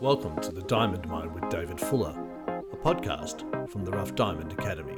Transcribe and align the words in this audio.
Welcome 0.00 0.40
to 0.40 0.52
the 0.52 0.62
Diamond 0.68 1.08
Mine 1.08 1.34
with 1.34 1.48
David 1.50 1.80
Fuller, 1.80 2.14
a 2.46 2.76
podcast 2.76 3.40
from 3.72 3.84
the 3.84 3.90
Rough 3.90 4.14
Diamond 4.14 4.52
Academy. 4.52 4.94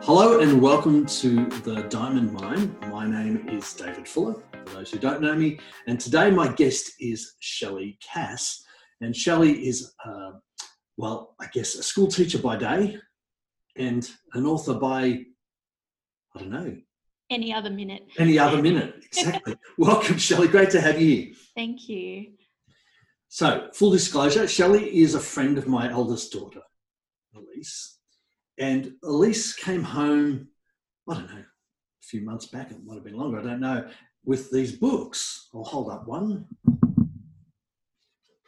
Hello 0.00 0.40
and 0.40 0.62
welcome 0.62 1.04
to 1.04 1.44
the 1.60 1.82
Diamond 1.90 2.32
Mine. 2.32 2.74
My 2.90 3.06
name 3.06 3.46
is 3.50 3.70
David 3.74 4.08
Fuller, 4.08 4.42
for 4.64 4.76
those 4.76 4.90
who 4.90 4.98
don't 4.98 5.20
know 5.20 5.34
me, 5.34 5.60
and 5.88 6.00
today 6.00 6.30
my 6.30 6.48
guest 6.48 6.92
is 6.98 7.34
Shelley 7.40 7.98
Cass. 8.00 8.64
And 9.02 9.14
Shelley 9.14 9.68
is, 9.68 9.92
uh, 10.06 10.30
well, 10.96 11.34
I 11.38 11.48
guess 11.52 11.74
a 11.74 11.82
school 11.82 12.06
teacher 12.06 12.38
by 12.38 12.56
day 12.56 12.96
and 13.76 14.10
an 14.32 14.46
author 14.46 14.72
by, 14.72 15.22
I 16.34 16.38
don't 16.38 16.50
know, 16.50 16.76
any 17.30 17.52
other 17.52 17.70
minute. 17.70 18.02
Any 18.18 18.38
other 18.38 18.60
minute, 18.60 18.94
exactly. 19.04 19.56
Welcome, 19.78 20.18
Shelley. 20.18 20.48
Great 20.48 20.70
to 20.70 20.80
have 20.80 21.00
you 21.00 21.06
here. 21.06 21.34
Thank 21.54 21.88
you. 21.88 22.32
So, 23.28 23.68
full 23.74 23.90
disclosure 23.90 24.46
Shelley 24.46 24.96
is 24.96 25.14
a 25.14 25.20
friend 25.20 25.58
of 25.58 25.66
my 25.66 25.90
eldest 25.90 26.32
daughter, 26.32 26.62
Elise. 27.34 27.98
And 28.58 28.92
Elise 29.02 29.54
came 29.54 29.82
home, 29.82 30.48
I 31.08 31.14
don't 31.14 31.26
know, 31.26 31.38
a 31.40 32.06
few 32.06 32.20
months 32.20 32.46
back, 32.46 32.70
it 32.70 32.84
might 32.84 32.94
have 32.94 33.04
been 33.04 33.16
longer, 33.16 33.40
I 33.40 33.42
don't 33.42 33.60
know, 33.60 33.88
with 34.24 34.50
these 34.52 34.72
books. 34.72 35.48
I'll 35.52 35.64
hold 35.64 35.90
up 35.90 36.06
one. 36.06 36.46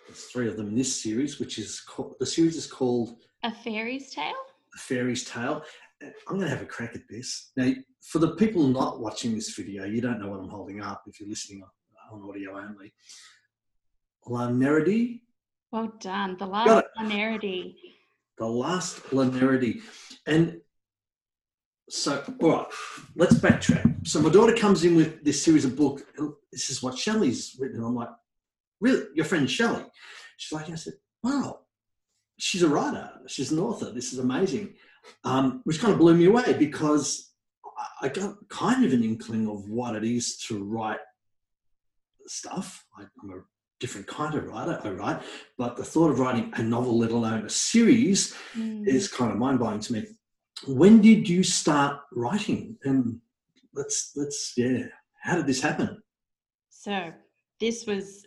There's 0.07 0.25
three 0.27 0.49
of 0.49 0.57
them 0.57 0.69
in 0.69 0.77
this 0.77 1.03
series, 1.03 1.41
which 1.41 1.59
is 1.59 1.81
called, 1.81 2.15
the 2.21 2.27
series 2.27 2.57
is 2.57 2.67
called 2.69 3.17
A 3.43 3.51
Fairy's 3.51 4.11
Tale. 4.15 4.35
A 4.75 4.79
Fairy's 4.79 5.25
Tale. 5.25 5.65
I'm 6.03 6.37
going 6.37 6.43
to 6.43 6.49
have 6.49 6.63
a 6.63 6.67
crack 6.67 6.95
at 6.95 7.09
this. 7.09 7.53
Now, 7.57 7.73
for 8.03 8.19
the 8.19 8.37
people 8.37 8.67
not 8.69 9.01
watching 9.01 9.35
this 9.35 9.55
video, 9.55 9.85
you 9.85 10.01
don't 10.01 10.21
know 10.21 10.29
what 10.29 10.41
I'm 10.41 10.49
holding 10.49 10.83
up 10.83 11.03
if 11.07 11.19
you're 11.21 11.29
listening 11.29 11.63
on, 11.63 12.23
on 12.23 12.29
audio 12.29 12.59
only. 12.59 12.93
Lanerity. 14.27 15.23
Well 15.73 15.93
done. 16.01 16.37
The 16.39 16.47
last 16.47 16.87
Lanerity. 16.99 17.75
The 18.39 18.47
last 18.47 19.03
Lanerity. 19.11 19.81
And 20.27 20.61
so, 21.89 22.23
all 22.41 22.51
right, 22.51 22.67
let's 23.15 23.37
backtrack. 23.37 24.07
So 24.07 24.21
my 24.21 24.31
daughter 24.31 24.55
comes 24.55 24.85
in 24.85 24.97
with 24.97 25.25
this 25.25 25.43
series 25.43 25.65
of 25.65 25.77
books. 25.77 26.03
This 26.53 26.69
is 26.71 26.83
what 26.83 26.99
Shelley's 26.99 27.57
written. 27.59 27.79
And 27.79 27.87
I'm 27.87 27.95
like, 27.95 28.11
really? 28.81 29.07
Your 29.15 29.25
friend 29.25 29.51
Shelley? 29.51 29.85
She's 30.37 30.53
like, 30.53 30.69
I 30.69 30.75
said, 30.75 30.95
wow, 31.23 31.61
she's 32.39 32.63
a 32.63 32.69
writer. 32.69 33.11
She's 33.27 33.53
an 33.53 33.59
author. 33.59 33.91
This 33.91 34.13
is 34.13 34.19
amazing 34.19 34.75
um, 35.25 35.61
which 35.65 35.81
kind 35.81 35.93
of 35.93 35.99
blew 35.99 36.15
me 36.15 36.27
away 36.27 36.55
because 36.59 37.33
I 38.01 38.09
got 38.09 38.37
kind 38.49 38.85
of 38.85 38.93
an 38.93 39.05
inkling 39.05 39.49
of 39.49 39.69
what 39.69 39.97
it 39.97 40.05
is 40.05 40.37
to 40.49 40.63
write 40.63 41.01
stuff. 42.27 42.85
I, 42.97 43.03
am 43.03 43.31
a 43.31 43.43
different 43.81 44.07
kind 44.07 44.35
of 44.35 44.47
writer, 44.47 44.81
I 44.83 44.91
write, 44.91 45.23
but 45.59 45.77
the 45.77 45.85
thought 45.85 46.11
of 46.11 46.19
writing 46.19 46.53
a 46.57 46.63
novel, 46.63 46.99
let 46.99 47.11
alone 47.11 47.45
a 47.45 47.51
series, 47.51 48.35
mm. 48.55 48.87
is 48.87 49.09
kind 49.09 49.31
of 49.31 49.39
mind 49.39 49.59
blowing 49.59 49.81
to 49.81 49.93
me. 49.93 50.07
When 50.67 51.03
did 51.03 51.29
you 51.29 51.43
start 51.43 52.01
writing? 52.13 52.79
And 52.85 53.21
let's 53.75 54.13
let's 54.17 54.55
yeah, 54.57 54.85
how 55.23 55.37
did 55.37 55.47
this 55.47 55.61
happen? 55.61 56.03
So 56.71 57.13
this 57.61 57.87
was 57.87 58.27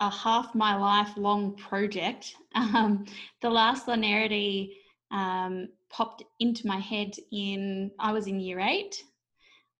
a 0.00 0.10
half 0.10 0.54
my 0.54 0.74
life 0.76 1.10
long 1.16 1.56
project. 1.56 2.34
Um, 2.52 3.06
the 3.42 3.48
last 3.48 3.86
Lanerity 3.86 4.70
um, 5.12 5.68
popped 5.88 6.24
into 6.40 6.66
my 6.66 6.80
head 6.80 7.12
in 7.30 7.92
I 8.00 8.10
was 8.10 8.26
in 8.26 8.40
year 8.40 8.58
eight. 8.58 9.04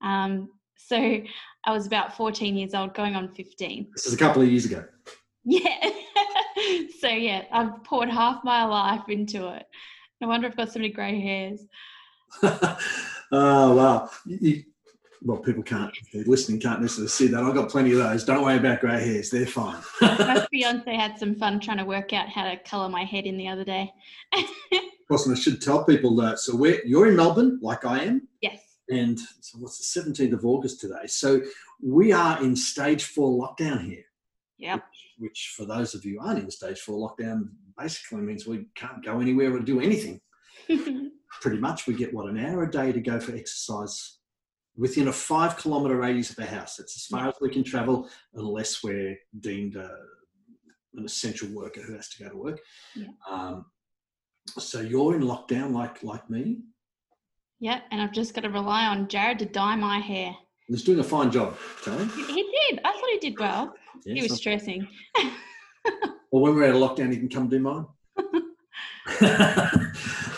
Um, 0.03 0.51
so 0.77 0.97
I 1.65 1.73
was 1.73 1.89
about 1.89 2.17
14 2.17 2.57
years 2.57 2.73
old, 2.73 2.95
going 2.95 3.17
on 3.17 3.35
15. 3.35 3.89
This 3.93 4.07
is 4.07 4.15
a 4.15 4.17
couple 4.17 4.43
of 4.43 4.49
years 4.49 4.67
ago. 4.67 4.85
Yeah. 5.45 5.91
so 7.01 7.09
yeah, 7.09 7.43
I've 7.51 7.83
poured 7.83 8.09
half 8.09 8.45
my 8.45 8.65
life 8.65 9.09
into 9.09 9.49
it. 9.49 9.67
No 10.21 10.29
wonder 10.29 10.47
I've 10.47 10.57
got 10.57 10.73
so 10.73 10.79
many 10.79 10.93
grey 10.93 11.21
hairs. 11.21 11.67
oh 13.33 13.75
wow. 13.75 14.11
You, 14.27 14.63
well, 15.23 15.39
people 15.39 15.63
can't, 15.63 15.95
they're 16.13 16.25
listening, 16.25 16.61
can't 16.61 16.81
necessarily 16.81 17.09
see 17.09 17.27
that. 17.29 17.43
I've 17.43 17.55
got 17.55 17.69
plenty 17.69 17.93
of 17.93 17.99
those. 17.99 18.25
Don't 18.25 18.43
worry 18.43 18.57
about 18.57 18.81
grey 18.81 19.05
hairs, 19.05 19.31
they're 19.31 19.47
fine. 19.47 19.81
My 20.01 20.47
fiance 20.51 20.95
had 20.95 21.19
some 21.19 21.35
fun 21.35 21.61
trying 21.61 21.79
to 21.79 21.85
work 21.85 22.13
out 22.13 22.29
how 22.29 22.45
to 22.45 22.57
colour 22.59 22.89
my 22.89 23.05
head 23.05 23.27
in 23.27 23.37
the 23.37 23.49
other 23.49 23.65
day. 23.65 23.93
of 24.33 24.81
course, 25.09 25.27
and 25.27 25.37
I 25.37 25.39
should 25.39 25.61
tell 25.61 25.85
people 25.85 26.17
that. 26.17 26.39
So 26.39 26.57
we're, 26.57 26.81
you're 26.87 27.09
in 27.09 27.17
Melbourne, 27.17 27.59
like 27.61 27.85
I 27.85 28.05
am. 28.05 28.29
Yes. 28.41 28.61
And 28.89 29.19
so 29.41 29.59
what's 29.59 29.93
the 29.93 30.01
17th 30.01 30.33
of 30.33 30.45
August 30.45 30.81
today? 30.81 31.07
So 31.07 31.43
we 31.83 32.13
are 32.13 32.43
in 32.43 32.57
stage 32.57 33.05
four 33.05 33.31
lockdown 33.31 33.85
here. 33.85 34.05
Yeah. 34.59 34.75
Which, 34.75 35.15
which, 35.19 35.55
for 35.57 35.67
those 35.67 35.95
of 35.95 36.05
you 36.05 36.19
who 36.19 36.27
aren't 36.27 36.43
in 36.43 36.51
stage 36.51 36.81
four 36.81 36.97
lockdown, 36.97 37.51
basically 37.79 38.23
means 38.23 38.47
we 38.47 38.67
can't 38.75 39.05
go 39.05 39.21
anywhere 39.21 39.55
or 39.55 39.61
do 39.61 39.81
anything. 39.81 40.21
Pretty 41.41 41.59
much, 41.59 41.87
we 41.87 41.95
get 41.95 42.13
what 42.13 42.29
an 42.29 42.39
hour 42.39 42.65
a 42.65 42.71
day 42.71 42.91
to 42.91 43.01
go 43.01 43.21
for 43.21 43.35
exercise 43.35 44.20
within 44.81 45.09
a 45.09 45.13
five 45.13 45.59
kilometre 45.59 45.97
radius 45.97 46.31
of 46.31 46.37
the 46.37 46.47
house. 46.47 46.77
That's 46.77 46.97
as 46.97 47.05
far 47.05 47.29
as 47.29 47.35
we 47.41 47.51
can 47.51 47.63
travel 47.63 48.09
unless 48.35 48.83
we're 48.83 49.15
deemed 49.39 49.77
a, 49.77 49.91
an 50.95 51.05
essential 51.05 51.49
worker 51.51 51.83
who 51.83 51.95
has 51.95 52.09
to 52.09 52.25
go 52.25 52.31
to 52.31 52.37
work. 52.37 52.61
Yeah. 52.97 53.09
Um, 53.31 53.67
so 54.59 54.81
you're 54.81 55.15
in 55.15 55.23
lockdown 55.23 55.73
like 55.73 56.03
like 56.03 56.29
me. 56.31 56.63
Yeah, 57.61 57.81
and 57.91 58.01
I've 58.01 58.13
just 58.13 58.33
got 58.33 58.41
to 58.41 58.49
rely 58.49 58.87
on 58.87 59.07
Jared 59.07 59.39
to 59.41 59.45
dye 59.45 59.77
my 59.77 59.99
hair. 59.99 60.35
He's 60.67 60.83
doing 60.83 61.01
a 61.01 61.05
fine 61.05 61.31
job, 61.31 61.59
Charlie. 61.85 62.07
He 62.07 62.43
did. 62.43 62.81
I 62.83 62.93
thought 62.93 63.11
he 63.11 63.19
did 63.19 63.39
well. 63.39 63.75
He 64.07 64.23
was 64.23 64.37
stressing. 64.37 64.89
well, 66.33 66.43
when 66.43 66.55
we're 66.55 66.69
out 66.69 66.75
of 66.75 66.81
lockdown, 66.81 67.13
he 67.13 67.19
can 67.19 67.29
come 67.29 67.49
do 67.49 67.61
mine. 67.61 67.85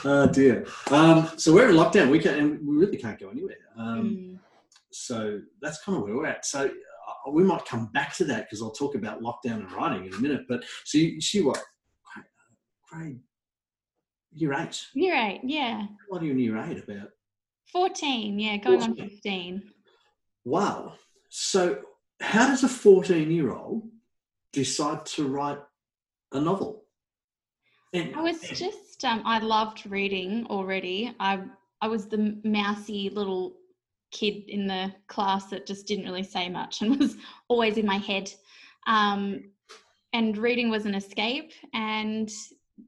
oh 0.04 0.28
dear. 0.32 0.66
Um, 0.90 1.30
so 1.36 1.54
we're 1.54 1.68
in 1.68 1.76
lockdown. 1.76 2.10
We 2.10 2.18
can, 2.18 2.34
and 2.34 2.66
we 2.66 2.76
really 2.76 2.96
can't 2.96 3.20
go 3.20 3.28
anywhere. 3.28 3.56
Um, 3.76 4.02
mm. 4.04 4.31
So 4.94 5.40
that's 5.60 5.82
kind 5.82 5.98
of 5.98 6.04
where 6.04 6.14
we're 6.14 6.26
at. 6.26 6.44
So 6.44 6.66
uh, 6.66 7.30
we 7.30 7.42
might 7.42 7.64
come 7.66 7.86
back 7.92 8.14
to 8.16 8.24
that 8.26 8.46
because 8.46 8.62
I'll 8.62 8.70
talk 8.70 8.94
about 8.94 9.22
lockdown 9.22 9.60
and 9.60 9.72
writing 9.72 10.06
in 10.06 10.14
a 10.14 10.18
minute. 10.18 10.42
But 10.48 10.64
so 10.84 10.98
you 10.98 11.20
see 11.20 11.42
what 11.42 11.62
grade? 12.90 13.20
Year 14.34 14.54
eight. 14.54 14.86
Year 14.94 15.14
eight, 15.14 15.40
yeah. 15.44 15.86
What 16.08 16.22
are 16.22 16.24
you 16.24 16.32
in 16.32 16.38
year 16.38 16.56
eight 16.58 16.82
about? 16.82 17.10
Fourteen, 17.70 18.38
yeah, 18.38 18.56
going 18.58 18.80
14. 18.80 18.90
on 18.90 19.08
fifteen. 19.08 19.62
Wow. 20.44 20.94
So 21.28 21.78
how 22.20 22.48
does 22.48 22.64
a 22.64 22.68
fourteen-year-old 22.68 23.82
decide 24.52 25.06
to 25.06 25.28
write 25.28 25.58
a 26.32 26.40
novel? 26.40 26.84
And, 27.94 28.14
I 28.16 28.22
was 28.22 28.40
just, 28.40 29.04
um, 29.04 29.22
I 29.26 29.38
loved 29.38 29.84
reading 29.86 30.46
already. 30.48 31.14
I 31.20 31.42
I 31.82 31.88
was 31.88 32.06
the 32.06 32.38
mousy 32.44 33.10
little 33.10 33.56
kid 34.12 34.44
in 34.48 34.66
the 34.66 34.94
class 35.08 35.46
that 35.46 35.66
just 35.66 35.86
didn't 35.86 36.04
really 36.04 36.22
say 36.22 36.48
much 36.48 36.80
and 36.80 36.98
was 37.00 37.16
always 37.48 37.76
in 37.76 37.86
my 37.86 37.96
head. 37.96 38.30
Um, 38.86 39.50
and 40.12 40.36
reading 40.36 40.70
was 40.70 40.86
an 40.86 40.94
escape. 40.94 41.52
And 41.72 42.30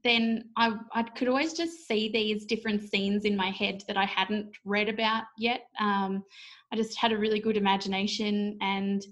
then 0.02 0.50
I, 0.56 0.74
I 0.92 1.02
could 1.02 1.28
always 1.28 1.54
just 1.54 1.86
see 1.86 2.10
these 2.10 2.44
different 2.44 2.82
scenes 2.82 3.24
in 3.24 3.36
my 3.36 3.50
head 3.50 3.82
that 3.88 3.96
I 3.96 4.04
hadn't 4.04 4.56
read 4.64 4.88
about 4.88 5.24
yet. 5.38 5.66
Um, 5.80 6.24
I 6.72 6.76
just 6.76 6.98
had 6.98 7.12
a 7.12 7.18
really 7.18 7.40
good 7.40 7.56
imagination. 7.56 8.58
And 8.60 9.02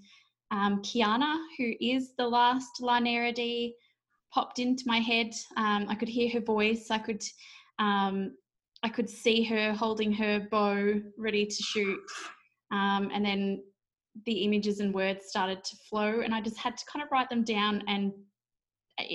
um, 0.50 0.82
Kiana, 0.82 1.38
who 1.56 1.72
is 1.80 2.14
the 2.16 2.28
last 2.28 2.80
Lanerity, 2.80 3.72
popped 4.32 4.58
into 4.58 4.84
my 4.86 4.98
head. 4.98 5.32
Um, 5.56 5.86
I 5.88 5.94
could 5.94 6.08
hear 6.08 6.30
her 6.30 6.40
voice. 6.40 6.90
I 6.90 6.98
could 6.98 7.22
um, 7.78 8.32
I 8.82 8.88
could 8.88 9.08
see 9.08 9.44
her 9.44 9.72
holding 9.72 10.12
her 10.12 10.40
bow 10.50 11.00
ready 11.16 11.46
to 11.46 11.62
shoot. 11.62 12.00
Um, 12.72 13.10
and 13.12 13.24
then 13.24 13.62
the 14.26 14.44
images 14.44 14.80
and 14.80 14.92
words 14.94 15.26
started 15.26 15.62
to 15.64 15.76
flow, 15.88 16.20
and 16.20 16.34
I 16.34 16.40
just 16.40 16.58
had 16.58 16.76
to 16.76 16.84
kind 16.86 17.02
of 17.02 17.10
write 17.12 17.30
them 17.30 17.44
down. 17.44 17.82
And 17.86 18.12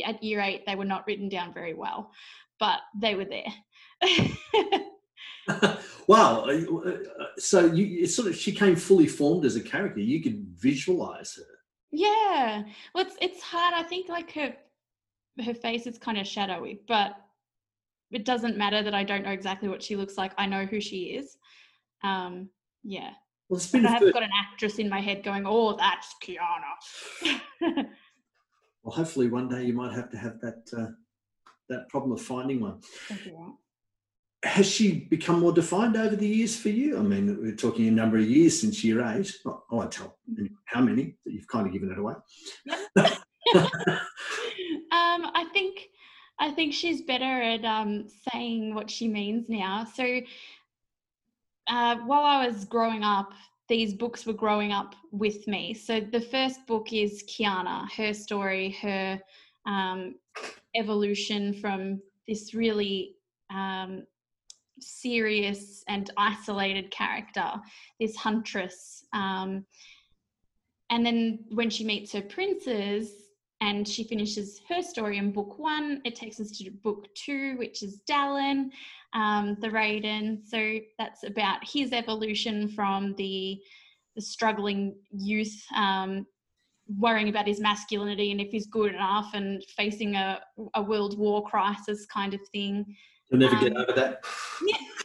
at 0.05 0.23
year 0.23 0.41
eight, 0.41 0.65
they 0.65 0.75
were 0.75 0.85
not 0.85 1.05
written 1.07 1.29
down 1.29 1.53
very 1.53 1.73
well, 1.73 2.11
but 2.59 2.79
they 2.99 3.15
were 3.15 3.25
there. 3.25 3.53
wow! 6.07 6.45
Uh, 6.45 6.97
so 7.37 7.65
you 7.65 8.05
sort 8.07 8.27
of 8.27 8.35
she 8.35 8.51
came 8.51 8.75
fully 8.75 9.07
formed 9.07 9.45
as 9.45 9.55
a 9.55 9.61
character. 9.61 9.99
You 9.99 10.21
could 10.21 10.45
visualize 10.55 11.35
her. 11.35 11.43
Yeah, 11.91 12.63
well, 12.93 13.05
it's 13.05 13.15
it's 13.21 13.41
hard. 13.41 13.73
I 13.75 13.83
think 13.83 14.09
like 14.09 14.31
her 14.33 14.55
her 15.43 15.53
face 15.53 15.87
is 15.87 15.97
kind 15.97 16.17
of 16.17 16.27
shadowy, 16.27 16.81
but 16.87 17.15
it 18.11 18.25
doesn't 18.25 18.57
matter 18.57 18.83
that 18.83 18.93
I 18.93 19.03
don't 19.03 19.23
know 19.23 19.31
exactly 19.31 19.69
what 19.69 19.83
she 19.83 19.95
looks 19.95 20.17
like. 20.17 20.31
I 20.37 20.45
know 20.45 20.65
who 20.65 20.79
she 20.79 21.17
is. 21.17 21.37
Um, 22.03 22.49
yeah. 22.83 23.11
Well, 23.49 23.57
it's 23.57 23.67
been 23.67 23.85
I 23.85 23.91
have 23.91 24.13
got 24.13 24.23
an 24.23 24.29
actress 24.37 24.77
in 24.77 24.89
my 24.89 24.99
head 24.99 25.23
going, 25.23 25.45
"Oh, 25.45 25.75
that's 25.77 26.15
Kiana." 26.23 27.39
well, 28.83 28.95
hopefully 28.95 29.29
one 29.29 29.47
day 29.47 29.63
you 29.63 29.73
might 29.73 29.93
have 29.93 30.09
to 30.11 30.17
have 30.17 30.39
that 30.41 30.69
uh, 30.77 30.87
that 31.69 31.87
problem 31.89 32.11
of 32.11 32.21
finding 32.21 32.59
one. 32.59 32.81
has 34.43 34.69
she 34.69 35.05
become 35.09 35.39
more 35.39 35.53
defined 35.53 35.95
over 35.95 36.15
the 36.15 36.27
years 36.27 36.57
for 36.57 36.69
you? 36.69 36.97
I 36.97 37.01
mean, 37.01 37.37
we're 37.41 37.55
talking 37.55 37.87
a 37.87 37.91
number 37.91 38.17
of 38.17 38.29
years 38.29 38.59
since 38.59 38.83
year 38.83 39.01
eight. 39.01 39.31
I 39.45 39.51
won't 39.71 39.91
tell 39.91 40.17
how 40.65 40.81
many, 40.81 41.15
you've 41.25 41.47
kind 41.47 41.67
of 41.67 41.73
given 41.73 41.91
it 41.91 41.97
away. 41.97 42.15
um, 43.55 44.01
I 44.91 45.45
think 45.53 45.87
I 46.39 46.51
think 46.51 46.73
she's 46.73 47.01
better 47.01 47.41
at 47.41 47.65
um, 47.65 48.07
saying 48.31 48.75
what 48.75 48.89
she 48.89 49.07
means 49.07 49.49
now. 49.49 49.85
So 49.85 50.21
uh, 51.67 51.97
while 51.97 52.23
I 52.23 52.47
was 52.47 52.65
growing 52.65 53.03
up, 53.03 53.33
these 53.67 53.93
books 53.93 54.25
were 54.25 54.33
growing 54.33 54.71
up 54.71 54.95
with 55.11 55.47
me. 55.47 55.73
So 55.73 55.99
the 55.99 56.21
first 56.21 56.65
book 56.67 56.93
is 56.93 57.23
Kiana, 57.23 57.91
her 57.91 58.13
story, 58.13 58.77
her 58.81 59.19
um, 59.65 60.15
evolution 60.75 61.53
from 61.53 62.01
this 62.27 62.53
really 62.53 63.15
um, 63.49 64.03
serious 64.79 65.83
and 65.87 66.09
isolated 66.17 66.91
character, 66.91 67.51
this 67.99 68.15
huntress. 68.15 69.03
Um, 69.11 69.65
and 70.89 71.05
then 71.05 71.39
when 71.49 71.69
she 71.69 71.83
meets 71.83 72.13
her 72.13 72.21
princes 72.21 73.26
and 73.61 73.87
she 73.87 74.03
finishes 74.03 74.61
her 74.69 74.81
story 74.81 75.17
in 75.17 75.31
book 75.31 75.57
one, 75.57 76.01
it 76.05 76.15
takes 76.15 76.39
us 76.39 76.51
to 76.57 76.69
book 76.69 77.07
two, 77.15 77.57
which 77.57 77.81
is 77.81 78.01
Dallin, 78.09 78.69
um, 79.13 79.57
the 79.61 79.69
Raiden. 79.69 80.47
So 80.47 80.79
that's 80.99 81.23
about 81.23 81.59
his 81.67 81.91
evolution 81.93 82.67
from 82.69 83.15
the 83.15 83.59
the 84.15 84.21
struggling 84.21 84.95
youth 85.11 85.63
um, 85.75 86.25
worrying 86.97 87.29
about 87.29 87.45
his 87.45 87.59
masculinity 87.59 88.31
and 88.31 88.41
if 88.41 88.49
he's 88.49 88.65
good 88.65 88.95
enough 88.95 89.29
and 89.35 89.63
facing 89.75 90.15
a, 90.15 90.41
a 90.73 90.81
world 90.81 91.19
war 91.19 91.45
crisis 91.47 92.07
kind 92.07 92.33
of 92.33 92.39
thing 92.51 92.83
You'll 93.29 93.41
never 93.41 93.55
um, 93.55 93.63
get 93.63 93.77
over 93.77 93.93
that. 93.93 94.23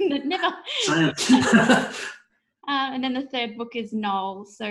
Yeah, 0.01 0.19
never. 0.25 0.47
uh, 0.89 1.91
and 2.67 3.05
then 3.05 3.13
the 3.13 3.29
third 3.31 3.57
book 3.57 3.77
is 3.77 3.93
Noel. 3.93 4.45
So 4.45 4.65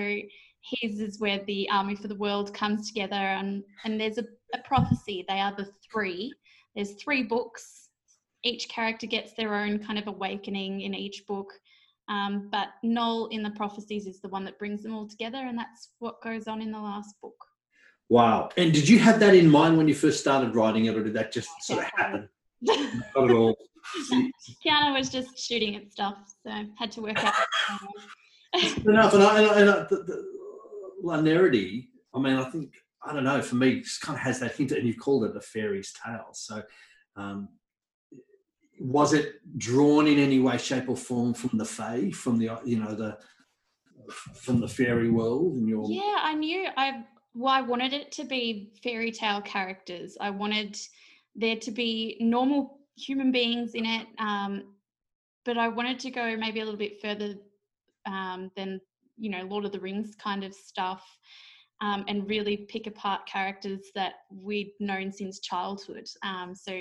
his 0.62 1.00
is 1.00 1.20
where 1.20 1.40
the 1.46 1.70
Army 1.70 1.96
for 1.96 2.08
the 2.08 2.16
World 2.16 2.54
comes 2.54 2.88
together, 2.88 3.16
and 3.16 3.64
and 3.84 4.00
there's 4.00 4.18
a, 4.18 4.26
a 4.54 4.60
prophecy. 4.64 5.26
They 5.28 5.40
are 5.40 5.56
the 5.56 5.70
three. 5.92 6.34
There's 6.76 6.94
three 6.94 7.24
books. 7.24 7.90
Each 8.44 8.68
character 8.70 9.08
gets 9.08 9.34
their 9.34 9.56
own 9.56 9.80
kind 9.80 10.00
of 10.00 10.08
awakening 10.08 10.82
in 10.82 10.96
each 10.96 11.26
book. 11.28 11.52
Um, 12.10 12.50
but 12.52 12.70
Noel 12.84 13.28
in 13.28 13.44
the 13.44 13.52
prophecies 13.52 14.08
is 14.08 14.20
the 14.20 14.28
one 14.30 14.44
that 14.46 14.60
brings 14.60 14.84
them 14.84 14.94
all 14.94 15.08
together, 15.08 15.38
and 15.38 15.58
that's 15.58 15.90
what 16.00 16.22
goes 16.22 16.48
on 16.48 16.62
in 16.62 16.72
the 16.72 16.80
last 16.80 17.16
book. 17.22 17.36
Wow. 18.10 18.50
And 18.58 18.74
did 18.74 18.90
you 18.90 19.00
have 19.00 19.20
that 19.22 19.36
in 19.36 19.50
mind 19.50 19.78
when 19.78 19.88
you 19.88 19.96
first 19.96 20.20
started 20.20 20.54
writing 20.54 20.86
it, 20.86 20.98
or 20.98 21.04
did 21.04 21.14
that 21.14 21.32
just 21.32 21.50
sort 21.62 21.80
of 21.80 21.92
happen? 21.96 22.30
Not 22.62 22.80
at 23.16 23.32
all. 23.32 23.56
Kiana 24.66 24.96
was 24.96 25.10
just 25.10 25.38
shooting 25.40 25.76
at 25.76 25.92
stuff, 25.92 26.18
so 26.46 26.52
had 26.78 26.92
to 26.92 27.02
work 27.02 27.24
out. 27.24 27.34
Enough, 28.54 29.14
and, 29.14 29.24
I, 29.24 29.42
and, 29.42 29.50
I, 29.50 29.60
and 29.62 29.70
I, 29.70 29.80
the, 29.90 30.04
the 30.06 30.31
Lanerity. 31.02 31.90
I 32.14 32.20
mean, 32.20 32.36
I 32.36 32.50
think 32.50 32.74
I 33.04 33.14
don't 33.14 33.24
know. 33.24 33.42
For 33.42 33.56
me, 33.56 33.70
it 33.78 33.88
kind 34.02 34.18
of 34.18 34.24
has 34.24 34.40
that 34.40 34.56
hint, 34.56 34.72
and 34.72 34.88
you've 34.88 35.00
called 35.00 35.26
it 35.26 35.34
the 35.34 35.42
fairy's 35.42 35.94
tale. 35.94 36.30
So, 36.34 36.62
um, 37.16 37.50
was 38.80 39.14
it 39.14 39.36
drawn 39.58 40.08
in 40.08 40.20
any 40.20 40.40
way, 40.40 40.58
shape, 40.58 40.90
or 40.90 40.98
form 40.98 41.34
from 41.34 41.58
the 41.58 41.66
fae, 41.66 42.12
from 42.12 42.38
the 42.38 42.60
you 42.66 42.80
know 42.80 42.94
the 42.96 43.18
from 44.36 44.60
the 44.60 44.68
fairy 44.68 45.10
world? 45.10 45.56
In 45.58 45.68
your 45.68 45.90
yeah, 45.90 46.18
I 46.20 46.34
knew 46.34 46.68
I 46.78 47.04
well, 47.34 47.54
I 47.54 47.62
wanted 47.62 47.94
it 47.94 48.12
to 48.14 48.26
be 48.26 48.72
fairy 48.84 49.12
tale 49.12 49.42
characters. 49.42 50.18
I 50.20 50.30
wanted 50.30 50.78
there 51.36 51.56
to 51.56 51.72
be 51.72 52.18
normal 52.20 52.80
human 52.98 53.32
beings 53.32 53.74
in 53.74 53.86
it. 53.86 54.08
Um, 54.18 54.76
but 55.46 55.58
I 55.58 55.68
wanted 55.68 56.00
to 56.02 56.12
go 56.12 56.36
maybe 56.38 56.60
a 56.60 56.66
little 56.66 56.78
bit 56.78 57.02
further 57.02 57.36
um, 58.06 58.52
than, 58.56 58.80
you 59.18 59.30
know, 59.30 59.44
Lord 59.44 59.66
of 59.66 59.72
the 59.72 59.80
Rings 59.80 60.16
kind 60.16 60.44
of 60.44 60.54
stuff. 60.54 61.04
Um, 61.84 62.06
and 62.08 62.30
really 62.30 62.68
pick 62.70 62.86
apart 62.86 63.22
characters 63.26 63.88
that 63.96 64.14
we'd 64.30 64.72
known 64.80 65.12
since 65.12 65.40
childhood. 65.40 66.06
Um, 66.24 66.54
so, 66.54 66.74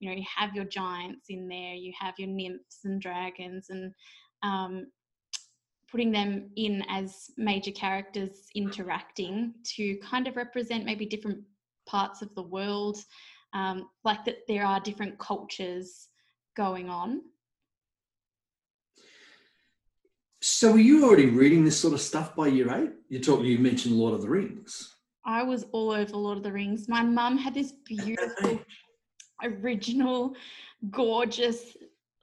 you 0.00 0.10
know, 0.10 0.16
you 0.16 0.24
have 0.36 0.52
your 0.52 0.64
giants 0.64 1.26
in 1.28 1.46
there, 1.46 1.74
you 1.74 1.92
have 1.96 2.14
your 2.18 2.26
nymphs 2.26 2.80
and 2.84 3.00
dragons, 3.00 3.70
and 3.70 3.94
um, 4.42 4.86
putting 5.88 6.10
them 6.10 6.50
in 6.56 6.84
as 6.88 7.30
major 7.36 7.70
characters 7.70 8.48
interacting 8.56 9.54
to 9.76 9.96
kind 9.98 10.26
of 10.26 10.34
represent 10.34 10.84
maybe 10.84 11.06
different 11.06 11.38
parts 11.86 12.20
of 12.20 12.34
the 12.34 12.42
world 12.42 12.98
um, 13.54 13.88
like 14.04 14.24
that 14.24 14.38
there 14.46 14.64
are 14.64 14.80
different 14.80 15.18
cultures 15.18 16.08
going 16.56 16.88
on. 16.88 17.22
So 20.40 20.72
were 20.72 20.78
you 20.78 21.04
already 21.04 21.26
reading 21.26 21.64
this 21.64 21.80
sort 21.80 21.94
of 21.94 22.00
stuff 22.00 22.36
by 22.36 22.46
year 22.46 22.72
eight? 22.72 22.90
You 23.08 23.18
talked. 23.18 23.44
You 23.44 23.58
mentioned 23.58 23.96
Lord 23.96 24.14
of 24.14 24.22
the 24.22 24.28
Rings. 24.28 24.94
I 25.24 25.42
was 25.42 25.64
all 25.72 25.90
over 25.90 26.16
Lord 26.16 26.38
of 26.38 26.44
the 26.44 26.52
Rings. 26.52 26.88
My 26.88 27.02
mum 27.02 27.36
had 27.36 27.54
this 27.54 27.72
beautiful, 27.84 28.60
original, 29.42 30.34
gorgeous, 30.90 31.76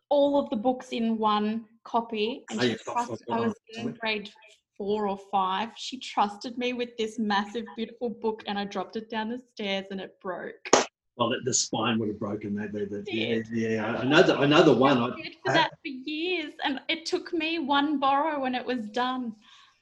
all 0.10 0.40
of 0.40 0.50
the 0.50 0.56
books 0.56 0.90
in 0.90 1.18
one 1.18 1.66
copy. 1.84 2.46
And 2.50 2.60
oh, 2.60 2.64
she 2.64 2.76
trust, 2.76 3.24
I 3.30 3.40
was 3.40 3.54
in 3.76 3.92
grade 3.94 4.32
four 4.78 5.08
or 5.08 5.20
five. 5.32 5.70
She 5.76 6.00
trusted 6.00 6.58
me 6.58 6.74
with 6.74 6.96
this 6.98 7.20
massive, 7.20 7.66
beautiful 7.76 8.10
book, 8.10 8.44
and 8.48 8.58
I 8.58 8.66
dropped 8.66 8.96
it 8.96 9.10
down 9.10 9.30
the 9.30 9.40
stairs 9.54 9.86
and 9.92 10.00
it 10.00 10.20
broke 10.22 10.85
well, 11.18 11.30
the, 11.30 11.38
the, 11.46 11.54
spine 11.54 11.98
would 12.00 12.10
have 12.10 12.20
broken. 12.20 12.56
They, 12.56 12.68
they, 12.68 12.86
they, 12.86 13.04
yeah, 13.12 13.70
yeah, 13.70 13.98
I 13.98 14.04
know 14.04 14.22
the, 14.22 14.36
I 14.36 14.46
know 14.46 14.64
the 14.64 14.74
one. 14.74 14.98
I 14.98 15.16
did 15.16 15.36
for 15.46 15.54
that 15.54 15.72
for 15.72 15.88
years, 15.88 16.54
and 16.64 16.82
it 16.90 17.06
took 17.06 17.32
me 17.32 17.60
one 17.60 18.00
borrow 18.00 18.42
when 18.42 18.54
it 18.54 18.66
was 18.66 18.90
done. 18.90 19.34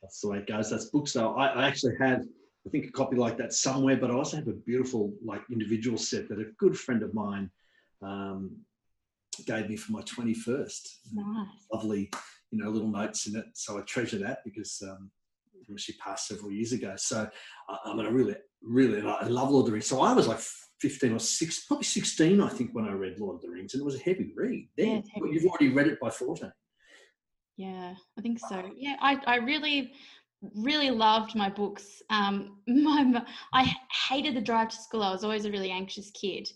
That's 0.02 0.20
the 0.20 0.30
way 0.30 0.38
it 0.40 0.48
goes. 0.48 0.70
That's 0.70 0.86
books 0.86 1.14
though. 1.14 1.34
I, 1.36 1.48
I 1.48 1.68
actually 1.68 1.96
had, 2.00 2.28
I 2.68 2.70
think, 2.70 2.86
a 2.86 2.92
copy 2.92 3.16
like 3.16 3.38
that 3.38 3.54
somewhere, 3.54 3.98
but 3.98 4.12
I 4.12 4.14
also 4.14 4.38
have 4.38 4.48
a 4.48 4.54
beautiful 4.54 5.14
like 5.26 5.42
individual 5.52 5.98
set 5.98 6.30
that 6.30 6.40
a 6.40 6.46
good 6.60 6.78
friend 6.78 7.02
of 7.02 7.14
mine 7.14 7.50
um, 8.04 8.52
gave 9.48 9.70
me 9.70 9.76
for 9.76 9.92
my 9.94 10.02
21st. 10.02 10.98
Nice. 11.14 11.48
Lovely, 11.74 12.12
you 12.52 12.64
know, 12.64 12.70
little 12.70 12.90
notes 12.90 13.26
in 13.26 13.36
it. 13.38 13.46
So 13.54 13.80
I 13.80 13.82
treasure 13.82 14.20
that 14.20 14.40
because 14.44 14.84
um, 14.88 15.10
she 15.78 15.94
passed 15.94 16.28
several 16.28 16.52
years 16.52 16.74
ago. 16.74 16.94
So 16.98 17.28
uh, 17.70 17.78
I 17.86 17.96
mean, 17.96 18.06
I 18.06 18.10
really, 18.10 18.36
really, 18.62 19.02
I 19.02 19.26
love 19.28 19.50
Lord 19.50 19.64
of 19.64 19.68
the 19.68 19.72
Rings. 19.72 19.88
So 19.88 20.02
I 20.02 20.14
was 20.14 20.28
like 20.28 20.40
15 20.84 21.14
or 21.14 21.20
6, 21.20 21.66
probably 21.66 21.86
16, 21.86 22.42
I 22.42 22.50
think, 22.50 22.72
when 22.74 22.86
I 22.86 22.92
read 22.92 23.18
Lord 23.18 23.38
of 23.38 23.42
the 23.42 23.48
Rings, 23.48 23.74
and 23.74 23.80
it 23.80 23.86
was 23.86 23.96
a 23.96 24.04
heavy 24.04 24.34
read. 24.36 24.68
Then 24.78 25.02
yeah, 25.16 25.24
you've 25.32 25.46
already 25.46 25.70
read 25.70 25.88
it 25.88 25.98
by 25.98 26.10
14. 26.10 26.52
Yeah, 27.56 27.94
I 28.18 28.22
think 28.22 28.38
so. 28.38 28.70
Yeah, 28.76 28.98
I, 29.00 29.18
I 29.26 29.36
really, 29.38 29.94
really 30.54 30.92
loved 30.92 31.36
my 31.36 31.50
books. 31.50 32.02
Um, 32.10 32.58
my, 32.68 33.24
I 33.54 33.74
hated 34.10 34.36
the 34.36 34.42
drive 34.42 34.70
to 34.70 34.76
school. 34.76 35.04
I 35.04 35.12
was 35.12 35.24
always 35.24 35.46
a 35.46 35.52
really 35.52 35.72
anxious 35.72 36.12
kid. 36.12 36.50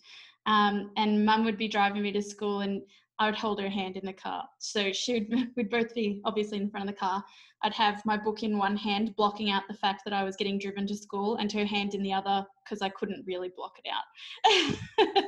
Um, 0.45 0.91
and 0.97 1.25
mum 1.25 1.45
would 1.45 1.57
be 1.57 1.69
driving 1.69 2.01
me 2.01 2.11
to 2.11 2.21
school 2.21 2.59
and 2.59 2.81
I 3.19 3.25
would 3.25 3.35
hold 3.35 3.59
her 3.59 3.69
hand 3.69 3.97
in 3.97 4.05
the 4.05 4.13
car. 4.13 4.47
So 4.59 4.91
she 4.91 5.13
would, 5.13 5.49
we'd 5.55 5.69
both 5.69 5.93
be 5.93 6.21
obviously 6.25 6.57
in 6.57 6.69
front 6.69 6.87
of 6.87 6.95
the 6.95 6.99
car. 6.99 7.23
I'd 7.63 7.73
have 7.73 8.05
my 8.05 8.17
book 8.17 8.43
in 8.43 8.57
one 8.57 8.77
hand, 8.77 9.15
blocking 9.15 9.49
out 9.49 9.63
the 9.67 9.73
fact 9.73 10.03
that 10.05 10.13
I 10.13 10.23
was 10.23 10.35
getting 10.35 10.59
driven 10.59 10.85
to 10.87 10.95
school, 10.95 11.37
and 11.37 11.51
her 11.51 11.65
hand 11.65 11.95
in 11.95 12.03
the 12.03 12.13
other 12.13 12.45
because 12.63 12.81
I 12.81 12.89
couldn't 12.89 13.25
really 13.25 13.51
block 13.55 13.79
it 13.83 13.89
out. 13.91 15.25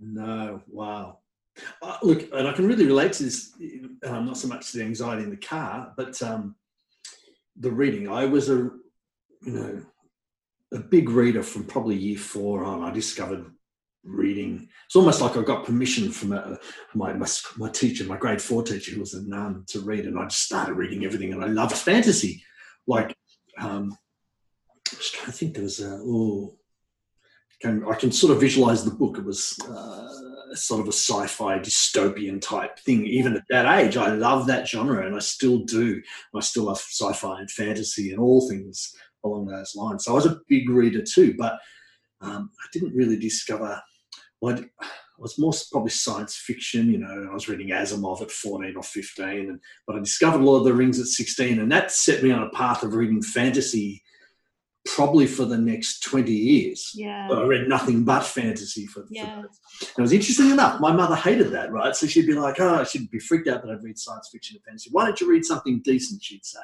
no, 0.00 0.62
wow. 0.68 1.18
Uh, 1.82 1.98
look, 2.02 2.28
and 2.32 2.48
I 2.48 2.52
can 2.52 2.66
really 2.66 2.86
relate 2.86 3.12
to 3.14 3.24
this, 3.24 3.52
um, 4.06 4.24
not 4.24 4.38
so 4.38 4.48
much 4.48 4.72
the 4.72 4.82
anxiety 4.82 5.24
in 5.24 5.30
the 5.30 5.36
car, 5.36 5.92
but 5.96 6.20
um, 6.22 6.54
the 7.58 7.70
reading. 7.70 8.08
I 8.08 8.24
was 8.24 8.48
a, 8.48 8.70
you 9.42 9.52
know, 9.52 9.82
a 10.72 10.78
big 10.78 11.10
reader 11.10 11.42
from 11.42 11.64
probably 11.64 11.96
year 11.96 12.18
four 12.18 12.64
on. 12.64 12.82
I 12.82 12.90
discovered 12.90 13.44
reading. 14.04 14.68
It's 14.86 14.96
almost 14.96 15.20
like 15.20 15.36
I 15.36 15.42
got 15.42 15.66
permission 15.66 16.10
from 16.10 16.32
a, 16.32 16.58
my, 16.94 17.12
my, 17.12 17.26
my 17.56 17.70
teacher, 17.70 18.04
my 18.04 18.16
grade 18.16 18.40
four 18.40 18.62
teacher, 18.62 18.92
who 18.92 19.00
was 19.00 19.14
a 19.14 19.22
nun, 19.22 19.64
to 19.68 19.80
read, 19.80 20.06
and 20.06 20.18
I 20.18 20.24
just 20.24 20.42
started 20.42 20.74
reading 20.74 21.04
everything. 21.04 21.32
And 21.32 21.44
I 21.44 21.48
loved 21.48 21.76
fantasy. 21.76 22.42
Like, 22.86 23.14
um, 23.58 23.96
I 24.92 24.96
was 24.96 25.10
trying 25.10 25.26
to 25.26 25.32
think. 25.32 25.54
There 25.54 25.62
was 25.62 25.80
a 25.80 26.00
oh, 26.02 26.56
can, 27.60 27.84
I 27.86 27.94
can 27.94 28.10
sort 28.10 28.32
of 28.32 28.40
visualize 28.40 28.84
the 28.84 28.90
book. 28.90 29.18
It 29.18 29.24
was 29.24 29.58
uh, 29.68 30.54
sort 30.54 30.80
of 30.80 30.88
a 30.88 30.92
sci-fi 30.92 31.58
dystopian 31.58 32.40
type 32.40 32.78
thing. 32.78 33.06
Even 33.06 33.36
at 33.36 33.44
that 33.50 33.80
age, 33.80 33.96
I 33.96 34.14
love 34.14 34.46
that 34.46 34.66
genre, 34.66 35.06
and 35.06 35.14
I 35.14 35.20
still 35.20 35.58
do. 35.60 36.02
I 36.34 36.40
still 36.40 36.64
love 36.64 36.78
sci-fi 36.78 37.40
and 37.40 37.50
fantasy 37.50 38.12
and 38.12 38.20
all 38.20 38.48
things 38.48 38.94
along 39.24 39.46
those 39.46 39.74
lines. 39.76 40.04
So 40.04 40.12
I 40.12 40.14
was 40.14 40.26
a 40.26 40.40
big 40.48 40.70
reader 40.70 41.02
too, 41.02 41.34
but 41.38 41.58
um, 42.22 42.50
I 42.58 42.66
didn't 42.72 42.94
really 42.94 43.18
discover 43.18 43.80
I 44.48 44.64
was 45.18 45.38
more 45.38 45.52
probably 45.70 45.90
science 45.90 46.36
fiction. 46.36 46.90
You 46.90 46.98
know, 46.98 47.28
I 47.30 47.34
was 47.34 47.48
reading 47.48 47.68
Asimov 47.68 48.22
at 48.22 48.30
14 48.30 48.74
or 48.76 48.82
15, 48.82 49.26
and 49.28 49.60
but 49.86 49.96
I 49.96 49.98
discovered 49.98 50.40
Lord 50.40 50.60
of 50.60 50.64
the 50.66 50.74
Rings 50.74 50.98
at 50.98 51.06
16, 51.06 51.58
and 51.60 51.70
that 51.72 51.90
set 51.90 52.22
me 52.22 52.30
on 52.30 52.42
a 52.42 52.50
path 52.50 52.82
of 52.82 52.94
reading 52.94 53.22
fantasy 53.22 54.02
probably 54.86 55.26
for 55.26 55.44
the 55.44 55.58
next 55.58 56.00
20 56.04 56.32
years. 56.32 56.90
Yeah. 56.94 57.26
But 57.28 57.38
I 57.40 57.44
read 57.44 57.68
nothing 57.68 58.02
but 58.02 58.24
fantasy 58.24 58.86
for, 58.86 59.00
the 59.00 59.08
Yeah. 59.10 59.36
for 59.36 59.42
those. 59.42 59.90
It 59.98 60.00
was 60.00 60.12
interesting 60.12 60.50
enough. 60.50 60.80
My 60.80 60.90
mother 60.92 61.16
hated 61.16 61.50
that, 61.50 61.70
right? 61.70 61.94
So 61.94 62.06
she'd 62.06 62.26
be 62.26 62.32
like, 62.32 62.58
oh, 62.60 62.82
she'd 62.84 63.10
be 63.10 63.18
freaked 63.18 63.46
out 63.46 63.62
that 63.62 63.70
I'd 63.70 63.82
read 63.82 63.98
science 63.98 64.30
fiction 64.32 64.56
and 64.56 64.64
fantasy. 64.64 64.88
Why 64.90 65.04
don't 65.04 65.20
you 65.20 65.28
read 65.30 65.44
something 65.44 65.82
decent? 65.84 66.22
She'd 66.22 66.46
say. 66.46 66.58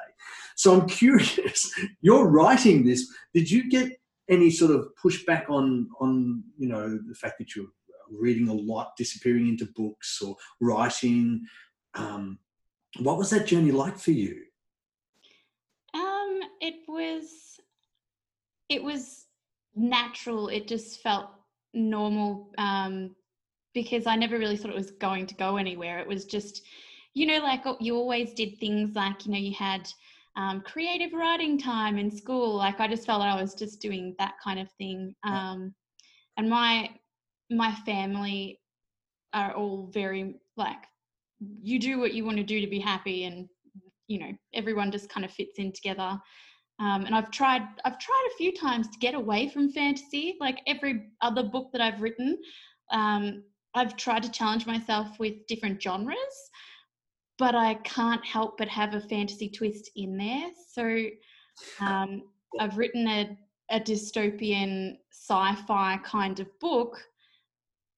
So 0.55 0.73
I'm 0.73 0.87
curious. 0.89 1.71
You're 2.01 2.27
writing 2.27 2.83
this. 2.85 3.07
Did 3.35 3.51
you 3.51 3.69
get 3.69 3.91
any 4.29 4.51
sort 4.51 4.71
of 4.71 4.89
pushback 5.03 5.49
on 5.49 5.89
on 5.99 6.43
you 6.57 6.67
know 6.67 6.99
the 7.07 7.15
fact 7.15 7.37
that 7.39 7.55
you're 7.55 7.67
reading 8.11 8.47
a 8.47 8.53
lot, 8.53 8.95
disappearing 8.97 9.47
into 9.47 9.67
books 9.75 10.21
or 10.21 10.35
writing? 10.61 11.45
Um, 11.93 12.39
what 12.99 13.17
was 13.17 13.29
that 13.31 13.47
journey 13.47 13.71
like 13.71 13.97
for 13.97 14.11
you? 14.11 14.43
Um, 15.93 16.39
it 16.61 16.75
was 16.87 17.59
it 18.69 18.83
was 18.83 19.25
natural. 19.75 20.49
It 20.49 20.67
just 20.67 21.01
felt 21.01 21.29
normal 21.73 22.51
um, 22.57 23.15
because 23.73 24.07
I 24.07 24.15
never 24.15 24.37
really 24.37 24.57
thought 24.57 24.71
it 24.71 24.75
was 24.75 24.91
going 24.91 25.27
to 25.27 25.35
go 25.35 25.57
anywhere. 25.57 25.99
It 25.99 26.07
was 26.07 26.25
just, 26.25 26.63
you 27.13 27.25
know, 27.25 27.39
like 27.39 27.61
oh, 27.65 27.77
you 27.79 27.95
always 27.95 28.33
did 28.33 28.57
things 28.57 28.95
like 28.95 29.25
you 29.25 29.31
know 29.31 29.37
you 29.37 29.53
had 29.53 29.89
um, 30.37 30.61
creative 30.61 31.13
writing 31.13 31.57
time 31.57 31.97
in 31.97 32.09
school. 32.09 32.55
Like 32.55 32.79
I 32.79 32.87
just 32.87 33.05
felt 33.05 33.19
like 33.19 33.33
I 33.33 33.41
was 33.41 33.55
just 33.55 33.81
doing 33.81 34.15
that 34.19 34.35
kind 34.41 34.59
of 34.59 34.71
thing. 34.77 35.13
Um, 35.23 35.73
and 36.37 36.49
my 36.49 36.91
my 37.49 37.73
family 37.85 38.59
are 39.33 39.53
all 39.53 39.89
very 39.93 40.35
like 40.55 40.77
you 41.61 41.79
do 41.79 41.99
what 41.99 42.13
you 42.13 42.25
want 42.25 42.37
to 42.37 42.43
do 42.43 42.61
to 42.61 42.67
be 42.67 42.79
happy 42.79 43.25
and 43.25 43.47
you 44.07 44.19
know 44.19 44.31
everyone 44.53 44.91
just 44.91 45.09
kind 45.09 45.25
of 45.25 45.31
fits 45.31 45.59
in 45.59 45.71
together 45.71 46.19
um, 46.79 47.05
and 47.05 47.13
i've 47.15 47.31
tried 47.31 47.61
i've 47.85 47.99
tried 47.99 48.29
a 48.31 48.37
few 48.37 48.53
times 48.53 48.87
to 48.87 48.99
get 48.99 49.13
away 49.13 49.47
from 49.49 49.71
fantasy 49.71 50.35
like 50.39 50.59
every 50.67 51.09
other 51.21 51.43
book 51.43 51.69
that 51.71 51.81
i've 51.81 52.01
written 52.01 52.37
um, 52.91 53.43
i've 53.75 53.95
tried 53.95 54.23
to 54.23 54.31
challenge 54.31 54.65
myself 54.65 55.19
with 55.19 55.33
different 55.47 55.81
genres 55.81 56.17
but 57.37 57.55
i 57.55 57.73
can't 57.75 58.25
help 58.25 58.57
but 58.57 58.67
have 58.67 58.93
a 58.93 59.01
fantasy 59.01 59.49
twist 59.49 59.91
in 59.95 60.17
there 60.17 60.49
so 60.69 61.05
um, 61.79 62.23
i've 62.59 62.77
written 62.77 63.07
a, 63.07 63.37
a 63.71 63.79
dystopian 63.79 64.97
sci-fi 65.11 65.97
kind 66.03 66.39
of 66.39 66.47
book 66.59 66.97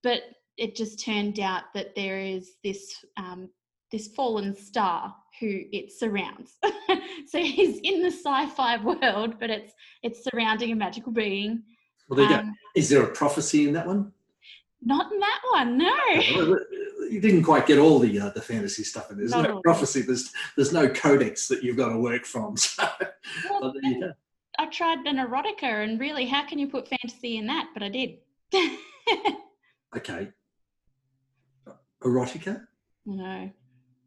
but 0.03 0.21
it 0.57 0.75
just 0.75 1.03
turned 1.03 1.39
out 1.39 1.63
that 1.73 1.95
there 1.95 2.19
is 2.19 2.51
this 2.63 2.93
um, 3.17 3.49
this 3.91 4.09
fallen 4.09 4.55
star 4.55 5.15
who 5.39 5.61
it 5.71 5.91
surrounds. 5.91 6.57
so 7.27 7.39
he's 7.39 7.79
in 7.79 8.01
the 8.01 8.11
sci-fi 8.11 8.77
world, 8.83 9.39
but 9.39 9.49
it's 9.49 9.73
it's 10.03 10.23
surrounding 10.23 10.71
a 10.71 10.75
magical 10.75 11.11
being. 11.11 11.63
Well, 12.07 12.17
there 12.17 12.29
you 12.29 12.35
Um, 12.35 12.45
go. 12.47 12.51
Is 12.75 12.89
there 12.89 13.03
a 13.03 13.11
prophecy 13.11 13.67
in 13.67 13.73
that 13.73 13.87
one? 13.87 14.11
Not 14.81 15.11
in 15.11 15.19
that 15.19 15.41
one, 15.51 15.77
no. 15.77 16.59
You 17.09 17.21
didn't 17.21 17.43
quite 17.43 17.65
get 17.65 17.77
all 17.79 17.99
the 17.99 18.19
uh, 18.19 18.29
the 18.29 18.41
fantasy 18.41 18.83
stuff 18.83 19.09
in 19.11 19.17
there. 19.17 19.27
There's 19.27 19.43
no 19.43 19.61
prophecy. 19.61 20.01
There's 20.01 20.31
there's 20.55 20.73
no 20.73 20.89
codex 20.89 21.47
that 21.47 21.63
you've 21.63 21.77
got 21.77 21.89
to 21.89 21.97
work 21.99 22.25
from. 22.25 22.55
So, 22.69 22.87
Well, 23.61 23.73
there 23.73 23.91
you 23.91 23.99
go. 24.01 24.11
I 24.57 24.65
tried 24.67 24.99
an 25.05 25.17
erotica, 25.17 25.83
and 25.83 25.99
really, 25.99 26.25
how 26.25 26.45
can 26.45 26.59
you 26.59 26.67
put 26.67 26.87
fantasy 26.87 27.37
in 27.37 27.47
that? 27.47 27.69
But 27.73 27.83
I 27.83 27.89
did. 27.89 28.17
Okay. 29.95 30.29
Erotica. 32.03 32.61
no. 33.05 33.49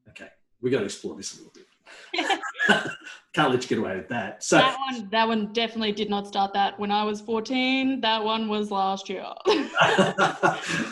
Okay, 0.09 0.29
we 0.61 0.71
got 0.71 0.79
to 0.79 0.85
explore 0.85 1.17
this 1.17 1.35
a 1.35 1.39
little 1.39 1.53
bit. 1.53 1.67
Can't 3.33 3.51
let 3.51 3.63
you 3.63 3.69
get 3.69 3.79
away 3.79 3.97
with 3.97 4.09
that. 4.09 4.43
So, 4.45 4.59
that 4.59 4.79
one, 4.79 5.09
that 5.11 5.29
one 5.29 5.53
definitely 5.53 5.93
did 5.93 6.09
not 6.09 6.27
start 6.27 6.53
that 6.55 6.79
when 6.79 6.91
I 6.91 7.03
was 7.05 7.21
14. 7.21 8.01
That 8.01 8.23
one 8.23 8.49
was 8.49 8.71
last 8.71 9.09
year. 9.09 9.25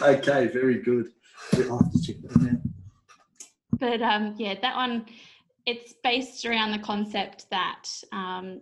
okay, 0.02 0.46
very 0.48 0.78
good. 0.82 1.12
I'll 1.52 1.78
have 1.78 1.92
to 1.92 2.02
check 2.02 2.16
that 2.22 2.50
out. 2.50 2.58
but 3.78 4.02
um, 4.02 4.34
yeah, 4.38 4.54
that 4.60 4.76
one, 4.76 5.06
it's 5.66 5.94
based 6.02 6.44
around 6.44 6.72
the 6.72 6.78
concept 6.78 7.46
that 7.50 7.84
um, 8.12 8.60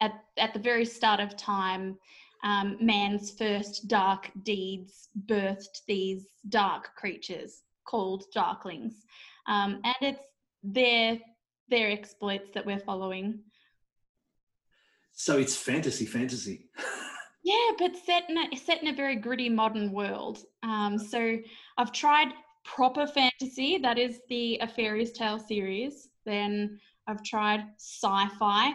at, 0.00 0.24
at 0.36 0.52
the 0.54 0.60
very 0.60 0.84
start 0.84 1.20
of 1.20 1.36
time, 1.36 1.98
um, 2.42 2.76
man's 2.80 3.30
first 3.30 3.88
dark 3.88 4.30
deeds 4.42 5.08
birthed 5.26 5.84
these 5.86 6.28
dark 6.48 6.94
creatures 6.96 7.62
called 7.84 8.24
darklings. 8.34 8.94
Um, 9.46 9.80
and 9.84 9.96
it's 10.00 10.22
their, 10.62 11.18
their 11.68 11.90
exploits 11.90 12.50
that 12.54 12.64
we're 12.64 12.78
following. 12.78 13.40
So 15.12 15.38
it's 15.38 15.56
fantasy, 15.56 16.06
fantasy. 16.06 16.70
Yeah, 17.42 17.70
but 17.78 17.96
set 17.96 18.28
in 18.28 18.36
a, 18.36 18.56
set 18.56 18.82
in 18.82 18.88
a 18.88 18.94
very 18.94 19.16
gritty 19.16 19.48
modern 19.48 19.92
world. 19.92 20.44
Um, 20.62 20.98
so 20.98 21.38
I've 21.78 21.92
tried 21.92 22.28
proper 22.64 23.06
fantasy, 23.06 23.78
that 23.78 23.98
is 23.98 24.20
the 24.28 24.58
A 24.60 24.68
Fairy's 24.68 25.12
Tale 25.12 25.38
series. 25.38 26.08
Then 26.26 26.78
I've 27.06 27.22
tried 27.22 27.60
sci-fi, 27.78 28.72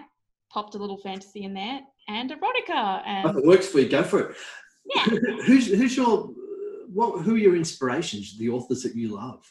popped 0.51 0.75
a 0.75 0.77
little 0.77 0.97
fantasy 0.97 1.43
in 1.43 1.53
there, 1.53 1.81
and 2.07 2.31
erotica. 2.31 3.01
If 3.01 3.25
And 3.25 3.37
it 3.39 3.45
works 3.45 3.67
for 3.67 3.79
you, 3.79 3.89
go 3.89 4.03
for 4.03 4.19
it. 4.31 4.35
yeah, 4.95 5.03
Who's 5.45 5.67
who's 5.67 5.95
your 5.95 6.29
what? 6.91 7.21
Who 7.23 7.35
are 7.35 7.39
your 7.39 7.55
inspirations? 7.55 8.37
The 8.37 8.49
authors 8.49 8.83
that 8.83 8.95
you 8.95 9.09
love. 9.15 9.43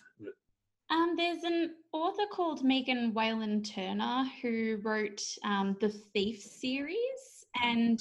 um, 0.91 1.15
there's 1.17 1.43
an 1.45 1.71
author 1.93 2.23
called 2.33 2.65
Megan 2.65 3.13
Whalen 3.15 3.63
Turner 3.63 4.25
who 4.43 4.79
wrote 4.83 5.23
um, 5.45 5.77
the 5.81 5.89
Thief 5.89 6.43
series, 6.43 7.47
and 7.63 8.01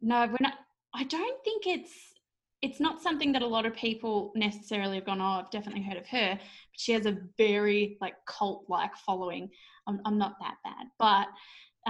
no, 0.00 0.26
we're 0.26 0.36
not. 0.40 0.54
I 0.94 1.04
don't 1.04 1.42
think 1.44 1.66
it's 1.66 2.09
it's 2.62 2.80
not 2.80 3.00
something 3.00 3.32
that 3.32 3.42
a 3.42 3.46
lot 3.46 3.64
of 3.66 3.74
people 3.74 4.32
necessarily 4.34 4.96
have 4.96 5.06
gone. 5.06 5.20
Oh, 5.20 5.40
I've 5.40 5.50
definitely 5.50 5.82
heard 5.82 5.96
of 5.96 6.06
her. 6.08 6.34
But 6.34 6.80
she 6.80 6.92
has 6.92 7.06
a 7.06 7.18
very 7.38 7.96
like 8.00 8.14
cult 8.26 8.64
like 8.68 8.94
following. 8.96 9.50
I'm, 9.86 10.00
I'm 10.04 10.18
not 10.18 10.36
that 10.40 10.56
bad, 10.62 10.86
but 10.98 11.28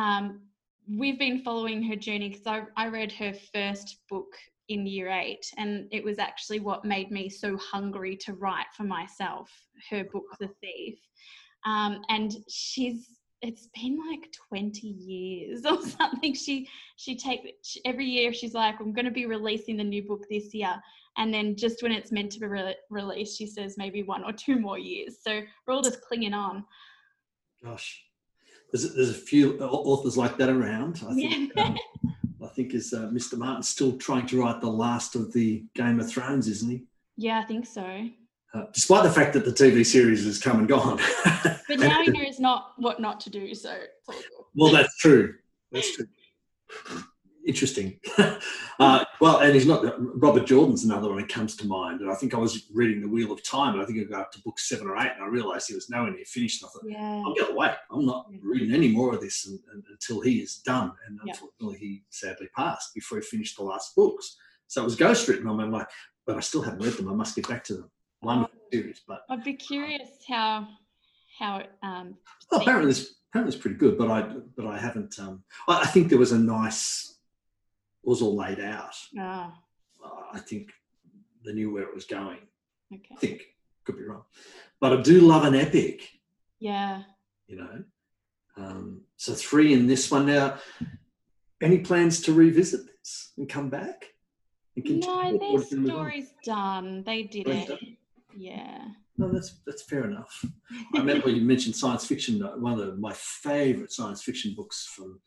um, 0.00 0.42
we've 0.88 1.18
been 1.18 1.42
following 1.42 1.82
her 1.84 1.96
journey 1.96 2.28
because 2.28 2.46
I, 2.46 2.62
I 2.76 2.88
read 2.88 3.12
her 3.12 3.34
first 3.52 3.98
book 4.08 4.32
in 4.68 4.86
year 4.86 5.08
eight, 5.10 5.44
and 5.56 5.88
it 5.90 6.04
was 6.04 6.20
actually 6.20 6.60
what 6.60 6.84
made 6.84 7.10
me 7.10 7.28
so 7.28 7.56
hungry 7.56 8.16
to 8.18 8.34
write 8.34 8.66
for 8.76 8.84
myself. 8.84 9.50
Her 9.90 10.04
book, 10.04 10.26
The 10.38 10.48
Thief, 10.60 10.98
um, 11.66 12.02
and 12.08 12.36
she's 12.48 13.19
it's 13.42 13.68
been 13.74 13.98
like 14.10 14.32
20 14.48 14.86
years 14.86 15.64
or 15.70 15.80
something 15.82 16.34
she 16.34 16.68
she 16.96 17.16
take 17.16 17.56
she, 17.62 17.80
every 17.84 18.06
year 18.06 18.32
she's 18.32 18.54
like 18.54 18.78
i'm 18.80 18.92
going 18.92 19.04
to 19.04 19.10
be 19.10 19.26
releasing 19.26 19.76
the 19.76 19.84
new 19.84 20.02
book 20.02 20.24
this 20.30 20.52
year 20.54 20.74
and 21.16 21.32
then 21.34 21.56
just 21.56 21.82
when 21.82 21.92
it's 21.92 22.12
meant 22.12 22.30
to 22.30 22.38
be 22.40 22.46
re- 22.46 22.76
released 22.90 23.36
she 23.38 23.46
says 23.46 23.76
maybe 23.76 24.02
one 24.02 24.22
or 24.24 24.32
two 24.32 24.58
more 24.58 24.78
years 24.78 25.16
so 25.22 25.40
we're 25.66 25.74
all 25.74 25.82
just 25.82 26.02
clinging 26.02 26.34
on 26.34 26.64
Gosh, 27.62 28.02
there's 28.72 28.94
there's 28.94 29.10
a 29.10 29.12
few 29.12 29.58
authors 29.60 30.16
like 30.16 30.38
that 30.38 30.48
around. 30.48 31.02
I 31.06 31.14
think. 31.14 31.52
Yeah. 31.54 31.62
um, 31.64 31.76
I 32.42 32.46
think 32.46 32.72
is 32.72 32.94
uh, 32.94 33.10
Mr. 33.12 33.36
Martin 33.36 33.62
still 33.62 33.98
trying 33.98 34.24
to 34.28 34.40
write 34.40 34.62
the 34.62 34.70
last 34.70 35.14
of 35.14 35.30
the 35.34 35.66
Game 35.74 36.00
of 36.00 36.10
Thrones, 36.10 36.48
isn't 36.48 36.70
he? 36.70 36.86
yeah 37.20 37.38
i 37.38 37.44
think 37.44 37.66
so 37.66 38.08
Uh, 38.52 38.64
despite 38.72 39.04
the 39.04 39.10
fact 39.10 39.32
that 39.32 39.44
the 39.44 39.52
TV 39.52 39.86
series 39.86 40.24
has 40.24 40.40
come 40.40 40.58
and 40.58 40.68
gone. 40.68 40.98
but 41.68 41.78
now 41.78 42.02
he 42.02 42.10
knows 42.10 42.40
not 42.40 42.72
what 42.78 42.98
not 43.00 43.20
to 43.20 43.30
do 43.30 43.54
so 43.54 43.70
it's 43.72 44.08
all 44.08 44.14
good. 44.14 44.24
well, 44.56 44.72
that's 44.72 44.96
true. 44.98 45.34
That's 45.70 45.94
true. 45.94 46.06
Interesting. 47.46 47.98
uh, 48.78 49.04
well, 49.20 49.38
and 49.38 49.54
he's 49.54 49.66
not. 49.66 49.94
Robert 50.20 50.46
Jordan's 50.46 50.84
another 50.84 51.08
one 51.08 51.18
that 51.18 51.28
comes 51.28 51.56
to 51.56 51.66
mind. 51.66 52.00
And 52.00 52.10
I 52.10 52.14
think 52.14 52.34
I 52.34 52.38
was 52.38 52.66
reading 52.72 53.00
The 53.00 53.08
Wheel 53.08 53.32
of 53.32 53.42
Time, 53.42 53.74
and 53.74 53.82
I 53.82 53.86
think 53.86 53.98
I 53.98 54.02
got 54.04 54.20
up 54.20 54.32
to 54.32 54.42
book 54.42 54.58
seven 54.58 54.86
or 54.86 54.96
eight, 54.98 55.12
and 55.14 55.24
I 55.24 55.26
realised 55.26 55.68
he 55.68 55.74
was 55.74 55.88
nowhere 55.88 56.12
near 56.12 56.24
finished. 56.26 56.62
And 56.62 56.68
I 56.68 56.72
thought, 56.72 56.90
yeah 56.90 57.22
I'll 57.24 57.34
get 57.34 57.50
away. 57.50 57.72
I'm 57.90 58.04
not 58.04 58.26
reading 58.42 58.74
any 58.74 58.88
more 58.88 59.14
of 59.14 59.20
this 59.22 59.46
un- 59.48 59.58
un- 59.72 59.82
until 59.90 60.20
he 60.20 60.40
is 60.40 60.56
done. 60.56 60.92
And 61.06 61.18
Yeah. 61.24 61.32
unfortunately, 61.32 61.78
he 61.78 62.02
sadly 62.10 62.48
passed 62.54 62.94
before 62.94 63.18
he 63.18 63.24
finished 63.24 63.56
the 63.56 63.64
last 63.64 63.94
books. 63.96 64.36
So 64.66 64.82
it 64.82 64.84
was 64.84 64.96
ghostwritten. 64.96 65.48
I'm 65.48 65.72
like, 65.72 65.88
but 66.26 66.36
I 66.36 66.40
still 66.40 66.62
haven't 66.62 66.82
read 66.84 66.92
them. 66.94 67.08
I 67.08 67.14
must 67.14 67.34
get 67.36 67.48
back 67.48 67.64
to 67.64 67.74
them. 67.74 67.90
Wonderful 68.22 68.58
series, 68.72 69.00
but 69.08 69.22
i'd 69.30 69.42
be 69.44 69.54
curious 69.54 70.08
how 70.28 70.68
how 71.38 71.56
it 71.58 71.70
um 71.82 72.14
well, 72.50 72.60
apparently 72.60 72.90
it's 72.90 73.14
apparently 73.30 73.54
it's 73.54 73.62
pretty 73.62 73.76
good. 73.78 73.96
But 73.96 74.10
I 74.10 74.22
but 74.56 74.66
I 74.66 74.78
haven't. 74.78 75.18
Um, 75.18 75.42
I 75.68 75.80
I 75.82 75.86
think 75.86 76.08
there 76.08 76.18
was 76.18 76.32
a 76.32 76.38
nice. 76.38 77.16
It 78.04 78.08
was 78.08 78.22
all 78.22 78.36
laid 78.36 78.60
out. 78.60 78.94
oh, 79.18 79.52
Uh, 80.04 80.08
I 80.32 80.38
think 80.38 80.70
they 81.44 81.52
knew 81.52 81.72
where 81.72 81.82
it 81.84 81.94
was 81.94 82.04
going. 82.04 82.38
okay 82.92 83.14
I 83.14 83.16
think 83.16 83.42
could 83.84 83.96
be 83.96 84.04
wrong, 84.04 84.24
but 84.80 84.92
I 84.92 85.00
do 85.02 85.20
love 85.20 85.44
an 85.44 85.54
epic. 85.54 86.08
yeah 86.58 87.02
you 87.48 87.56
know. 87.56 87.84
Um, 88.56 89.00
so 89.16 89.32
three 89.32 89.72
in 89.72 89.86
this 89.86 90.10
one 90.10 90.26
now. 90.26 90.58
Any 91.62 91.78
plans 91.78 92.20
to 92.22 92.32
revisit 92.32 92.86
this 92.86 93.32
and 93.36 93.48
come 93.48 93.68
back? 93.70 94.06
And 94.76 95.00
no 95.00 95.38
their 95.38 95.38
do 95.38 95.44
you 95.70 95.76
move 95.80 95.90
on? 95.90 95.96
story's 95.96 96.32
done 96.44 97.02
they 97.04 97.22
did 97.24 97.48
it? 97.48 97.80
Yeah 98.36 98.88
No, 99.18 99.30
that's 99.32 99.60
that's 99.66 99.82
fair 99.82 100.04
enough. 100.04 100.44
I 100.94 100.98
remember 100.98 101.28
you 101.30 101.42
mentioned 101.42 101.76
science 101.76 102.06
fiction. 102.06 102.42
uh, 102.42 102.52
One 102.56 102.80
of 102.80 102.98
my 102.98 103.12
favourite 103.14 103.92
science 103.92 104.22
fiction 104.22 104.54
books 104.56 104.86
from 104.94 105.20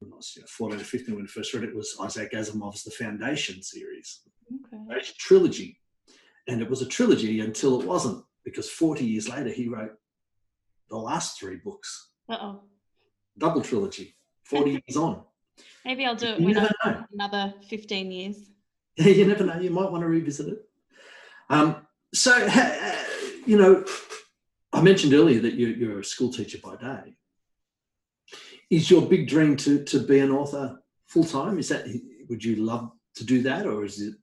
when 0.00 0.12
I 0.12 0.16
was 0.16 0.32
you 0.36 0.42
know, 0.42 0.46
14 0.48 0.80
or 0.80 0.84
15 0.84 1.14
when 1.14 1.24
I 1.24 1.28
first 1.28 1.54
read 1.54 1.62
it, 1.64 1.74
was 1.76 1.96
Isaac 2.00 2.32
Asimov's 2.32 2.82
The 2.84 2.90
Foundation 2.90 3.62
series. 3.62 4.22
Okay. 4.74 5.00
Trilogy. 5.18 5.78
And 6.48 6.60
it 6.60 6.68
was 6.68 6.82
a 6.82 6.86
trilogy 6.86 7.38
until 7.40 7.80
it 7.80 7.86
wasn't, 7.86 8.24
because 8.44 8.68
40 8.68 9.04
years 9.04 9.28
later, 9.28 9.50
he 9.50 9.68
wrote 9.68 9.92
the 10.90 10.96
last 10.96 11.38
three 11.38 11.56
books, 11.64 12.08
Uh 12.28 12.38
oh. 12.40 12.60
double 13.38 13.62
trilogy, 13.62 14.16
40 14.44 14.70
years 14.86 14.96
on. 14.96 15.22
Maybe 15.84 16.04
I'll 16.04 16.16
do 16.16 16.26
it 16.26 16.40
You 16.40 16.46
when 16.46 16.58
I'm 16.58 16.68
know. 16.84 17.04
another 17.12 17.54
15 17.68 18.10
years. 18.10 18.36
you 18.96 19.24
never 19.26 19.44
know. 19.44 19.60
You 19.60 19.70
might 19.70 19.90
want 19.92 20.02
to 20.02 20.08
revisit 20.08 20.48
it. 20.48 20.68
Um, 21.48 21.86
so, 22.14 22.36
you 23.46 23.56
know, 23.56 23.84
I 24.72 24.80
mentioned 24.80 25.14
earlier 25.14 25.40
that 25.40 25.54
you, 25.54 25.68
you're 25.68 26.00
a 26.00 26.04
school 26.04 26.32
teacher 26.32 26.58
by 26.62 26.76
day. 26.76 27.14
Is 28.70 28.90
your 28.90 29.02
big 29.02 29.28
dream 29.28 29.56
to 29.58 29.84
to 29.84 29.98
be 30.00 30.20
an 30.20 30.30
author 30.30 30.78
full 31.06 31.24
time? 31.24 31.58
Is 31.58 31.68
that 31.68 31.86
would 32.28 32.42
you 32.42 32.56
love 32.56 32.90
to 33.16 33.24
do 33.24 33.42
that, 33.42 33.66
or 33.66 33.84
is 33.84 34.00
it? 34.00 34.14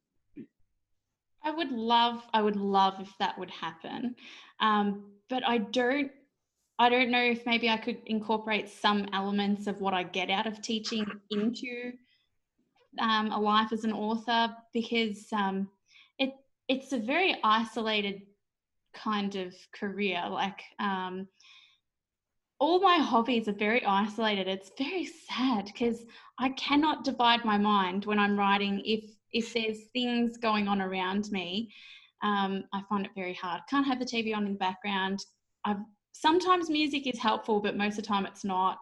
I 1.43 1.51
would 1.51 1.71
love, 1.71 2.23
I 2.33 2.41
would 2.41 2.55
love 2.55 2.95
if 2.99 3.11
that 3.19 3.37
would 3.39 3.49
happen. 3.49 4.15
Um, 4.59 5.11
but 5.29 5.47
I 5.47 5.59
don't, 5.59 6.11
I 6.77 6.89
don't 6.89 7.11
know 7.11 7.23
if 7.23 7.45
maybe 7.45 7.69
I 7.69 7.77
could 7.77 7.97
incorporate 8.05 8.69
some 8.69 9.07
elements 9.13 9.67
of 9.67 9.79
what 9.79 9.93
I 9.93 10.03
get 10.03 10.29
out 10.29 10.47
of 10.47 10.61
teaching 10.61 11.05
into 11.31 11.93
um, 12.99 13.31
a 13.31 13.39
life 13.39 13.71
as 13.71 13.83
an 13.83 13.93
author 13.93 14.55
because 14.73 15.27
um, 15.31 15.69
it's 16.69 16.93
a 16.93 16.99
very 16.99 17.35
isolated 17.43 18.21
kind 18.93 19.35
of 19.35 19.53
career. 19.73 20.23
Like 20.29 20.61
um, 20.79 21.27
all 22.59 22.79
my 22.79 22.97
hobbies 22.97 23.47
are 23.47 23.53
very 23.53 23.83
isolated. 23.83 24.47
It's 24.47 24.71
very 24.77 25.05
sad 25.05 25.65
because 25.65 26.05
I 26.37 26.49
cannot 26.49 27.03
divide 27.03 27.43
my 27.43 27.57
mind 27.57 28.05
when 28.05 28.19
I'm 28.19 28.37
writing 28.37 28.81
if 28.85 29.03
if 29.31 29.53
there's 29.53 29.85
things 29.93 30.37
going 30.37 30.67
on 30.67 30.81
around 30.81 31.31
me. 31.31 31.73
Um, 32.23 32.65
I 32.73 32.81
find 32.89 33.05
it 33.05 33.11
very 33.15 33.33
hard. 33.33 33.61
Can't 33.69 33.85
have 33.85 33.99
the 33.99 34.05
TV 34.05 34.35
on 34.35 34.45
in 34.45 34.53
the 34.53 34.59
background. 34.59 35.19
I've 35.65 35.77
sometimes 36.13 36.69
music 36.69 37.07
is 37.07 37.17
helpful, 37.17 37.61
but 37.61 37.77
most 37.77 37.97
of 37.97 38.03
the 38.03 38.07
time 38.07 38.25
it's 38.25 38.43
not. 38.43 38.79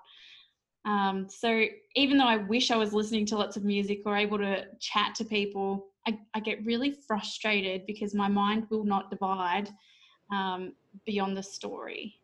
Um, 0.85 1.27
so 1.29 1.65
even 1.95 2.17
though 2.17 2.27
I 2.27 2.37
wish 2.37 2.71
I 2.71 2.77
was 2.77 2.93
listening 2.93 3.25
to 3.27 3.37
lots 3.37 3.57
of 3.57 3.63
music 3.63 3.99
or 4.05 4.15
able 4.15 4.37
to 4.37 4.65
chat 4.79 5.15
to 5.15 5.25
people, 5.25 5.87
I, 6.07 6.17
I 6.33 6.39
get 6.39 6.65
really 6.65 6.91
frustrated 6.91 7.85
because 7.85 8.15
my 8.15 8.29
mind 8.29 8.67
will 8.69 8.85
not 8.85 9.11
divide 9.11 9.69
um, 10.31 10.73
beyond 11.05 11.35
the 11.35 11.43
story. 11.43 12.15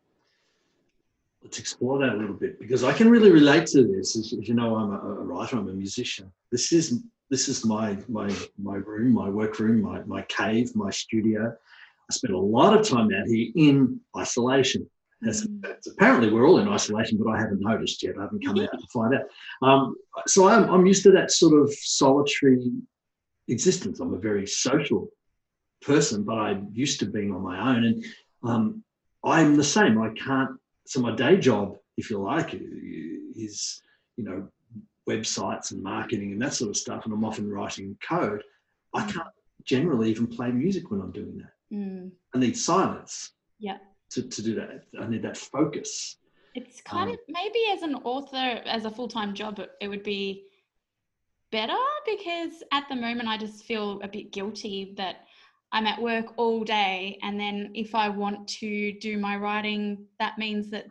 Let's 1.42 1.58
explore 1.58 1.98
that 1.98 2.14
a 2.14 2.16
little 2.16 2.34
bit 2.34 2.58
because 2.58 2.82
I 2.82 2.94
can 2.94 3.10
really 3.10 3.30
relate 3.30 3.66
to 3.68 3.86
this. 3.86 4.16
As, 4.16 4.32
you 4.32 4.54
know, 4.54 4.76
I'm 4.76 4.92
a, 4.92 4.96
a 4.96 5.24
writer. 5.24 5.58
I'm 5.58 5.68
a 5.68 5.74
musician. 5.74 6.32
This 6.50 6.72
is 6.72 7.02
this 7.28 7.48
is 7.48 7.66
my 7.66 7.98
my 8.08 8.34
my 8.56 8.76
room, 8.76 9.12
my 9.12 9.28
work 9.28 9.58
room, 9.58 9.82
my 9.82 10.02
my 10.04 10.22
cave, 10.22 10.74
my 10.74 10.88
studio. 10.88 11.54
I 12.10 12.12
spend 12.12 12.32
a 12.32 12.38
lot 12.38 12.78
of 12.78 12.88
time 12.88 13.10
out 13.12 13.26
here 13.26 13.52
in 13.54 14.00
isolation. 14.16 14.88
As, 15.26 15.46
as 15.64 15.86
apparently, 15.86 16.30
we're 16.30 16.46
all 16.46 16.58
in 16.58 16.68
isolation, 16.68 17.18
but 17.18 17.30
I 17.30 17.38
haven't 17.38 17.60
noticed 17.60 18.02
yet. 18.02 18.14
I 18.18 18.22
haven't 18.22 18.44
come 18.44 18.58
out 18.60 18.70
to 18.72 18.86
find 18.92 19.14
out. 19.14 19.24
Um, 19.66 19.96
so 20.26 20.48
I'm 20.48 20.70
I'm 20.70 20.86
used 20.86 21.02
to 21.02 21.10
that 21.12 21.30
sort 21.30 21.60
of 21.60 21.72
solitary 21.74 22.70
existence. 23.48 24.00
I'm 24.00 24.14
a 24.14 24.18
very 24.18 24.46
social 24.46 25.08
person, 25.82 26.22
but 26.24 26.34
I'm 26.38 26.68
used 26.72 27.00
to 27.00 27.06
being 27.06 27.32
on 27.32 27.42
my 27.42 27.70
own, 27.70 27.84
and 27.84 28.04
um, 28.42 28.84
I'm 29.24 29.56
the 29.56 29.64
same. 29.64 30.00
I 30.00 30.10
can't. 30.10 30.58
So 30.86 31.00
my 31.00 31.14
day 31.14 31.36
job, 31.36 31.76
if 31.96 32.10
you 32.10 32.18
like, 32.18 32.54
is 32.54 33.82
you 34.16 34.24
know 34.24 34.48
websites 35.08 35.72
and 35.72 35.82
marketing 35.82 36.32
and 36.32 36.42
that 36.42 36.54
sort 36.54 36.70
of 36.70 36.76
stuff, 36.76 37.04
and 37.04 37.12
I'm 37.12 37.24
often 37.24 37.50
writing 37.50 37.96
code. 38.06 38.42
I 38.94 39.02
can't 39.10 39.28
generally 39.64 40.10
even 40.10 40.26
play 40.26 40.50
music 40.50 40.90
when 40.90 41.00
I'm 41.00 41.10
doing 41.10 41.38
that. 41.38 41.76
Mm, 41.76 42.10
I 42.34 42.38
need 42.38 42.56
silence 42.56 43.32
yeah. 43.58 43.78
to, 44.10 44.22
to 44.22 44.42
do 44.42 44.54
that. 44.54 44.84
I 45.00 45.08
need 45.08 45.22
that 45.22 45.36
focus. 45.36 46.16
It's 46.54 46.80
kind 46.80 47.08
Um, 47.10 47.14
of 47.14 47.20
maybe 47.28 47.58
as 47.72 47.82
an 47.82 47.96
author, 48.04 48.36
as 48.36 48.84
a 48.84 48.90
full 48.90 49.08
time 49.08 49.34
job, 49.34 49.58
it, 49.58 49.72
it 49.80 49.88
would 49.88 50.04
be 50.04 50.44
better 51.54 51.78
because 52.04 52.64
at 52.72 52.82
the 52.88 52.96
moment 52.96 53.28
I 53.28 53.38
just 53.38 53.64
feel 53.64 54.00
a 54.02 54.08
bit 54.08 54.32
guilty 54.32 54.92
that 54.96 55.28
I'm 55.70 55.86
at 55.86 56.02
work 56.02 56.34
all 56.36 56.64
day. 56.64 57.16
And 57.22 57.38
then 57.38 57.70
if 57.74 57.94
I 57.94 58.08
want 58.08 58.48
to 58.60 58.90
do 58.98 59.18
my 59.18 59.36
writing, 59.36 60.04
that 60.18 60.36
means 60.36 60.68
that 60.70 60.86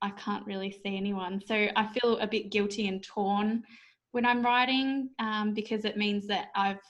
I 0.00 0.10
can't 0.10 0.46
really 0.46 0.70
see 0.70 0.96
anyone. 0.96 1.42
So 1.44 1.66
I 1.74 1.88
feel 1.88 2.16
a 2.18 2.28
bit 2.28 2.50
guilty 2.50 2.86
and 2.86 3.02
torn 3.02 3.64
when 4.12 4.24
I'm 4.24 4.44
writing 4.44 5.10
um, 5.18 5.52
because 5.52 5.84
it 5.84 5.96
means 5.96 6.28
that 6.28 6.50
I've 6.54 6.80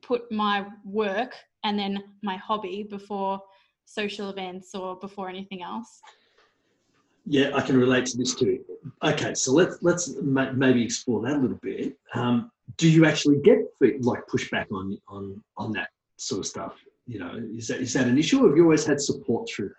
put 0.00 0.30
my 0.30 0.66
work 0.84 1.34
and 1.64 1.76
then 1.76 2.04
my 2.22 2.36
hobby 2.36 2.84
before 2.88 3.42
social 3.84 4.30
events 4.30 4.76
or 4.76 4.96
before 5.00 5.28
anything 5.28 5.64
else. 5.64 6.00
Yeah, 7.24 7.50
I 7.54 7.60
can 7.60 7.76
relate 7.76 8.06
to 8.06 8.16
this 8.16 8.34
too. 8.34 8.60
Okay, 9.02 9.34
so 9.34 9.52
let's 9.52 9.78
let's 9.82 10.14
ma- 10.22 10.52
maybe 10.52 10.82
explore 10.82 11.22
that 11.22 11.36
a 11.36 11.38
little 11.38 11.58
bit. 11.62 11.96
Um, 12.14 12.50
do 12.76 12.88
you 12.88 13.06
actually 13.06 13.40
get 13.40 13.58
like 13.80 14.26
pushback 14.26 14.66
on 14.72 14.98
on 15.08 15.42
on 15.56 15.72
that 15.72 15.90
sort 16.16 16.40
of 16.40 16.46
stuff? 16.46 16.74
You 17.06 17.20
know, 17.20 17.40
is 17.56 17.68
that 17.68 17.80
is 17.80 17.92
that 17.92 18.06
an 18.06 18.18
issue, 18.18 18.44
or 18.44 18.48
have 18.48 18.56
you 18.56 18.64
always 18.64 18.84
had 18.84 19.00
support 19.00 19.48
through 19.48 19.68
that? 19.68 19.74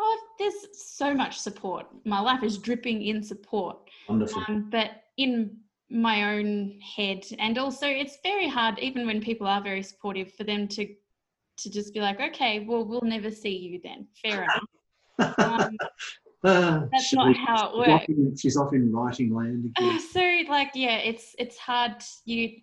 Oh, 0.00 0.20
there's 0.38 0.54
so 0.72 1.14
much 1.14 1.38
support. 1.38 1.86
My 2.04 2.20
life 2.20 2.42
is 2.42 2.58
dripping 2.58 3.02
in 3.02 3.22
support. 3.22 3.76
Wonderful. 4.08 4.42
Um, 4.48 4.68
but 4.70 4.90
in 5.16 5.56
my 5.90 6.34
own 6.34 6.80
head, 6.80 7.24
and 7.38 7.56
also 7.58 7.86
it's 7.86 8.18
very 8.24 8.48
hard, 8.48 8.80
even 8.80 9.06
when 9.06 9.20
people 9.20 9.46
are 9.46 9.62
very 9.62 9.82
supportive, 9.82 10.32
for 10.32 10.44
them 10.44 10.66
to 10.68 10.92
to 11.56 11.70
just 11.70 11.94
be 11.94 12.00
like, 12.00 12.20
okay, 12.20 12.60
well, 12.60 12.84
we'll 12.84 13.02
never 13.02 13.30
see 13.30 13.56
you 13.56 13.80
then. 13.82 14.08
Fair 14.20 14.42
enough. 15.18 15.38
Um, 15.38 15.76
Ah, 16.46 16.84
that's 16.92 17.12
not 17.14 17.34
how 17.36 17.54
it 17.54 17.58
she's 17.58 17.88
off 17.88 17.88
works. 17.88 18.04
in- 18.08 18.36
She's 18.36 18.56
off 18.56 18.72
in 18.74 18.92
writing 18.92 19.34
land 19.34 19.72
again. 19.78 19.98
so 20.00 20.20
like 20.50 20.70
yeah 20.74 20.98
it's 20.98 21.34
it's 21.38 21.56
hard 21.56 21.92
you 22.26 22.58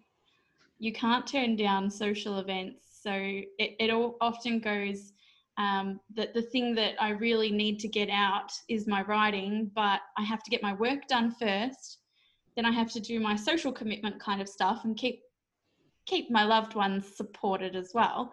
you 0.79 0.91
can't 0.93 1.25
turn 1.27 1.55
down 1.55 1.89
social 1.89 2.39
events 2.39 2.85
so 3.03 3.11
it, 3.11 3.75
it 3.79 3.89
all 3.89 4.17
often 4.21 4.59
goes 4.59 5.13
um, 5.57 5.99
that 6.15 6.33
the 6.33 6.41
thing 6.41 6.73
that 6.75 6.93
i 7.01 7.09
really 7.09 7.51
need 7.51 7.79
to 7.79 7.87
get 7.87 8.09
out 8.09 8.51
is 8.69 8.87
my 8.87 9.01
writing 9.03 9.69
but 9.75 9.99
i 10.17 10.23
have 10.23 10.41
to 10.43 10.49
get 10.51 10.61
my 10.63 10.73
work 10.75 11.07
done 11.07 11.31
first 11.31 11.99
then 12.55 12.65
i 12.65 12.71
have 12.71 12.91
to 12.91 12.99
do 12.99 13.19
my 13.19 13.35
social 13.35 13.71
commitment 13.71 14.19
kind 14.19 14.41
of 14.41 14.47
stuff 14.49 14.85
and 14.85 14.95
keep 14.97 15.21
keep 16.05 16.29
my 16.31 16.43
loved 16.43 16.73
ones 16.75 17.05
supported 17.15 17.75
as 17.75 17.91
well 17.93 18.31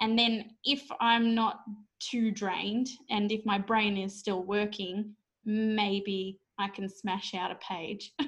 and 0.00 0.18
then 0.18 0.44
if 0.64 0.82
i'm 1.00 1.34
not 1.34 1.60
too 1.98 2.30
drained 2.30 2.88
and 3.10 3.32
if 3.32 3.44
my 3.44 3.58
brain 3.58 3.96
is 3.96 4.18
still 4.18 4.42
working 4.42 5.14
maybe 5.44 6.38
i 6.58 6.68
can 6.68 6.88
smash 6.88 7.34
out 7.34 7.50
a 7.50 7.56
page 7.56 8.12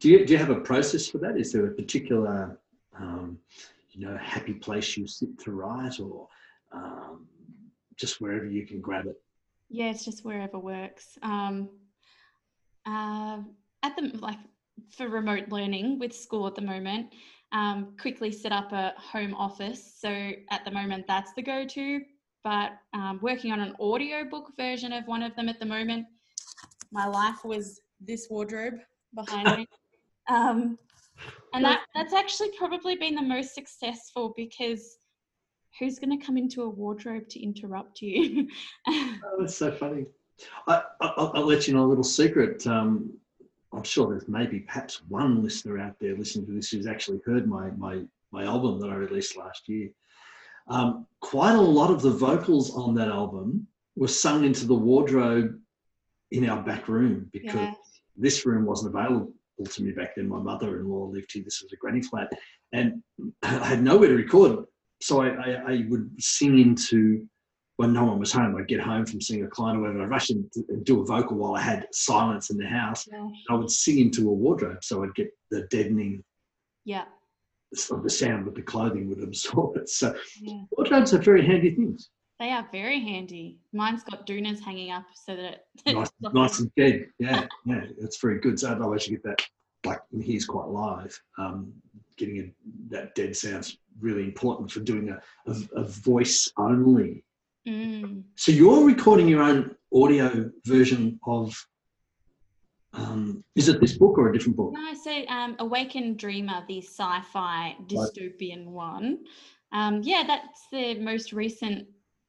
Do 0.00 0.10
you 0.10 0.26
do 0.26 0.34
you 0.34 0.38
have 0.38 0.50
a 0.50 0.60
process 0.60 1.06
for 1.06 1.16
that? 1.18 1.38
Is 1.38 1.50
there 1.50 1.66
a 1.66 1.70
particular 1.70 2.58
um, 2.98 3.38
you 3.90 4.06
know 4.06 4.18
happy 4.18 4.52
place 4.52 4.98
you 4.98 5.06
sit 5.06 5.38
to 5.44 5.52
write, 5.52 5.98
or 5.98 6.28
um, 6.72 7.26
just 7.96 8.20
wherever 8.20 8.44
you 8.44 8.66
can 8.66 8.82
grab 8.82 9.06
it? 9.06 9.16
yeah 9.70 9.90
it's 9.90 10.04
just 10.04 10.24
wherever 10.24 10.58
works 10.58 11.18
um 11.22 11.68
uh, 12.86 13.38
at 13.82 13.96
the 13.96 14.10
like 14.18 14.38
for 14.90 15.08
remote 15.08 15.48
learning 15.48 15.98
with 15.98 16.14
school 16.14 16.46
at 16.46 16.54
the 16.54 16.62
moment 16.62 17.12
um, 17.52 17.94
quickly 18.00 18.30
set 18.32 18.52
up 18.52 18.72
a 18.72 18.92
home 18.96 19.34
office 19.34 19.94
so 19.98 20.08
at 20.50 20.64
the 20.64 20.70
moment 20.70 21.06
that's 21.06 21.32
the 21.34 21.42
go-to 21.42 22.02
but 22.44 22.72
um, 22.92 23.18
working 23.22 23.52
on 23.52 23.60
an 23.60 23.74
audiobook 23.80 24.52
version 24.56 24.92
of 24.92 25.06
one 25.06 25.22
of 25.22 25.34
them 25.36 25.48
at 25.48 25.58
the 25.58 25.66
moment 25.66 26.06
my 26.92 27.06
life 27.06 27.44
was 27.44 27.80
this 28.00 28.28
wardrobe 28.30 28.74
behind 29.14 29.56
me 29.56 29.66
um, 30.28 30.78
and 31.52 31.64
that 31.64 31.82
that's 31.94 32.12
actually 32.12 32.50
probably 32.56 32.96
been 32.96 33.14
the 33.14 33.22
most 33.22 33.54
successful 33.54 34.32
because 34.36 34.98
who's 35.78 35.98
going 35.98 36.16
to 36.16 36.24
come 36.24 36.36
into 36.36 36.62
a 36.62 36.68
wardrobe 36.68 37.28
to 37.28 37.42
interrupt 37.42 38.00
you 38.00 38.48
Oh, 39.24 39.36
that's 39.40 39.56
so 39.56 39.72
funny. 39.72 40.06
I, 40.66 40.82
I, 41.00 41.12
I'll 41.16 41.32
I'll 41.34 41.46
let 41.46 41.66
you 41.66 41.74
know 41.74 41.84
a 41.84 41.86
little 41.86 42.04
secret. 42.04 42.66
Um, 42.66 43.12
I'm 43.72 43.82
sure 43.82 44.08
there's 44.08 44.28
maybe 44.28 44.60
perhaps 44.60 45.02
one 45.08 45.42
listener 45.42 45.78
out 45.78 45.96
there 46.00 46.16
listening 46.16 46.46
to 46.46 46.52
this 46.52 46.70
who's 46.70 46.86
actually 46.86 47.20
heard 47.24 47.48
my 47.48 47.70
my 47.70 48.02
my 48.30 48.44
album 48.44 48.80
that 48.80 48.90
I 48.90 48.94
released 48.94 49.36
last 49.36 49.68
year. 49.68 49.90
Um, 50.66 51.06
quite 51.20 51.54
a 51.54 51.60
lot 51.60 51.90
of 51.90 52.02
the 52.02 52.10
vocals 52.10 52.74
on 52.74 52.94
that 52.94 53.08
album 53.08 53.66
were 53.96 54.08
sung 54.08 54.44
into 54.44 54.66
the 54.66 54.74
wardrobe 54.74 55.58
in 56.30 56.48
our 56.48 56.62
back 56.62 56.88
room 56.88 57.28
because 57.32 57.54
yeah 57.54 57.74
this 58.16 58.46
room 58.46 58.64
wasn't 58.64 58.94
available 58.94 59.32
to 59.64 59.82
me 59.82 59.92
back 59.92 60.16
then. 60.16 60.28
My 60.28 60.38
mother-in-law 60.38 61.06
lived 61.06 61.32
here. 61.32 61.42
This 61.44 61.62
was 61.62 61.72
a 61.72 61.76
granny 61.76 62.02
flat, 62.02 62.30
and 62.72 63.02
I 63.42 63.66
had 63.66 63.82
nowhere 63.82 64.08
to 64.08 64.14
record. 64.14 64.64
So 65.00 65.22
I, 65.22 65.28
I, 65.28 65.72
I 65.72 65.84
would 65.88 66.10
sing 66.18 66.58
into 66.58 67.26
when 67.76 67.92
no 67.92 68.04
one 68.04 68.20
was 68.20 68.32
home, 68.32 68.54
I'd 68.54 68.68
get 68.68 68.80
home 68.80 69.04
from 69.04 69.20
seeing 69.20 69.44
a 69.44 69.48
client 69.48 69.78
or 69.78 69.82
whatever, 69.82 70.04
I'd 70.04 70.10
rush 70.10 70.30
in 70.30 70.48
and 70.68 70.84
do 70.84 71.02
a 71.02 71.04
vocal 71.04 71.36
while 71.36 71.56
I 71.56 71.60
had 71.60 71.88
silence 71.92 72.50
in 72.50 72.56
the 72.56 72.66
house. 72.66 73.04
Yeah. 73.10 73.28
I 73.50 73.54
would 73.54 73.68
sing 73.68 73.98
into 73.98 74.30
a 74.30 74.32
wardrobe, 74.32 74.84
so 74.84 75.02
I'd 75.02 75.14
get 75.16 75.36
the 75.50 75.62
deadening 75.70 76.22
Yeah. 76.84 77.06
Of 77.90 78.02
the 78.02 78.10
sound 78.10 78.44
with 78.44 78.54
the 78.54 78.62
clothing 78.62 79.08
would 79.08 79.22
absorb 79.22 79.76
it. 79.76 79.88
So 79.88 80.14
Yeah. 80.40 80.62
wardrobes 80.70 81.14
are 81.14 81.18
very 81.18 81.44
handy 81.44 81.74
things. 81.74 82.10
They 82.40 82.50
are 82.50 82.66
very 82.72 83.00
handy. 83.00 83.58
Mine's 83.72 84.02
got 84.02 84.26
doonas 84.26 84.60
hanging 84.60 84.90
up 84.90 85.06
so 85.14 85.36
that 85.36 85.66
Nice, 85.86 86.10
nice 86.20 86.58
and 86.60 86.74
dead. 86.76 87.06
Yeah, 87.18 87.46
yeah, 87.64 87.86
that's 88.00 88.20
very 88.20 88.40
good. 88.40 88.58
So 88.58 88.70
otherwise 88.70 89.06
you 89.06 89.16
get 89.16 89.22
that, 89.24 89.42
like 89.86 90.00
he's 90.20 90.44
quite 90.44 90.66
live. 90.68 91.18
Um, 91.38 91.72
getting 92.16 92.38
a, 92.40 92.52
that 92.90 93.14
dead 93.14 93.36
sound's 93.36 93.78
really 94.00 94.24
important 94.24 94.70
for 94.70 94.80
doing 94.80 95.10
a, 95.10 95.20
a, 95.50 95.80
a 95.80 95.84
voice 95.84 96.50
only. 96.58 97.24
Mm. 97.68 98.24
So 98.36 98.52
you're 98.52 98.84
recording 98.84 99.28
your 99.28 99.42
own 99.42 99.74
audio 99.92 100.50
version 100.64 101.18
of. 101.26 101.54
Um, 102.94 103.42
is 103.56 103.68
it 103.68 103.80
this 103.80 103.98
book 103.98 104.16
or 104.18 104.28
a 104.30 104.32
different 104.32 104.56
book? 104.56 104.72
No, 104.72 104.94
so 104.94 105.24
um, 105.28 105.56
Awakened 105.58 106.18
Dreamer, 106.18 106.64
the 106.68 106.80
sci-fi 106.80 107.76
dystopian 107.88 108.66
one. 108.66 109.18
Um, 109.72 110.00
yeah, 110.02 110.22
that's 110.26 110.68
the 110.70 110.98
most 111.00 111.32
recent 111.32 111.88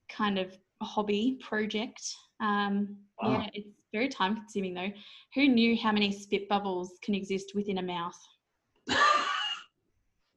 kind 0.09 0.39
of 0.39 0.55
hobby 0.81 1.39
project. 1.41 2.01
Um, 2.39 2.97
Wow. 3.21 3.31
Yeah, 3.31 3.49
it's 3.53 3.69
very 3.93 4.09
time 4.09 4.35
consuming 4.35 4.73
though. 4.73 4.91
Who 5.35 5.47
knew 5.47 5.77
how 5.77 5.93
many 5.93 6.11
spit 6.11 6.49
bubbles 6.49 6.99
can 7.01 7.15
exist 7.15 7.53
within 7.55 7.77
a 7.77 7.81
mouth? 7.81 8.17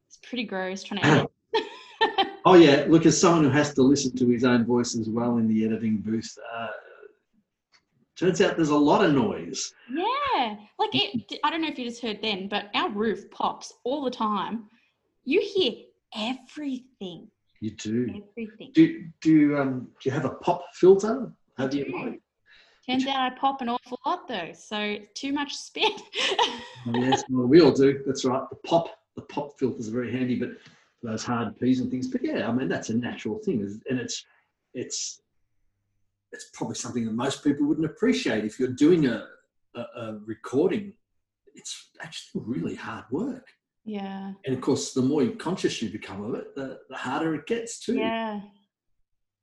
It's 0.06 0.18
pretty 0.22 0.44
gross 0.44 0.82
trying 0.84 1.00
to 1.00 1.06
edit. 1.06 1.30
Oh 2.44 2.54
yeah, 2.54 2.84
look, 2.88 3.04
as 3.04 3.20
someone 3.20 3.44
who 3.44 3.50
has 3.50 3.74
to 3.74 3.82
listen 3.82 4.16
to 4.16 4.28
his 4.28 4.44
own 4.44 4.64
voice 4.64 4.96
as 4.96 5.08
well 5.08 5.36
in 5.38 5.48
the 5.48 5.64
editing 5.66 5.98
booth, 5.98 6.38
uh, 6.54 6.68
turns 8.16 8.40
out 8.40 8.56
there's 8.56 8.70
a 8.70 8.76
lot 8.76 9.04
of 9.04 9.12
noise. 9.12 9.74
yeah, 9.92 10.04
like 10.78 10.90
it. 10.94 11.38
I 11.44 11.50
don't 11.50 11.62
know 11.62 11.68
if 11.68 11.78
you 11.78 11.84
just 11.84 12.02
heard 12.02 12.20
then, 12.22 12.48
but 12.48 12.70
our 12.74 12.90
roof 12.90 13.30
pops 13.30 13.72
all 13.84 14.04
the 14.04 14.10
time. 14.10 14.64
You 15.24 15.40
hear 15.40 15.72
everything, 16.16 17.28
You 17.60 17.70
do. 17.72 18.22
everything. 18.30 18.70
Do 18.74 19.04
do 19.20 19.30
you, 19.32 19.58
um, 19.58 19.88
do 20.00 20.08
you 20.08 20.10
have 20.12 20.24
a 20.24 20.30
pop 20.30 20.64
filter? 20.74 21.32
How 21.56 21.66
do 21.66 21.78
you 21.78 21.86
like? 22.04 22.20
Turns 22.88 23.06
out 23.06 23.32
I 23.32 23.36
pop 23.36 23.60
an 23.60 23.68
awful 23.68 23.98
lot 24.06 24.26
though, 24.28 24.52
so 24.54 24.96
too 25.14 25.32
much 25.32 25.54
spit. 25.54 25.92
Oh, 26.86 26.92
yes, 26.94 27.22
well, 27.28 27.46
we 27.46 27.60
all 27.60 27.72
do. 27.72 28.02
That's 28.06 28.24
right. 28.24 28.42
The 28.48 28.56
pop, 28.66 28.88
the 29.16 29.22
pop 29.22 29.58
filters 29.58 29.88
are 29.88 29.92
very 29.92 30.12
handy, 30.12 30.36
but 30.38 30.50
for 31.00 31.10
those 31.10 31.24
hard 31.24 31.58
P's 31.58 31.80
and 31.80 31.90
things. 31.90 32.08
But 32.08 32.24
yeah, 32.24 32.48
I 32.48 32.52
mean 32.52 32.68
that's 32.68 32.88
a 32.88 32.94
natural 32.94 33.38
thing, 33.38 33.60
and 33.90 33.98
it's 33.98 34.24
it's 34.74 35.20
it's 36.32 36.46
probably 36.54 36.76
something 36.76 37.04
that 37.04 37.12
most 37.12 37.42
people 37.44 37.66
wouldn't 37.66 37.86
appreciate 37.86 38.44
if 38.44 38.58
you're 38.58 38.68
doing 38.68 39.06
a, 39.06 39.26
a, 39.78 40.00
a 40.00 40.18
recording. 40.24 40.92
It's 41.54 41.90
actually 42.00 42.42
really 42.46 42.74
hard 42.74 43.04
work, 43.10 43.46
yeah, 43.88 44.32
and 44.44 44.54
of 44.54 44.60
course, 44.60 44.92
the 44.92 45.00
more 45.00 45.26
conscious 45.28 45.80
you 45.80 45.88
become 45.88 46.22
of 46.22 46.34
it, 46.34 46.54
the, 46.54 46.78
the 46.90 46.96
harder 46.96 47.34
it 47.34 47.46
gets 47.46 47.80
too. 47.80 47.94
yeah. 47.94 48.40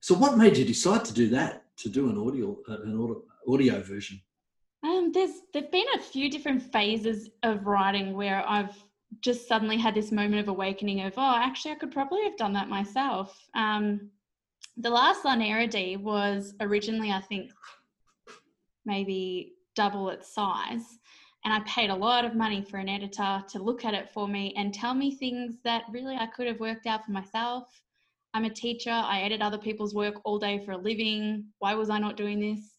So, 0.01 0.13
what 0.13 0.37
made 0.37 0.55
you 0.55 0.65
decide 0.65 1.03
to 1.05 1.13
do 1.13 1.29
that? 1.29 1.63
To 1.77 1.89
do 1.89 2.09
an 2.09 2.17
audio, 2.17 2.55
uh, 2.69 2.81
an 2.83 2.93
audio, 2.93 3.23
audio 3.47 3.81
version? 3.81 4.21
Um, 4.83 5.11
there's 5.11 5.31
there've 5.51 5.71
been 5.71 5.87
a 5.95 5.99
few 5.99 6.29
different 6.29 6.61
phases 6.71 7.31
of 7.41 7.65
writing 7.65 8.13
where 8.13 8.47
I've 8.47 8.77
just 9.21 9.47
suddenly 9.47 9.77
had 9.77 9.95
this 9.95 10.11
moment 10.11 10.41
of 10.41 10.47
awakening 10.47 11.01
of 11.01 11.13
oh, 11.17 11.35
actually, 11.35 11.71
I 11.71 11.75
could 11.75 11.91
probably 11.91 12.23
have 12.23 12.37
done 12.37 12.53
that 12.53 12.69
myself. 12.69 13.35
Um, 13.55 14.11
the 14.77 14.91
last 14.91 15.23
Lanerity 15.23 15.97
was 15.97 16.53
originally, 16.59 17.11
I 17.11 17.21
think, 17.21 17.51
maybe 18.85 19.54
double 19.75 20.09
its 20.09 20.33
size. 20.33 20.99
And 21.43 21.53
I 21.53 21.59
paid 21.67 21.91
a 21.91 21.95
lot 21.95 22.25
of 22.25 22.35
money 22.35 22.61
for 22.61 22.77
an 22.77 22.89
editor 22.89 23.43
to 23.47 23.59
look 23.61 23.85
at 23.85 23.93
it 23.93 24.09
for 24.09 24.27
me 24.27 24.53
and 24.57 24.73
tell 24.73 24.95
me 24.95 25.15
things 25.15 25.57
that 25.63 25.83
really 25.91 26.15
I 26.15 26.25
could 26.25 26.47
have 26.47 26.59
worked 26.59 26.87
out 26.87 27.05
for 27.05 27.11
myself. 27.11 27.67
I'm 28.33 28.45
a 28.45 28.49
teacher, 28.49 28.91
I 28.91 29.21
edit 29.21 29.41
other 29.41 29.57
people's 29.57 29.93
work 29.93 30.15
all 30.25 30.39
day 30.39 30.63
for 30.65 30.71
a 30.71 30.77
living. 30.77 31.45
Why 31.59 31.75
was 31.75 31.89
I 31.89 31.99
not 31.99 32.17
doing 32.17 32.39
this? 32.39 32.75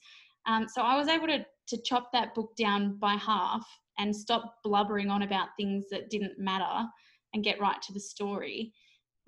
Um, 0.47 0.67
so 0.69 0.83
I 0.83 0.97
was 0.97 1.09
able 1.09 1.29
to, 1.29 1.47
to 1.69 1.83
chop 1.83 2.13
that 2.13 2.35
book 2.35 2.55
down 2.57 2.99
by 2.99 3.15
half 3.15 3.67
and 3.99 4.15
stop 4.15 4.57
blubbering 4.65 5.11
on 5.11 5.23
about 5.23 5.49
things 5.57 5.87
that 5.91 6.11
didn't 6.11 6.39
matter 6.39 6.87
and 7.35 7.45
get 7.45 7.61
right 7.61 7.81
to 7.83 7.93
the 7.93 8.01
story. 8.01 8.73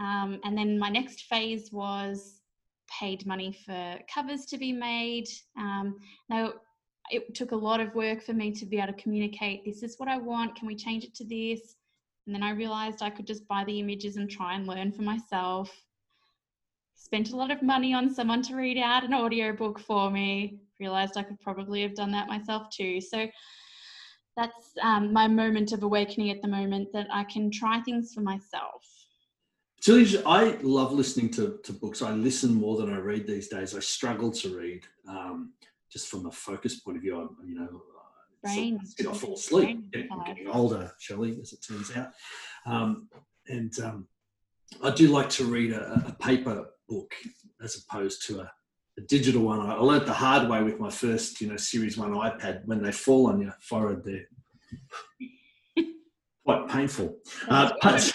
Um, 0.01 0.41
and 0.45 0.57
then 0.57 0.79
my 0.79 0.89
next 0.89 1.23
phase 1.23 1.71
was 1.73 2.41
paid 2.89 3.27
money 3.27 3.57
for 3.65 3.99
covers 4.13 4.47
to 4.47 4.59
be 4.59 4.73
made. 4.73 5.29
Um, 5.57 5.97
now, 6.29 6.55
it 7.11 7.35
took 7.35 7.53
a 7.53 7.57
lot 7.57 7.81
of 7.81 7.95
work 7.95 8.23
for 8.23 8.33
me 8.33 8.53
to 8.53 8.67
be 8.67 8.79
able 8.79 8.93
to 8.93 9.03
communicate 9.03 9.65
this 9.65 9.83
is 9.83 9.99
what 9.99 10.09
I 10.09 10.19
want, 10.19 10.57
can 10.57 10.67
we 10.67 10.77
change 10.77 11.05
it 11.05 11.15
to 11.17 11.25
this? 11.25 11.77
And 12.27 12.35
then 12.35 12.43
I 12.43 12.51
realized 12.51 13.03
I 13.03 13.11
could 13.11 13.27
just 13.27 13.49
buy 13.49 13.65
the 13.65 13.81
images 13.81 14.17
and 14.17 14.31
try 14.31 14.55
and 14.55 14.67
learn 14.67 14.93
for 14.93 15.03
myself. 15.03 15.71
Spent 16.95 17.33
a 17.33 17.37
lot 17.37 17.51
of 17.51 17.63
money 17.63 17.95
on 17.95 18.13
someone 18.13 18.43
to 18.43 18.57
read 18.57 18.77
out 18.77 19.05
an 19.05 19.15
audiobook 19.15 19.79
for 19.79 20.11
me. 20.11 20.59
Realized 20.79 21.17
I 21.17 21.23
could 21.23 21.41
probably 21.41 21.81
have 21.83 21.95
done 21.95 22.13
that 22.13 22.29
myself 22.29 22.69
too. 22.71 23.01
So 23.01 23.27
that's 24.37 24.73
um, 24.83 25.13
my 25.13 25.27
moment 25.27 25.73
of 25.73 25.83
awakening 25.83 26.31
at 26.31 26.43
the 26.43 26.49
moment 26.49 26.93
that 26.93 27.09
I 27.11 27.25
can 27.25 27.51
try 27.51 27.81
things 27.81 28.13
for 28.13 28.21
myself. 28.21 28.85
So 29.81 30.05
I 30.27 30.59
love 30.63 30.93
listening 30.93 31.31
to, 31.31 31.59
to 31.63 31.73
books. 31.73 32.03
I 32.03 32.11
listen 32.11 32.53
more 32.53 32.77
than 32.77 32.93
I 32.93 32.99
read 32.99 33.27
these 33.27 33.49
days. 33.49 33.75
I 33.75 33.81
struggle 33.81 34.31
to 34.33 34.57
read 34.57 34.85
um, 35.09 35.53
just 35.91 36.09
from 36.09 36.27
a 36.27 36.31
focus 36.31 36.81
point 36.81 36.97
of 36.97 37.03
view. 37.03 37.21
I'm, 37.21 37.49
you 37.49 37.55
know, 37.55 37.83
Brain. 38.43 38.81
I 39.01 39.13
fall 39.15 39.35
asleep. 39.35 39.79
I'm 40.13 40.25
getting 40.25 40.47
older, 40.49 40.93
Shelley, 41.01 41.39
as 41.41 41.53
it 41.53 41.61
turns 41.67 41.91
out. 41.97 42.11
Um, 42.67 43.09
and 43.49 43.73
um, 43.81 44.07
I 44.83 44.91
do 44.91 45.09
like 45.09 45.29
to 45.31 45.45
read 45.45 45.73
a, 45.73 46.05
a 46.07 46.13
paper 46.23 46.67
book 46.89 47.13
as 47.63 47.77
opposed 47.83 48.25
to 48.29 48.41
a, 48.41 48.53
a 48.97 49.01
digital 49.03 49.43
one. 49.43 49.61
I, 49.61 49.75
I 49.75 49.81
learned 49.81 50.07
the 50.07 50.13
hard 50.13 50.49
way 50.49 50.63
with 50.63 50.79
my 50.79 50.91
first, 50.91 51.41
you 51.41 51.49
know, 51.49 51.57
Series 51.57 51.99
One 51.99 52.13
iPad. 52.13 52.65
When 52.67 52.83
they 52.83 52.93
fall 52.93 53.27
on 53.27 53.41
your 53.41 53.55
forehead, 53.61 54.03
they're 54.05 54.29
quite 56.45 56.69
painful. 56.69 57.17
Uh, 57.49 57.73
but- 57.83 58.13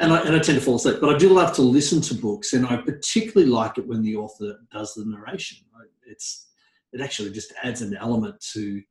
and 0.00 0.12
I, 0.12 0.20
and 0.22 0.34
I 0.34 0.38
tend 0.40 0.58
to 0.58 0.60
fall 0.64 0.76
asleep. 0.76 0.98
But 1.00 1.14
I 1.14 1.18
do 1.18 1.28
love 1.28 1.54
to 1.54 1.62
listen 1.62 2.00
to 2.02 2.14
books, 2.14 2.54
and 2.54 2.66
I 2.66 2.78
particularly 2.78 3.50
like 3.50 3.78
it 3.78 3.86
when 3.86 4.02
the 4.02 4.16
author 4.16 4.58
does 4.72 4.94
the 4.94 5.04
narration. 5.04 5.58
It's 6.06 6.48
it 6.94 7.00
actually 7.00 7.30
just 7.30 7.52
adds 7.62 7.82
an 7.82 7.96
element 7.96 8.40
to 8.52 8.82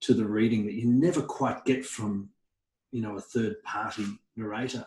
to 0.00 0.14
the 0.14 0.26
reading 0.26 0.64
that 0.66 0.74
you 0.74 0.86
never 0.86 1.22
quite 1.22 1.64
get 1.64 1.84
from 1.84 2.28
you 2.92 3.00
know 3.00 3.16
a 3.16 3.20
third 3.20 3.62
party 3.62 4.04
narrator. 4.36 4.84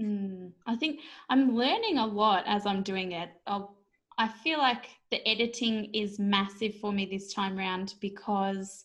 Mm, 0.00 0.52
I 0.66 0.76
think 0.76 1.00
I'm 1.28 1.54
learning 1.54 1.98
a 1.98 2.06
lot 2.06 2.44
as 2.46 2.66
I'm 2.66 2.82
doing 2.82 3.12
it. 3.12 3.30
I'll, 3.46 3.76
I 4.18 4.28
feel 4.28 4.58
like 4.58 4.86
the 5.10 5.26
editing 5.28 5.86
is 5.94 6.18
massive 6.18 6.76
for 6.76 6.92
me 6.92 7.06
this 7.06 7.32
time 7.32 7.56
round 7.56 7.94
because 8.00 8.84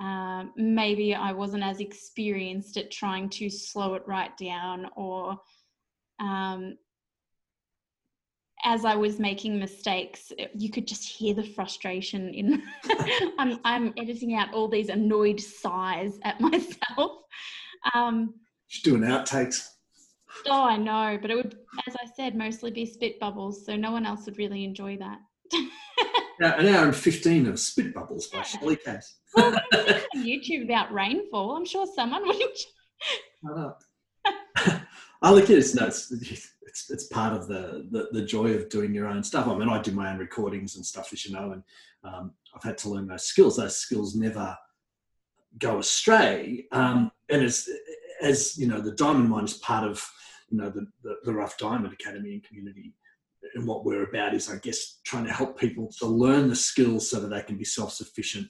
um, 0.00 0.52
maybe 0.56 1.14
I 1.14 1.32
wasn't 1.32 1.62
as 1.62 1.80
experienced 1.80 2.76
at 2.76 2.90
trying 2.90 3.30
to 3.30 3.48
slow 3.48 3.94
it 3.94 4.02
right 4.06 4.36
down, 4.36 4.86
or 4.96 5.38
um, 6.20 6.76
as 8.64 8.84
I 8.84 8.94
was 8.96 9.18
making 9.18 9.58
mistakes, 9.58 10.32
you 10.54 10.70
could 10.70 10.86
just 10.86 11.06
hear 11.08 11.34
the 11.34 11.42
frustration 11.42 12.32
in. 12.32 12.62
I'm, 13.38 13.58
I'm 13.64 13.92
editing 13.98 14.34
out 14.34 14.52
all 14.54 14.68
these 14.68 14.88
annoyed 14.88 15.40
sighs 15.40 16.18
at 16.24 16.40
myself. 16.40 17.12
Um, 17.94 18.34
Just 18.68 18.84
doing 18.84 19.02
outtakes. 19.02 19.68
Oh, 20.46 20.64
I 20.64 20.76
know, 20.76 21.18
but 21.20 21.30
it 21.30 21.36
would, 21.36 21.56
as 21.86 21.94
I 22.02 22.06
said, 22.16 22.34
mostly 22.34 22.70
be 22.70 22.86
spit 22.86 23.20
bubbles, 23.20 23.64
so 23.64 23.76
no 23.76 23.92
one 23.92 24.04
else 24.06 24.24
would 24.26 24.38
really 24.38 24.64
enjoy 24.64 24.96
that. 24.96 25.18
Now, 26.40 26.56
an 26.56 26.66
hour 26.66 26.86
and 26.86 26.96
fifteen 26.96 27.46
of 27.46 27.60
spit 27.60 27.94
bubbles 27.94 28.26
by 28.26 28.38
Yeah. 28.38 28.42
Shelley 28.42 28.76
Cass. 28.76 29.14
Well, 29.36 29.52
what 29.52 29.62
do 29.70 29.78
you 29.78 29.84
think 29.94 30.06
on 30.16 30.24
YouTube 30.24 30.64
about 30.64 30.92
rainfall. 30.92 31.56
I'm 31.56 31.64
sure 31.64 31.86
someone 31.94 32.26
would. 32.26 32.34
enjoy- 33.44 33.70
I 35.22 35.30
look 35.30 35.44
at 35.44 35.50
it, 35.50 35.58
it's, 35.58 35.74
no, 35.74 35.86
it's, 36.74 36.90
it's, 36.90 37.04
part 37.04 37.32
of 37.32 37.46
the, 37.46 37.86
the, 37.92 38.08
the 38.10 38.26
joy 38.26 38.52
of 38.54 38.68
doing 38.68 38.92
your 38.92 39.06
own 39.06 39.22
stuff. 39.22 39.46
I 39.46 39.56
mean, 39.56 39.68
I 39.68 39.80
do 39.80 39.92
my 39.92 40.10
own 40.10 40.18
recordings 40.18 40.74
and 40.74 40.84
stuff, 40.84 41.12
as 41.12 41.24
you 41.24 41.32
know, 41.32 41.52
and 41.52 41.62
um, 42.02 42.32
I've 42.54 42.64
had 42.64 42.76
to 42.78 42.88
learn 42.88 43.06
those 43.06 43.24
skills. 43.24 43.56
Those 43.56 43.76
skills 43.76 44.16
never 44.16 44.56
go 45.60 45.78
astray. 45.78 46.66
Um, 46.72 47.12
and 47.28 47.44
as, 47.44 47.68
as 48.20 48.58
you 48.58 48.66
know, 48.66 48.80
the 48.80 48.90
Diamond 48.90 49.28
Mine 49.28 49.44
is 49.44 49.54
part 49.54 49.88
of, 49.88 50.04
you 50.50 50.58
know, 50.58 50.68
the, 50.68 50.84
the, 51.04 51.14
the 51.22 51.32
Rough 51.32 51.56
Diamond 51.58 51.92
Academy 51.92 52.32
and 52.32 52.42
community. 52.42 52.92
And 53.54 53.68
what 53.68 53.84
we're 53.84 54.02
about 54.02 54.34
is, 54.34 54.50
I 54.50 54.56
guess, 54.56 54.98
trying 55.04 55.26
to 55.26 55.32
help 55.32 55.56
people 55.56 55.92
to 56.00 56.06
learn 56.06 56.48
the 56.48 56.56
skills 56.56 57.08
so 57.08 57.20
that 57.20 57.28
they 57.28 57.42
can 57.42 57.56
be 57.56 57.64
self-sufficient, 57.64 58.48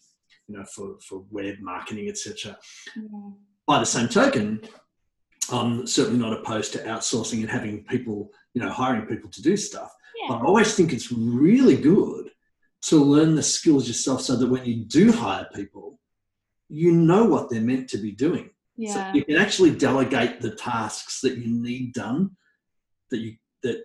you 0.48 0.56
know, 0.56 0.64
for, 0.64 0.96
for 1.06 1.26
web 1.30 1.56
marketing, 1.60 2.08
etc 2.08 2.56
by 3.66 3.78
the 3.78 3.86
same 3.86 4.08
token, 4.08 4.60
I'm 5.50 5.86
certainly 5.86 6.18
not 6.18 6.38
opposed 6.38 6.72
to 6.72 6.78
outsourcing 6.80 7.40
and 7.40 7.50
having 7.50 7.84
people, 7.84 8.30
you 8.54 8.62
know, 8.62 8.70
hiring 8.70 9.06
people 9.06 9.30
to 9.30 9.42
do 9.42 9.56
stuff. 9.56 9.92
Yeah. 10.22 10.34
I 10.34 10.40
always 10.42 10.74
think 10.74 10.92
it's 10.92 11.12
really 11.12 11.76
good 11.76 12.30
to 12.82 12.96
learn 12.96 13.34
the 13.34 13.42
skills 13.42 13.88
yourself 13.88 14.20
so 14.22 14.36
that 14.36 14.48
when 14.48 14.64
you 14.64 14.84
do 14.84 15.10
hire 15.10 15.48
people, 15.54 15.98
you 16.68 16.92
know 16.92 17.24
what 17.24 17.50
they're 17.50 17.60
meant 17.60 17.88
to 17.90 17.98
be 17.98 18.12
doing. 18.12 18.50
Yeah. 18.76 18.92
So 18.92 19.18
you 19.18 19.24
can 19.24 19.36
actually 19.36 19.74
delegate 19.74 20.40
the 20.40 20.54
tasks 20.54 21.20
that 21.20 21.36
you 21.38 21.46
need 21.46 21.92
done 21.94 22.36
that 23.10 23.18
you 23.18 23.36
that 23.62 23.82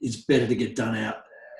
is 0.00 0.24
better 0.24 0.46
to 0.46 0.54
get 0.54 0.74
done 0.76 0.96
out, 0.96 1.16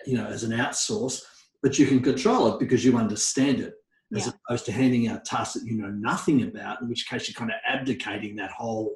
you 0.06 0.16
know, 0.16 0.26
as 0.26 0.44
an 0.44 0.52
outsource, 0.52 1.22
but 1.62 1.78
you 1.78 1.86
can 1.86 2.00
control 2.00 2.54
it 2.54 2.58
because 2.58 2.84
you 2.84 2.96
understand 2.96 3.60
it 3.60 3.74
as 4.14 4.26
yeah. 4.26 4.32
opposed 4.48 4.64
to 4.66 4.72
handing 4.72 5.08
out 5.08 5.24
tasks 5.24 5.54
that 5.54 5.66
you 5.66 5.76
know 5.76 5.90
nothing 5.90 6.42
about, 6.42 6.80
in 6.80 6.88
which 6.88 7.08
case 7.08 7.28
you're 7.28 7.34
kind 7.34 7.50
of 7.50 7.58
abdicating 7.66 8.36
that 8.36 8.50
whole 8.50 8.94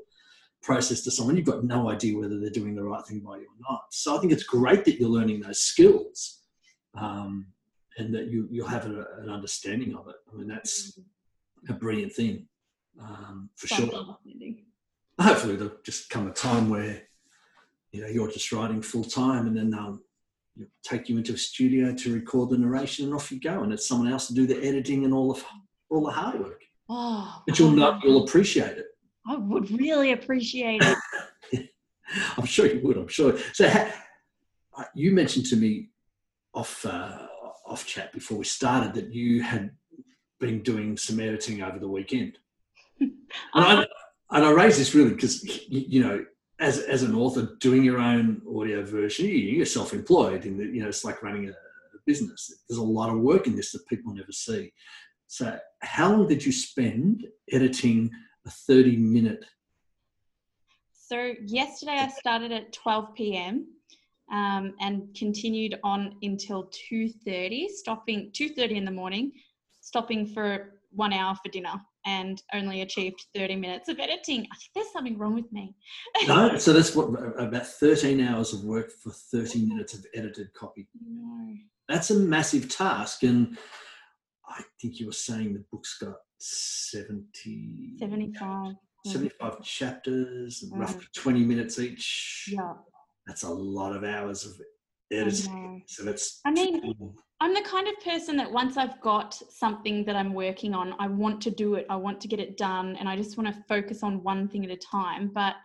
process 0.65 1.03
to 1.03 1.11
someone. 1.11 1.37
You've 1.37 1.47
got 1.47 1.63
no 1.63 1.91
idea 1.91 2.19
whether 2.19 2.41
they're 2.41 2.51
doing 2.51 2.75
the 2.75 2.83
right 2.83 3.05
thing 3.07 3.21
by 3.21 3.37
you 3.37 3.43
or 3.45 3.71
not. 3.71 3.85
So 3.91 4.17
I 4.17 4.21
think 4.21 4.33
it's 4.33 4.45
great 4.45 4.85
that 4.87 4.99
you're 4.99 5.11
learning 5.11 5.41
those 5.41 5.61
skills 5.61 6.41
um, 6.99 7.47
and 7.99 8.13
that 8.15 8.29
you, 8.29 8.49
you'll 8.51 8.67
have 8.67 8.87
a, 8.87 9.07
an 9.21 9.29
understanding 9.29 9.95
of 9.95 10.09
it. 10.09 10.17
I 10.33 10.37
mean, 10.37 10.49
that's 10.49 10.99
mm-hmm. 10.99 11.73
a 11.73 11.77
brilliant 11.77 12.13
thing 12.13 12.47
um, 13.01 13.51
for 13.57 13.67
sure. 13.69 14.17
Hopefully, 15.21 15.57
there'll 15.57 15.77
just 15.85 16.11
come 16.11 16.27
a 16.27 16.33
time 16.33 16.69
where 16.69 17.03
you 17.93 18.01
know 18.03 18.09
you're 18.09 18.31
just 18.31 18.51
writing 18.51 18.83
full 18.83 19.05
time, 19.05 19.47
and 19.47 19.57
then 19.57 19.71
they'll 19.71 20.01
take 20.83 21.09
you 21.09 21.17
into 21.17 21.35
a 21.35 21.39
studio 21.39 21.95
to 21.95 22.13
record 22.13 22.51
the 22.51 22.59
narration, 22.59 23.05
and 23.05 23.15
off 23.15 23.31
you 23.31 23.41
go, 23.41 23.63
and 23.63 23.73
it's 23.73 23.87
someone 23.87 24.11
else 24.11 24.27
to 24.27 24.35
do 24.35 24.47
the 24.47 24.61
editing 24.65 25.05
and 25.05 25.15
all 25.15 25.33
the 25.33 25.43
all 25.89 26.05
the 26.05 26.11
hard 26.11 26.41
work. 26.41 26.63
Oh, 26.89 27.43
but 27.47 27.59
you'll 27.59 27.71
not 27.71 28.03
you'll 28.03 28.25
appreciate 28.25 28.77
it. 28.77 28.87
I 29.27 29.37
would 29.37 29.71
really 29.71 30.13
appreciate 30.13 30.83
it. 30.83 31.69
I'm 32.37 32.47
sure 32.47 32.67
you 32.67 32.81
would. 32.85 32.97
I'm 32.97 33.09
sure. 33.09 33.39
So, 33.53 33.89
you 34.95 35.13
mentioned 35.13 35.47
to 35.47 35.57
me 35.57 35.91
off 36.53 36.85
uh, 36.85 37.27
off 37.67 37.87
chat 37.87 38.13
before 38.13 38.39
we 38.39 38.45
started 38.45 38.95
that 38.95 39.13
you 39.13 39.43
had 39.43 39.71
been 40.41 40.63
doing 40.63 40.97
some 40.97 41.21
editing 41.21 41.63
over 41.63 41.79
the 41.79 41.89
weekend. 41.89 42.39
and, 43.01 43.15
I, 43.55 43.87
and 44.31 44.45
I 44.45 44.51
raise 44.51 44.77
this 44.77 44.95
really 44.95 45.11
because 45.11 45.45
you 45.69 46.03
know, 46.03 46.25
as 46.61 46.79
as 46.81 47.03
an 47.03 47.15
author, 47.15 47.57
doing 47.61 47.83
your 47.83 47.99
own 47.99 48.43
audio 48.55 48.85
version, 48.85 49.27
you're 49.27 49.67
self-employed, 49.67 50.45
and 50.45 50.59
you 50.75 50.83
know 50.83 50.89
it's 50.89 51.05
like 51.05 51.23
running 51.23 51.49
a, 51.49 51.53
a 51.53 51.99
business. 52.07 52.53
There's 52.69 52.79
a 52.79 52.83
lot 52.83 53.11
of 53.11 53.21
work 53.21 53.47
in 53.47 53.57
this 53.57 53.73
that 53.73 53.87
people 53.89 54.15
never 54.15 54.33
see. 54.33 54.73
So, 55.27 55.59
how 55.81 56.13
long 56.13 56.29
did 56.29 56.45
you 56.45 56.53
spend 56.53 57.27
editing 57.51 58.11
a 58.47 58.51
30 58.51 58.97
minute? 58.97 59.45
So, 60.93 61.35
yesterday 61.45 61.99
I 61.99 62.09
started 62.09 62.53
at 62.53 62.73
12 62.73 63.15
p.m. 63.15 63.67
Um, 64.33 64.75
and 64.81 65.15
continued 65.15 65.79
on 65.85 66.17
until 66.23 66.71
2.30 66.91 67.69
stopping 67.69 68.33
2.30 68.33 68.71
in 68.71 68.85
the 68.87 68.91
morning 68.91 69.33
stopping 69.85 70.27
for 70.27 70.81
one 70.91 71.13
hour 71.13 71.35
for 71.43 71.51
dinner 71.51 71.75
and 72.07 72.43
only 72.53 72.83
achieved 72.83 73.27
30 73.35 73.57
minutes 73.57 73.89
of 73.89 73.99
editing. 73.99 74.41
I 74.41 74.57
think 74.57 74.71
there's 74.75 74.93
something 74.93 75.19
wrong 75.19 75.35
with 75.35 75.51
me. 75.53 75.75
no, 76.27 76.59
so 76.59 76.73
that's 76.73 76.95
what 76.95 77.09
about 77.39 77.67
13 77.67 78.21
hours 78.21 78.53
of 78.53 78.65
work 78.65 78.91
for 78.91 79.11
30 79.11 79.67
minutes 79.67 79.95
of 79.95 80.05
edited 80.15 80.53
copy. 80.55 80.89
No. 81.07 81.55
That's 81.89 82.11
a 82.11 82.19
massive 82.19 82.69
task. 82.69 83.23
And 83.23 83.59
I 84.49 84.63
think 84.81 85.01
you 85.01 85.07
were 85.07 85.13
saying 85.13 85.55
the 85.55 85.65
book's 85.71 85.99
got 85.99 86.17
70 86.39 87.97
75. 87.99 88.75
75 89.07 89.63
chapters 89.63 90.63
and 90.63 90.81
roughly 90.81 91.05
20 91.15 91.45
minutes 91.45 91.79
each. 91.79 92.49
Yeah. 92.51 92.75
That's 93.27 93.43
a 93.43 93.51
lot 93.51 93.95
of 93.95 94.05
hours 94.05 94.45
of 94.47 94.53
editing. 95.11 95.83
So 95.87 96.05
that's 96.05 96.41
I 96.45 96.51
mean 96.51 96.95
I'm 97.41 97.53
the 97.53 97.63
kind 97.63 97.89
of 97.89 97.95
person 98.03 98.37
that 98.37 98.51
once 98.51 98.77
I've 98.77 99.01
got 99.01 99.35
something 99.35 100.05
that 100.05 100.17
I'm 100.17 100.33
working 100.33 100.73
on, 100.73 100.95
I 100.99 101.09
want 101.09 101.41
to 101.43 101.51
do 101.51 101.75
it, 101.75 101.87
I 101.91 101.97
want 101.97 102.21
to 102.23 102.29
get 102.29 102.41
it 102.41 102.57
done, 102.57 102.97
and 102.97 103.09
I 103.09 103.17
just 103.17 103.37
want 103.37 103.55
to 103.55 103.63
focus 103.69 104.03
on 104.03 104.23
one 104.23 104.49
thing 104.49 104.65
at 104.65 104.71
a 104.71 104.77
time. 104.77 105.31
But 105.35 105.57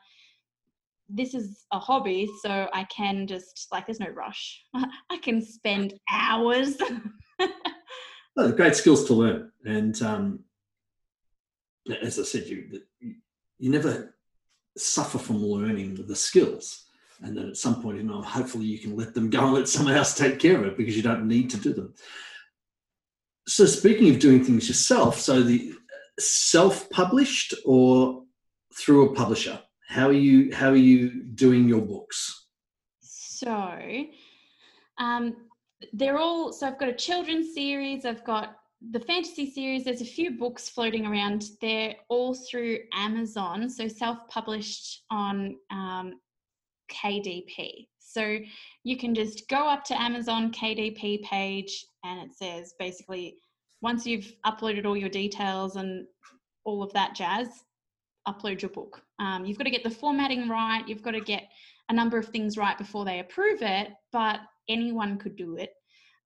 this 1.08 1.34
is 1.34 1.66
a 1.72 1.80
hobby, 1.80 2.30
so 2.42 2.68
I 2.74 2.86
can 2.86 3.28
just, 3.28 3.68
like, 3.72 3.86
there's 3.86 4.00
no 4.00 4.10
rush. 4.10 4.62
I 4.76 5.18
can 5.22 5.42
spend 5.42 5.94
hours. 6.12 6.78
well, 8.36 8.52
great 8.52 8.76
skills 8.76 9.06
to 9.06 9.14
learn. 9.14 9.52
And 9.64 10.02
um, 10.02 10.40
as 12.02 12.20
I 12.20 12.24
said, 12.24 12.46
you, 12.48 12.82
you 13.58 13.70
never 13.70 14.16
suffer 14.78 15.18
from 15.18 15.44
learning 15.44 16.06
the 16.08 16.16
skills 16.16 16.90
and 17.22 17.38
then 17.38 17.50
at 17.50 17.58
some 17.58 17.82
point, 17.82 17.98
you 17.98 18.04
know, 18.04 18.22
hopefully 18.22 18.66
you 18.66 18.80
can 18.80 18.96
let 18.96 19.14
them 19.14 19.30
go 19.30 19.46
and 19.46 19.54
let 19.54 19.68
someone 19.68 19.96
else 19.96 20.16
take 20.16 20.40
care 20.40 20.58
of 20.58 20.66
it 20.66 20.78
because 20.78 20.96
you 20.96 21.04
don't 21.04 21.28
need 21.28 21.50
to 21.50 21.58
do 21.58 21.74
them. 21.74 21.94
So 23.48 23.66
speaking 23.66 24.10
of 24.10 24.20
doing 24.20 24.44
things 24.44 24.68
yourself, 24.68 25.20
so 25.20 25.42
the 25.42 25.74
self-published 26.20 27.56
or 27.66 28.24
through 28.78 29.10
a 29.10 29.16
publisher, 29.16 29.60
how 29.88 30.08
are 30.08 30.14
you 30.14 30.54
how 30.54 30.70
are 30.70 30.76
you 30.76 31.24
doing 31.24 31.68
your 31.68 31.82
books? 31.82 32.48
So 33.02 34.06
um, 34.98 35.36
they're 35.94 36.20
all 36.20 36.54
so 36.54 36.68
I've 36.68 36.80
got 36.80 36.90
a 36.90 36.94
children's 36.94 37.54
series, 37.54 38.06
I've 38.06 38.24
got 38.24 38.56
the 38.82 39.00
fantasy 39.00 39.52
series, 39.52 39.84
there's 39.84 40.02
a 40.02 40.06
few 40.06 40.32
books 40.32 40.70
floating 40.70 41.06
around. 41.06 41.46
They're 41.62 41.96
all 42.08 42.34
through 42.34 42.80
Amazon, 42.94 43.70
so 43.70 43.88
self-published 43.88 45.04
on 45.12 45.58
um, 45.70 46.14
KDP. 46.90 47.88
So 48.00 48.40
you 48.84 48.98
can 48.98 49.14
just 49.14 49.48
go 49.50 49.68
up 49.68 49.84
to 49.86 50.02
Amazon 50.02 50.52
KDP 50.52 51.24
page 51.24 51.86
and 52.04 52.22
it 52.22 52.36
says 52.36 52.74
basically 52.80 53.36
once 53.82 54.06
you've 54.06 54.34
uploaded 54.46 54.86
all 54.86 54.98
your 54.98 55.10
details 55.10 55.76
and 55.76 56.06
all 56.66 56.82
of 56.82 56.92
that 56.94 57.16
jazz, 57.16 57.48
upload 58.28 58.62
your 58.62 58.72
book. 58.72 59.02
Um, 59.20 59.46
you've 59.46 59.58
got 59.58 59.66
to 59.66 59.70
get 59.70 59.84
the 59.84 59.90
formatting 59.90 60.50
right, 60.50 60.88
you've 60.88 61.04
got 61.04 61.12
to 61.12 61.22
get 61.22 61.44
a 61.90 61.94
number 61.94 62.18
of 62.18 62.28
things 62.30 62.58
right 62.58 62.78
before 62.78 63.06
they 63.06 63.20
approve 63.20 63.62
it, 63.62 63.90
but 64.12 64.40
anyone 64.68 65.18
could 65.18 65.36
do 65.36 65.58
it. 65.58 65.74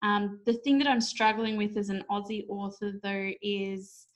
Um, 0.03 0.39
the 0.45 0.53
thing 0.53 0.77
that 0.79 0.87
I'm 0.87 1.01
struggling 1.01 1.57
with 1.57 1.77
as 1.77 1.89
an 1.89 2.03
Aussie 2.11 2.45
author, 2.49 2.93
though, 3.01 3.31
is 3.41 4.07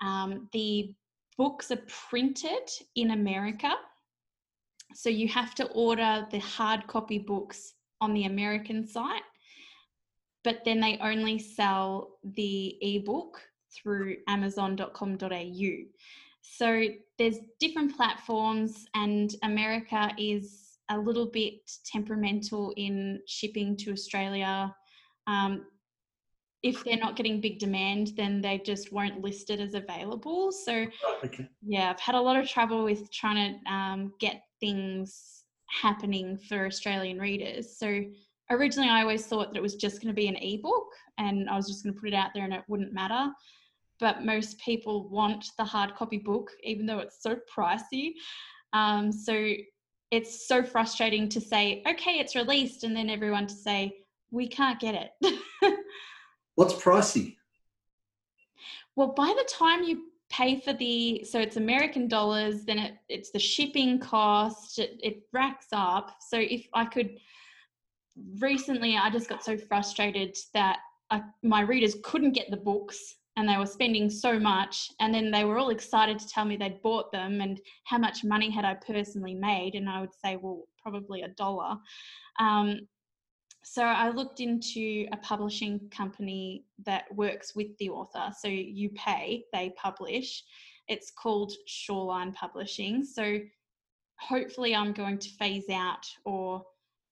um, 0.00 0.48
the 0.52 0.94
books 1.36 1.70
are 1.70 1.82
printed 2.08 2.70
in 2.94 3.10
America 3.10 3.72
so 4.94 5.10
you 5.10 5.28
have 5.28 5.54
to 5.56 5.66
order 5.72 6.26
the 6.30 6.38
hard 6.38 6.86
copy 6.86 7.18
books 7.18 7.74
on 8.00 8.14
the 8.14 8.24
American 8.24 8.86
site, 8.86 9.22
but 10.44 10.64
then 10.64 10.80
they 10.80 10.98
only 11.02 11.38
sell 11.38 12.18
the 12.22 12.76
ebook 12.80 13.42
through 13.74 14.16
amazon.com.au. 14.28 15.70
So 16.40 16.84
there's 17.18 17.38
different 17.58 17.96
platforms, 17.96 18.86
and 18.94 19.34
America 19.42 20.10
is 20.16 20.78
a 20.88 20.96
little 20.96 21.26
bit 21.26 21.70
temperamental 21.84 22.72
in 22.76 23.20
shipping 23.26 23.76
to 23.78 23.92
Australia. 23.92 24.74
Um, 25.26 25.66
if 26.62 26.82
they're 26.84 26.96
not 26.96 27.16
getting 27.16 27.40
big 27.40 27.58
demand, 27.58 28.12
then 28.16 28.40
they 28.40 28.58
just 28.58 28.92
won't 28.92 29.20
list 29.20 29.50
it 29.50 29.60
as 29.60 29.74
available. 29.74 30.50
So, 30.50 30.86
okay. 31.24 31.48
yeah, 31.62 31.90
I've 31.90 32.00
had 32.00 32.14
a 32.14 32.20
lot 32.20 32.36
of 32.36 32.48
trouble 32.48 32.82
with 32.82 33.10
trying 33.12 33.60
to 33.64 33.72
um, 33.72 34.12
get 34.18 34.42
things 34.58 35.44
happening 35.68 36.38
for 36.48 36.66
Australian 36.66 37.18
readers. 37.18 37.78
So 37.78 38.02
originally 38.50 38.88
I 38.88 39.02
always 39.02 39.26
thought 39.26 39.52
that 39.52 39.58
it 39.58 39.62
was 39.62 39.76
just 39.76 40.00
going 40.00 40.14
to 40.14 40.20
be 40.20 40.28
an 40.28 40.36
ebook 40.36 40.88
and 41.18 41.48
I 41.48 41.56
was 41.56 41.66
just 41.66 41.82
going 41.82 41.94
to 41.94 42.00
put 42.00 42.08
it 42.08 42.14
out 42.14 42.30
there 42.34 42.44
and 42.44 42.54
it 42.54 42.64
wouldn't 42.68 42.92
matter. 42.92 43.30
But 43.98 44.24
most 44.24 44.58
people 44.58 45.08
want 45.08 45.44
the 45.58 45.64
hard 45.64 45.94
copy 45.94 46.18
book, 46.18 46.50
even 46.62 46.86
though 46.86 46.98
it's 46.98 47.22
so 47.22 47.36
pricey. 47.54 48.12
Um, 48.72 49.10
so 49.10 49.52
it's 50.10 50.46
so 50.46 50.62
frustrating 50.62 51.28
to 51.30 51.40
say, 51.40 51.82
okay, 51.88 52.18
it's 52.18 52.36
released, 52.36 52.84
and 52.84 52.94
then 52.94 53.08
everyone 53.08 53.46
to 53.46 53.54
say, 53.54 53.96
we 54.36 54.46
can't 54.46 54.78
get 54.78 54.94
it. 54.94 55.40
What's 56.54 56.74
pricey? 56.74 57.36
Well, 58.94 59.08
by 59.08 59.34
the 59.36 59.48
time 59.48 59.82
you 59.82 60.04
pay 60.28 60.58
for 60.58 60.72
the 60.72 61.24
so 61.24 61.38
it's 61.38 61.56
american 61.56 62.08
dollars 62.08 62.64
then 62.64 62.78
it, 62.80 62.94
it's 63.08 63.30
the 63.30 63.38
shipping 63.38 64.00
cost 64.00 64.80
it, 64.80 64.98
it 65.00 65.22
racks 65.32 65.68
up 65.70 66.16
so 66.20 66.36
if 66.36 66.66
i 66.74 66.84
could 66.84 67.10
recently 68.40 68.96
i 68.96 69.08
just 69.08 69.28
got 69.28 69.44
so 69.44 69.56
frustrated 69.56 70.36
that 70.52 70.78
I, 71.10 71.22
my 71.44 71.60
readers 71.60 71.94
couldn't 72.02 72.32
get 72.32 72.50
the 72.50 72.56
books 72.56 73.14
and 73.36 73.48
they 73.48 73.56
were 73.56 73.66
spending 73.66 74.10
so 74.10 74.36
much 74.36 74.90
and 74.98 75.14
then 75.14 75.30
they 75.30 75.44
were 75.44 75.58
all 75.58 75.70
excited 75.70 76.18
to 76.18 76.26
tell 76.26 76.44
me 76.44 76.56
they'd 76.56 76.82
bought 76.82 77.12
them 77.12 77.40
and 77.40 77.60
how 77.84 77.98
much 77.98 78.24
money 78.24 78.50
had 78.50 78.64
i 78.64 78.74
personally 78.74 79.34
made 79.34 79.76
and 79.76 79.88
i 79.88 80.00
would 80.00 80.14
say 80.24 80.36
well 80.36 80.64
probably 80.82 81.22
a 81.22 81.28
dollar 81.28 81.76
um, 82.40 82.80
so 83.68 83.82
I 83.82 84.10
looked 84.10 84.38
into 84.38 85.08
a 85.12 85.16
publishing 85.16 85.90
company 85.90 86.64
that 86.84 87.12
works 87.12 87.56
with 87.56 87.76
the 87.78 87.90
author. 87.90 88.32
So 88.40 88.46
you 88.46 88.90
pay, 88.90 89.44
they 89.52 89.74
publish. 89.76 90.44
It's 90.86 91.10
called 91.10 91.52
Shoreline 91.66 92.32
Publishing. 92.32 93.02
So 93.02 93.40
hopefully 94.20 94.72
I'm 94.72 94.92
going 94.92 95.18
to 95.18 95.28
phase 95.30 95.68
out 95.68 96.06
or 96.24 96.64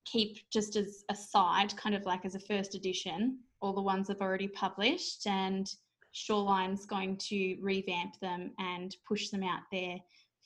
keep 0.04 0.48
just 0.52 0.76
as 0.76 1.02
a 1.10 1.16
side, 1.16 1.76
kind 1.76 1.96
of 1.96 2.04
like 2.04 2.24
as 2.24 2.36
a 2.36 2.40
first 2.40 2.76
edition, 2.76 3.40
all 3.60 3.72
the 3.72 3.82
ones 3.82 4.08
I've 4.08 4.20
already 4.20 4.48
published, 4.48 5.26
and 5.26 5.68
Shoreline's 6.12 6.86
going 6.86 7.16
to 7.16 7.56
revamp 7.60 8.20
them 8.20 8.52
and 8.60 8.94
push 9.08 9.28
them 9.30 9.42
out 9.42 9.62
there 9.72 9.96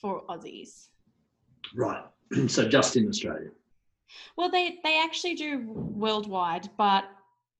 for 0.00 0.22
Aussies. 0.30 0.88
Right. 1.76 2.02
so 2.48 2.66
just 2.66 2.96
in 2.96 3.10
Australia. 3.10 3.50
Well, 4.36 4.50
they 4.50 4.78
they 4.84 5.00
actually 5.02 5.34
do 5.34 5.64
worldwide, 5.66 6.68
but 6.76 7.04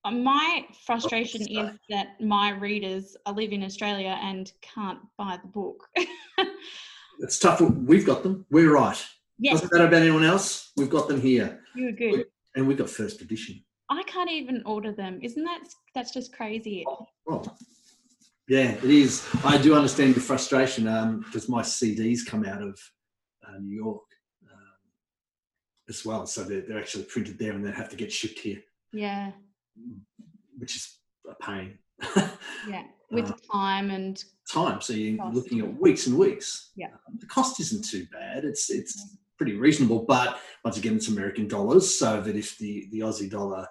my 0.05 0.65
frustration 0.85 1.41
is 1.41 1.71
that 1.89 2.19
my 2.21 2.51
readers 2.51 3.17
live 3.33 3.51
in 3.51 3.63
Australia 3.63 4.17
and 4.21 4.51
can't 4.61 4.99
buy 5.17 5.37
the 5.41 5.47
book. 5.47 5.87
it's 7.19 7.39
tough. 7.39 7.61
We've 7.61 8.05
got 8.05 8.23
them. 8.23 8.45
We're 8.49 8.73
right. 8.73 9.03
Yes. 9.37 9.61
Doesn't 9.61 9.73
matter 9.73 9.87
about 9.87 10.01
anyone 10.01 10.23
else. 10.23 10.71
We've 10.77 10.89
got 10.89 11.07
them 11.07 11.21
here. 11.21 11.61
You're 11.75 11.91
good. 11.91 12.25
And 12.55 12.67
we've 12.67 12.77
got 12.77 12.89
first 12.89 13.21
edition. 13.21 13.63
I 13.89 14.03
can't 14.03 14.29
even 14.29 14.61
order 14.65 14.91
them. 14.91 15.19
Isn't 15.21 15.43
that 15.43 15.61
that's 15.95 16.11
just 16.11 16.33
crazy? 16.33 16.85
Oh, 16.87 17.07
well, 17.25 17.57
yeah, 18.47 18.71
it 18.71 18.83
is. 18.83 19.27
I 19.43 19.57
do 19.57 19.75
understand 19.75 20.15
your 20.15 20.23
frustration 20.23 20.85
because 21.23 21.47
um, 21.47 21.51
my 21.51 21.61
CDs 21.61 22.25
come 22.25 22.45
out 22.45 22.61
of 22.61 22.79
uh, 23.47 23.57
New 23.59 23.75
York 23.75 24.08
as 25.89 26.05
well, 26.05 26.25
so 26.25 26.43
they're, 26.43 26.61
they're 26.61 26.79
actually 26.79 27.03
printed 27.03 27.37
there 27.37 27.53
and 27.53 27.65
they 27.65 27.71
have 27.71 27.89
to 27.89 27.95
get 27.95 28.11
shipped 28.11 28.39
here. 28.39 28.61
Yeah. 28.93 29.31
Which 30.57 30.75
is 30.75 30.99
a 31.29 31.35
pain. 31.43 31.77
yeah, 32.67 32.83
with 33.11 33.31
uh, 33.31 33.35
time 33.51 33.89
and 33.91 34.23
time. 34.51 34.81
So 34.81 34.93
you're 34.93 35.17
cost. 35.17 35.35
looking 35.35 35.59
at 35.59 35.79
weeks 35.79 36.07
and 36.07 36.17
weeks. 36.17 36.71
Yeah. 36.75 36.87
Um, 37.07 37.17
the 37.19 37.27
cost 37.27 37.59
isn't 37.59 37.85
too 37.85 38.05
bad. 38.11 38.45
It's 38.45 38.69
it's 38.69 39.17
pretty 39.37 39.55
reasonable. 39.55 40.05
But 40.05 40.39
once 40.63 40.77
again, 40.77 40.95
it's 40.95 41.07
American 41.07 41.47
dollars, 41.47 41.97
so 41.97 42.21
that 42.21 42.35
if 42.35 42.57
the, 42.57 42.87
the 42.91 42.99
Aussie 42.99 43.29
dollar 43.29 43.67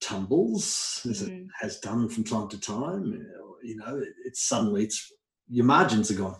tumbles, 0.00 1.06
as 1.08 1.22
mm-hmm. 1.22 1.34
it 1.34 1.46
has 1.60 1.78
done 1.78 2.08
from 2.08 2.24
time 2.24 2.48
to 2.48 2.60
time, 2.60 3.26
you 3.62 3.76
know, 3.76 3.98
it, 3.98 4.08
it's 4.24 4.42
suddenly 4.42 4.84
it's 4.84 5.12
your 5.48 5.64
margins 5.64 6.10
are 6.10 6.14
gone. 6.14 6.36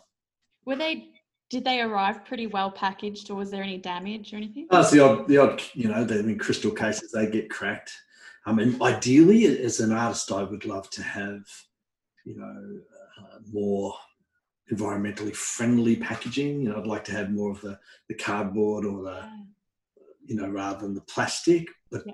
Were 0.64 0.76
they? 0.76 1.08
Did 1.50 1.64
they 1.64 1.80
arrive 1.80 2.24
pretty 2.24 2.46
well 2.46 2.70
packaged, 2.70 3.30
or 3.30 3.36
was 3.36 3.50
there 3.50 3.62
any 3.62 3.78
damage 3.78 4.34
or 4.34 4.36
anything? 4.36 4.66
That's 4.70 4.90
the 4.90 5.00
odd, 5.00 5.28
the 5.28 5.38
odd, 5.38 5.62
you 5.72 5.88
know, 5.88 6.04
the 6.04 6.18
in 6.18 6.38
crystal 6.38 6.70
cases 6.70 7.10
they 7.12 7.30
get 7.30 7.48
cracked. 7.48 7.92
I 8.44 8.52
mean, 8.52 8.76
ideally, 8.82 9.46
as 9.62 9.80
an 9.80 9.92
artist, 9.92 10.30
I 10.30 10.42
would 10.42 10.64
love 10.64 10.88
to 10.90 11.02
have, 11.02 11.42
you 12.24 12.36
know, 12.36 12.80
uh, 13.18 13.38
more 13.50 13.94
environmentally 14.70 15.34
friendly 15.34 15.96
packaging. 15.96 16.62
You 16.62 16.70
know, 16.70 16.78
I'd 16.78 16.86
like 16.86 17.04
to 17.04 17.12
have 17.12 17.30
more 17.30 17.50
of 17.50 17.60
the, 17.62 17.78
the 18.08 18.14
cardboard 18.14 18.84
or 18.84 19.02
the, 19.02 19.22
you 20.26 20.36
know, 20.36 20.48
rather 20.48 20.80
than 20.80 20.94
the 20.94 21.00
plastic. 21.02 21.68
But 21.90 22.02
yeah. 22.06 22.12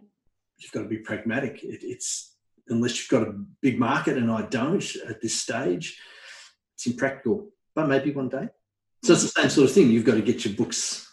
you've 0.59 0.73
got 0.73 0.83
to 0.83 0.89
be 0.89 0.99
pragmatic. 0.99 1.63
It, 1.65 1.81
it's 1.83 2.37
unless 2.69 2.99
you've 2.99 3.21
got 3.21 3.29
a 3.29 3.35
big 3.61 3.79
market, 3.79 4.17
and 4.17 4.31
I 4.31 4.43
don't 4.43 4.85
at 5.09 5.21
this 5.21 5.41
stage, 5.41 6.01
it's 6.75 6.87
impractical. 6.87 7.51
But 7.75 7.89
maybe 7.89 8.13
one 8.13 8.29
day. 8.29 8.49
So 9.05 9.13
it's 9.13 9.23
the 9.23 9.29
same 9.29 9.51
sort 9.51 9.69
of 9.69 9.75
thing. 9.75 9.91
You've 9.91 10.07
got 10.07 10.15
to 10.15 10.23
get 10.23 10.47
your 10.47 10.55
books 10.55 11.07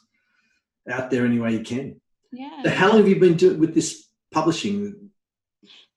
out 0.90 1.12
there 1.12 1.26
any 1.26 1.40
way 1.40 1.52
you 1.52 1.60
can. 1.60 2.00
Yeah. 2.32 2.64
So 2.64 2.70
how 2.70 2.88
long 2.88 3.00
have 3.00 3.08
you 3.10 3.20
been 3.20 3.36
doing 3.36 3.60
with 3.60 3.76
this 3.76 4.08
publishing? 4.32 5.10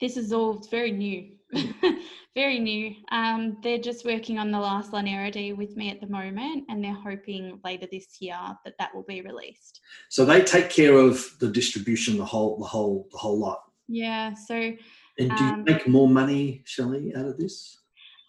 This 0.00 0.16
is 0.16 0.32
all 0.32 0.54
very 0.72 0.90
new. 0.90 1.30
very 2.34 2.58
new. 2.58 2.96
Um, 3.12 3.58
they're 3.62 3.78
just 3.78 4.04
working 4.04 4.40
on 4.40 4.50
the 4.50 4.58
last 4.58 4.90
Lanerity 4.90 5.52
with 5.56 5.76
me 5.76 5.88
at 5.88 6.00
the 6.00 6.08
moment, 6.08 6.64
and 6.68 6.82
they're 6.82 6.92
hoping 6.92 7.60
later 7.62 7.86
this 7.92 8.20
year 8.20 8.38
that 8.64 8.74
that 8.80 8.92
will 8.92 9.04
be 9.04 9.22
released. 9.22 9.80
So 10.08 10.24
they 10.24 10.42
take 10.42 10.70
care 10.70 10.98
of 10.98 11.24
the 11.38 11.48
distribution, 11.48 12.18
the 12.18 12.24
whole, 12.24 12.58
the 12.58 12.64
whole, 12.64 13.06
the 13.12 13.18
whole 13.18 13.38
lot. 13.38 13.60
Yeah. 13.86 14.34
So. 14.34 14.72
And 15.16 15.30
do 15.30 15.44
um, 15.44 15.58
you 15.58 15.74
make 15.74 15.86
more 15.86 16.08
money, 16.08 16.62
Shelley, 16.64 17.14
out 17.14 17.26
of 17.26 17.38
this? 17.38 17.78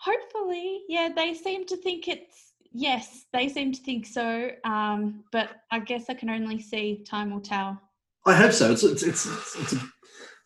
Hopefully, 0.02 0.84
yeah. 0.88 1.10
They 1.16 1.34
seem 1.34 1.66
to 1.66 1.78
think 1.78 2.08
it's 2.08 2.54
yes. 2.76 3.26
They 3.34 3.50
seem 3.50 3.72
to 3.72 3.82
think 3.82 4.06
so. 4.06 4.52
Um, 4.64 5.24
but 5.32 5.50
I 5.72 5.80
guess 5.80 6.06
I 6.10 6.14
can 6.14 6.30
only 6.30 6.60
see 6.60 7.04
time 7.04 7.32
will 7.32 7.42
tell. 7.42 7.80
I 8.26 8.34
hope 8.34 8.52
so. 8.52 8.72
It's 8.72 8.84
it's 8.84 9.04
it's, 9.04 9.26
it's 9.26 9.74
a 9.74 9.82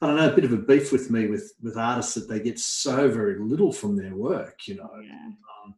I 0.02 0.08
don't 0.08 0.15
know, 0.15 0.32
a 0.32 0.36
bit 0.36 0.46
of 0.46 0.54
a 0.54 0.58
beef 0.58 0.94
with 0.94 1.12
me 1.12 1.28
with 1.28 1.52
with 1.62 1.78
artists 1.78 2.13
that 2.15 2.30
they 2.30 2.39
get 2.39 2.58
so 2.58 3.10
very 3.10 3.38
little 3.38 3.74
from 3.74 3.98
their 3.98 4.15
work, 4.15 4.68
you 4.68 4.76
know. 4.76 4.89
Yeah. 5.04 5.32
Um, 5.65 5.76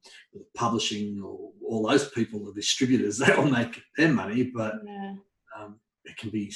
publishing 0.56 1.22
or 1.24 1.52
all 1.68 1.88
those 1.88 2.10
people, 2.10 2.46
the 2.46 2.54
distributors, 2.54 3.18
they 3.20 3.34
all 3.34 3.50
make 3.50 3.82
their 3.98 4.12
money, 4.12 4.44
but 4.44 4.76
yeah. 4.86 5.16
um, 5.58 5.80
it 6.06 6.16
can 6.18 6.30
be, 6.30 6.54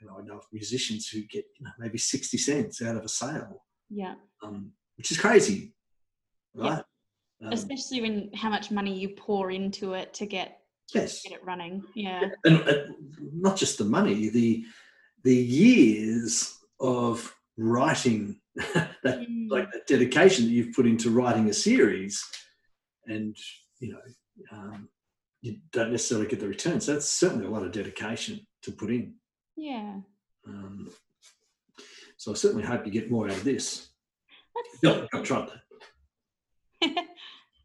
you 0.00 0.06
know, 0.06 0.18
I 0.18 0.22
know 0.22 0.40
musicians 0.52 1.08
who 1.08 1.22
get 1.22 1.46
you 1.58 1.64
know, 1.64 1.72
maybe 1.78 1.98
60 1.98 2.36
cents 2.36 2.82
out 2.82 2.96
of 2.96 3.04
a 3.04 3.08
sale. 3.08 3.64
Yeah. 3.88 4.14
Um, 4.42 4.72
which 4.96 5.10
is 5.10 5.18
crazy, 5.18 5.72
right? 6.54 6.76
Yeah. 6.76 6.80
Um, 7.42 7.52
Especially 7.52 8.00
when 8.00 8.30
how 8.34 8.48
much 8.48 8.70
money 8.70 8.98
you 8.98 9.10
pour 9.10 9.50
into 9.50 9.92
it 9.92 10.14
to 10.14 10.26
get 10.26 10.60
yes. 10.94 11.22
get 11.22 11.32
it 11.32 11.44
running. 11.44 11.84
Yeah. 11.94 12.30
And, 12.44 12.60
and 12.60 12.94
not 13.32 13.56
just 13.56 13.78
the 13.78 13.84
money, 13.84 14.28
the 14.28 14.64
the 15.22 15.34
years 15.34 16.56
of 16.80 17.34
writing 17.58 18.40
that 18.74 18.94
mm. 19.04 19.50
like 19.50 19.70
that 19.72 19.86
dedication 19.86 20.44
that 20.44 20.50
you've 20.50 20.74
put 20.74 20.86
into 20.86 21.10
writing 21.10 21.48
a 21.48 21.52
series 21.52 22.24
and 23.06 23.36
you 23.80 23.92
know 23.92 24.00
um, 24.52 24.88
you 25.40 25.56
don't 25.72 25.90
necessarily 25.90 26.26
get 26.26 26.40
the 26.40 26.48
return 26.48 26.80
so 26.80 26.92
that's 26.92 27.08
certainly 27.08 27.46
a 27.46 27.50
lot 27.50 27.64
of 27.64 27.72
dedication 27.72 28.46
to 28.62 28.72
put 28.72 28.90
in 28.90 29.14
yeah 29.56 29.96
um, 30.46 30.88
so 32.16 32.30
i 32.30 32.34
certainly 32.34 32.64
hope 32.64 32.84
you 32.84 32.92
get 32.92 33.10
more 33.10 33.26
out 33.26 33.36
of 33.36 33.44
this 33.44 33.88
got 34.82 35.10
to 35.10 35.22
try 35.22 35.40
that 35.40 35.62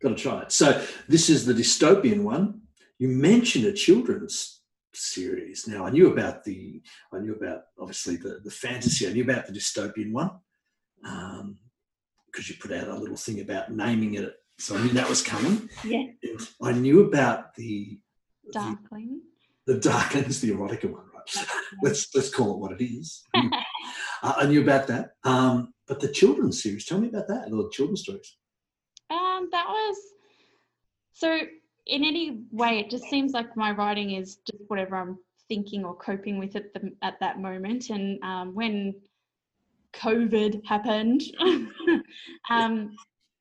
got 0.02 0.10
to 0.10 0.16
try 0.16 0.42
it 0.42 0.52
so 0.52 0.84
this 1.08 1.30
is 1.30 1.46
the 1.46 1.54
dystopian 1.54 2.24
one 2.24 2.62
you 3.02 3.08
mentioned 3.08 3.66
a 3.66 3.74
children's 3.74 4.62
series. 4.94 5.68
Now 5.68 5.86
I 5.86 5.90
knew 5.90 6.12
about 6.12 6.44
the, 6.44 6.82
I 7.14 7.20
knew 7.20 7.34
about 7.34 7.64
obviously 7.80 8.16
the 8.18 8.42
the 8.44 8.52
fantasy. 8.52 9.08
I 9.08 9.14
knew 9.14 9.24
about 9.24 9.48
the 9.48 9.54
dystopian 9.54 10.12
one 10.12 10.32
because 11.02 11.40
um, 11.40 11.58
you 12.46 12.56
put 12.60 12.72
out 12.72 12.88
a 12.88 12.96
little 12.96 13.18
thing 13.18 13.40
about 13.42 13.72
naming 13.72 14.16
it, 14.16 14.34
so 14.60 14.76
I 14.76 14.84
knew 14.84 14.90
that 14.90 15.10
was 15.10 15.22
coming. 15.22 15.70
Yeah. 15.84 16.04
And 16.24 16.48
I 16.62 16.74
knew 16.74 17.06
about 17.06 17.56
the 17.56 18.00
Darkling. 18.52 19.22
The, 19.66 19.74
the 19.74 19.90
Darklings, 19.90 20.40
the 20.42 20.52
erotica 20.52 20.92
one, 20.92 21.06
right? 21.14 21.48
let's 21.82 22.14
let's 22.14 22.30
call 22.30 22.54
it 22.54 22.60
what 22.60 22.80
it 22.80 22.84
is. 22.84 23.24
I 24.24 24.46
knew 24.46 24.62
about 24.62 24.88
that. 24.88 25.14
Um, 25.24 25.74
but 25.88 26.00
the 26.00 26.08
children's 26.08 26.62
series, 26.62 26.86
tell 26.86 27.00
me 27.00 27.10
about 27.10 27.28
that. 27.30 27.50
The 27.50 27.70
children's 27.72 28.02
stories. 28.02 28.38
Um, 29.12 29.50
that 29.52 29.68
was 29.68 29.98
so 31.14 31.40
in 31.86 32.04
any 32.04 32.44
way, 32.52 32.80
it 32.80 32.90
just 32.90 33.06
seems 33.06 33.34
like 33.34 33.58
my 33.58 33.72
writing 33.72 34.12
is 34.12 34.38
just 34.50 34.64
whatever 34.68 34.96
I'm 34.96 35.18
thinking 35.50 35.84
or 35.84 35.96
coping 35.96 36.40
with 36.40 36.56
at 36.56 36.74
the 36.74 36.94
at 37.02 37.20
that 37.20 37.40
moment. 37.40 37.90
And 37.90 38.24
um, 38.24 38.56
when 38.56 38.96
COVID 39.94 40.66
happened, 40.66 41.22
um, 42.50 42.96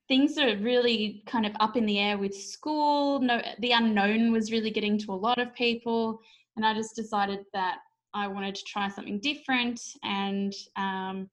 things 0.09 0.37
are 0.39 0.57
really 0.57 1.23
kind 1.27 1.47
of 1.47 1.53
up 1.61 1.77
in 1.77 1.87
the 1.87 1.99
air 1.99 2.19
with 2.19 2.35
school. 2.35 3.21
No, 3.21 3.41
the 3.61 3.73
unknown 3.73 4.33
was 4.33 4.51
really 4.51 4.71
getting 4.71 4.99
to 4.99 5.13
a 5.13 5.15
lot 5.15 5.39
of 5.39 5.55
people, 5.55 6.21
and 6.57 6.67
I 6.67 6.75
just 6.75 6.97
decided 6.97 7.41
that 7.53 7.79
I 8.13 8.27
wanted 8.27 8.57
to 8.57 8.65
try 8.65 8.89
something 8.89 9.21
different 9.21 9.81
and. 10.03 10.53
Um, 10.77 11.31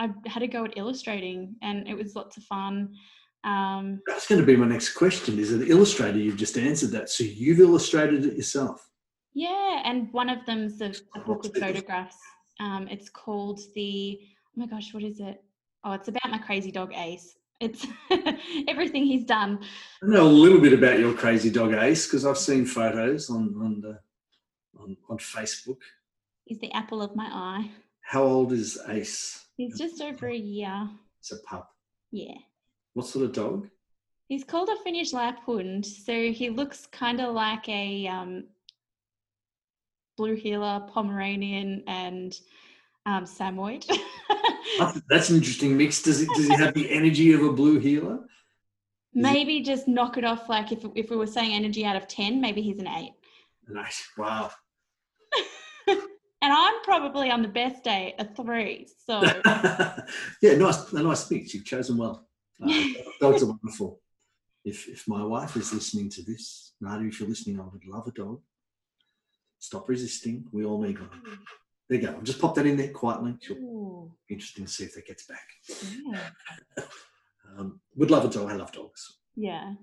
I 0.00 0.08
had 0.26 0.42
a 0.42 0.48
go 0.48 0.64
at 0.64 0.78
illustrating, 0.78 1.56
and 1.60 1.86
it 1.86 1.94
was 1.94 2.16
lots 2.16 2.38
of 2.38 2.42
fun. 2.44 2.94
Um, 3.44 4.00
That's 4.06 4.26
going 4.26 4.40
to 4.40 4.46
be 4.46 4.56
my 4.56 4.66
next 4.66 4.94
question. 4.94 5.38
Is 5.38 5.52
it 5.52 5.68
Illustrator? 5.68 6.18
You've 6.18 6.38
just 6.38 6.56
answered 6.56 6.90
that. 6.92 7.10
So 7.10 7.22
you've 7.22 7.60
illustrated 7.60 8.24
it 8.24 8.34
yourself? 8.34 8.88
Yeah, 9.34 9.82
and 9.84 10.10
one 10.12 10.30
of 10.30 10.44
them's 10.46 10.80
a, 10.80 10.94
a 11.14 11.20
book 11.20 11.42
with 11.42 11.56
photographs. 11.56 12.16
Um, 12.60 12.88
it's 12.90 13.10
called 13.10 13.60
the, 13.74 14.18
oh 14.22 14.60
my 14.60 14.66
gosh, 14.66 14.92
what 14.94 15.02
is 15.02 15.20
it? 15.20 15.42
Oh, 15.84 15.92
it's 15.92 16.08
about 16.08 16.30
my 16.30 16.38
crazy 16.38 16.70
dog 16.70 16.92
Ace. 16.94 17.36
It's 17.60 17.86
everything 18.68 19.04
he's 19.04 19.24
done. 19.24 19.60
I 20.02 20.06
know 20.06 20.26
a 20.26 20.28
little 20.28 20.60
bit 20.60 20.72
about 20.72 20.98
your 20.98 21.12
crazy 21.12 21.50
dog 21.50 21.74
Ace 21.74 22.06
because 22.06 22.24
I've 22.24 22.38
seen 22.38 22.64
photos 22.64 23.28
on 23.28 23.54
on, 23.62 23.80
the, 23.82 23.98
on 24.80 24.96
on 25.10 25.18
Facebook. 25.18 25.78
He's 26.44 26.58
the 26.58 26.72
apple 26.72 27.02
of 27.02 27.14
my 27.14 27.28
eye. 27.30 27.70
How 28.00 28.24
old 28.24 28.52
is 28.52 28.78
Ace? 28.88 29.46
He's 29.60 29.76
just 29.76 30.00
over 30.00 30.26
a 30.26 30.34
year. 30.34 30.88
It's 31.18 31.32
a 31.32 31.38
pup. 31.42 31.70
Yeah. 32.10 32.32
What 32.94 33.04
sort 33.04 33.26
of 33.26 33.34
dog? 33.34 33.68
He's 34.26 34.42
called 34.42 34.70
a 34.70 34.82
Finnish 34.82 35.12
Lapphund. 35.12 35.84
So 35.84 36.32
he 36.32 36.48
looks 36.48 36.86
kind 36.86 37.20
of 37.20 37.34
like 37.34 37.68
a 37.68 38.06
um, 38.06 38.44
blue 40.16 40.34
heeler, 40.34 40.86
Pomeranian, 40.90 41.84
and 41.86 42.34
um, 43.04 43.26
Samoyed. 43.26 43.84
that's, 45.10 45.28
an 45.28 45.36
interesting 45.36 45.76
mix. 45.76 46.00
Does, 46.00 46.22
it, 46.22 46.28
does 46.34 46.46
he 46.46 46.54
have 46.54 46.72
the 46.72 46.90
energy 46.90 47.34
of 47.34 47.42
a 47.42 47.52
blue 47.52 47.78
heeler? 47.78 48.14
Is 49.14 49.22
maybe 49.22 49.58
it... 49.58 49.66
just 49.66 49.86
knock 49.86 50.16
it 50.16 50.24
off. 50.24 50.48
Like 50.48 50.72
if, 50.72 50.86
if 50.94 51.10
we 51.10 51.18
were 51.18 51.26
saying 51.26 51.52
energy 51.52 51.84
out 51.84 51.96
of 51.96 52.08
10, 52.08 52.40
maybe 52.40 52.62
he's 52.62 52.78
an 52.78 52.88
eight. 52.88 53.12
Nice. 53.68 54.08
Wow. 54.16 54.52
and 56.42 56.52
I'm 56.52 56.82
probably 56.82 57.30
on 57.30 57.42
the 57.42 57.48
best 57.48 57.84
day 57.84 58.14
a 58.18 58.24
three. 58.24 58.88
So 59.06 59.20
yeah, 60.42 60.56
nice, 60.56 60.92
a 60.92 61.02
nice 61.02 61.30
mix. 61.30 61.54
You've 61.54 61.64
chosen 61.64 61.96
well. 61.96 62.26
Uh, 62.62 62.82
dogs 63.20 63.42
are 63.42 63.46
wonderful. 63.46 64.00
If 64.64 64.88
if 64.88 65.08
my 65.08 65.24
wife 65.24 65.56
is 65.56 65.72
listening 65.72 66.10
to 66.10 66.22
this, 66.22 66.72
Nadia, 66.80 67.08
if 67.08 67.20
you're 67.20 67.28
listening, 67.28 67.60
I 67.60 67.64
would 67.64 67.86
love 67.86 68.06
a 68.06 68.12
dog. 68.12 68.40
Stop 69.58 69.88
resisting. 69.88 70.44
We 70.52 70.64
all 70.64 70.80
need 70.80 70.98
one. 70.98 71.10
There 71.88 71.98
you 72.00 72.06
go. 72.06 72.14
I'll 72.14 72.22
just 72.22 72.40
pop 72.40 72.54
that 72.54 72.66
in 72.66 72.76
there 72.76 72.92
quietly. 72.92 73.34
Sure. 73.42 74.08
Interesting 74.28 74.64
to 74.64 74.70
see 74.70 74.84
if 74.84 74.94
that 74.94 75.06
gets 75.06 75.26
back. 75.26 75.42
Yeah. 76.06 76.84
um, 77.58 77.80
would 77.96 78.10
love 78.10 78.24
a 78.24 78.28
dog. 78.28 78.50
I 78.50 78.54
love 78.54 78.72
dogs. 78.72 79.18
Yeah. 79.34 79.74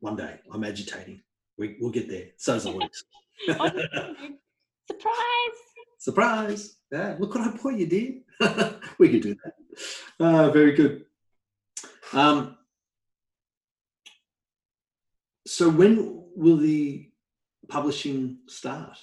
One 0.00 0.16
day. 0.16 0.38
I'm 0.52 0.64
agitating. 0.64 1.20
We, 1.58 1.76
we'll 1.80 1.90
get 1.90 2.08
there. 2.08 2.28
So's 2.36 2.64
the 2.64 2.72
weeks. 2.72 3.04
Surprise! 4.86 5.58
Surprise! 5.98 6.76
Yeah, 6.92 7.16
look 7.18 7.34
what 7.34 7.48
I 7.48 7.56
bought 7.56 7.78
you, 7.78 7.86
dear. 7.86 8.14
we 8.98 9.08
could 9.10 9.22
do 9.22 9.36
that. 9.42 10.24
Uh, 10.24 10.50
very 10.50 10.72
good. 10.72 11.04
Um, 12.12 12.56
so 15.46 15.68
when 15.68 16.24
will 16.36 16.56
the 16.56 17.10
publishing 17.68 18.38
start? 18.46 18.98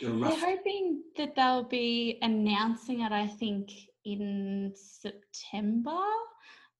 They're 0.00 0.10
hoping 0.12 1.02
that 1.16 1.34
they'll 1.34 1.64
be 1.64 2.18
announcing 2.22 3.00
it, 3.00 3.10
I 3.10 3.26
think, 3.26 3.72
in 4.04 4.72
September, 4.76 5.98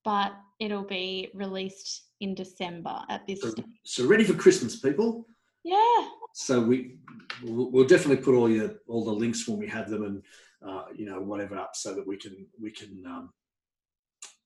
but 0.04 0.32
it'll 0.60 0.84
be 0.84 1.30
released 1.34 2.04
in 2.20 2.34
December 2.34 3.00
at 3.08 3.26
this 3.26 3.42
so, 3.42 3.50
stage. 3.50 3.64
So 3.84 4.06
ready 4.06 4.24
for 4.24 4.34
Christmas, 4.34 4.76
people? 4.76 5.26
Yeah. 5.68 6.08
So 6.32 6.60
we 6.60 6.96
we'll 7.42 7.86
definitely 7.86 8.24
put 8.24 8.34
all 8.34 8.48
your 8.48 8.76
all 8.86 9.04
the 9.04 9.12
links 9.12 9.46
when 9.46 9.58
we 9.58 9.66
have 9.66 9.90
them 9.90 10.02
and 10.04 10.22
uh, 10.66 10.84
you 10.94 11.04
know 11.04 11.20
whatever 11.20 11.56
up 11.58 11.72
so 11.74 11.94
that 11.94 12.06
we 12.06 12.16
can 12.16 12.46
we 12.60 12.70
can 12.70 13.04
um, 13.06 13.30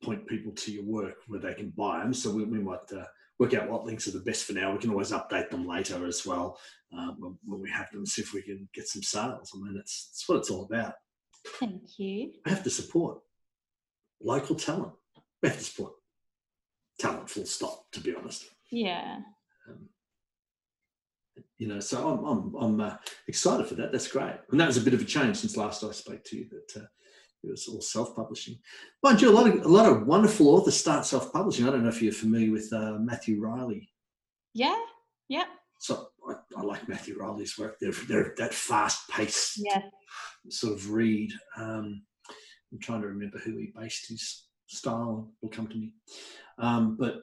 point 0.03 0.27
people 0.27 0.53
to 0.53 0.73
your 0.73 0.85
work 0.85 1.17
where 1.29 1.41
they 1.41 1.55
can 1.55 1.71
buy 1.71 2.01
them. 2.01 2.13
So 2.13 2.33
we, 2.33 2.45
we 2.45 2.59
might 2.59 2.93
uh, 2.93 3.05
work 3.39 3.55
out 3.55 3.71
what 3.71 3.85
links 3.85 4.09
are 4.09 4.13
the 4.13 4.21
best 4.21 4.45
for 4.45 4.53
now. 4.53 4.73
We 4.73 4.79
can 4.79 4.91
always 4.91 5.13
update 5.13 5.51
them 5.51 5.67
later 5.67 6.07
as 6.07 6.27
well 6.27 6.59
um, 6.93 7.17
when, 7.19 7.39
when, 7.45 7.61
we 7.61 7.71
have 7.71 7.91
them, 7.93 8.05
see 8.05 8.23
if 8.23 8.35
we 8.35 8.43
can 8.43 8.69
get 8.75 8.89
some 8.89 9.03
sales. 9.03 9.53
I 9.55 9.59
mean, 9.59 9.77
it's, 9.79 10.09
it's 10.11 10.29
what 10.29 10.39
it's 10.39 10.51
all 10.51 10.65
about. 10.65 10.95
Thank 11.61 11.99
you. 11.99 12.33
We 12.45 12.51
have 12.51 12.65
to 12.65 12.71
support 12.71 13.19
local 14.21 14.57
talent. 14.57 14.93
We 15.43 15.49
have 15.49 15.59
to 15.59 15.65
support 15.65 15.93
talent, 16.99 17.31
full 17.31 17.47
stop, 17.47 17.85
to 17.93 18.01
be 18.01 18.15
honest. 18.15 18.45
Yeah. 18.71 19.19
Um, 19.69 19.89
you 21.63 21.69
know, 21.69 21.79
so 21.79 22.09
I'm, 22.09 22.25
I'm, 22.25 22.55
I'm 22.57 22.81
uh, 22.81 22.97
excited 23.29 23.69
for 23.69 23.77
that. 23.77 23.93
That's 23.93 24.09
great. 24.09 24.35
And 24.51 24.59
that 24.59 24.67
was 24.67 24.79
a 24.79 24.81
bit 24.81 24.95
of 24.95 25.01
a 25.01 25.05
change 25.05 25.37
since 25.37 25.57
last 25.57 25.85
I 25.85 25.93
spoke 25.93 26.25
to 26.25 26.37
you 26.37 26.49
that 26.51 26.83
uh, 26.83 26.87
it 27.45 27.51
was 27.51 27.69
all 27.69 27.81
self-publishing. 27.81 28.59
Mind 29.01 29.23
you, 29.23 29.31
a 29.31 29.39
lot 29.39 29.47
of 29.47 29.65
a 29.65 29.69
lot 29.69 29.89
of 29.89 30.05
wonderful 30.05 30.49
authors 30.49 30.77
start 30.77 31.07
self-publishing. 31.07 31.65
I 31.65 31.71
don't 31.71 31.85
know 31.85 31.89
if 31.89 32.03
you're 32.03 32.13
familiar 32.13 32.51
with 32.51 32.69
uh, 32.73 32.95
Matthew 32.99 33.41
Reilly. 33.41 33.89
Yeah, 34.55 34.77
yeah. 35.29 35.45
So 35.79 36.09
I, 36.29 36.35
I, 36.57 36.63
like 36.63 36.89
Matthew 36.89 37.17
Reilly's 37.17 37.57
work. 37.57 37.77
They're, 37.81 37.93
they're 38.09 38.35
that 38.39 38.53
fast-paced 38.53 39.61
yeah. 39.65 39.83
sort 40.49 40.73
of 40.73 40.91
read. 40.91 41.31
Um, 41.57 42.03
I'm 42.73 42.81
trying 42.81 43.03
to 43.03 43.07
remember 43.07 43.39
who 43.39 43.57
he 43.57 43.73
based 43.79 44.09
his 44.09 44.47
style 44.67 45.31
Will 45.41 45.49
come 45.49 45.69
to 45.69 45.77
me. 45.77 45.93
Um, 46.59 46.97
but 46.99 47.23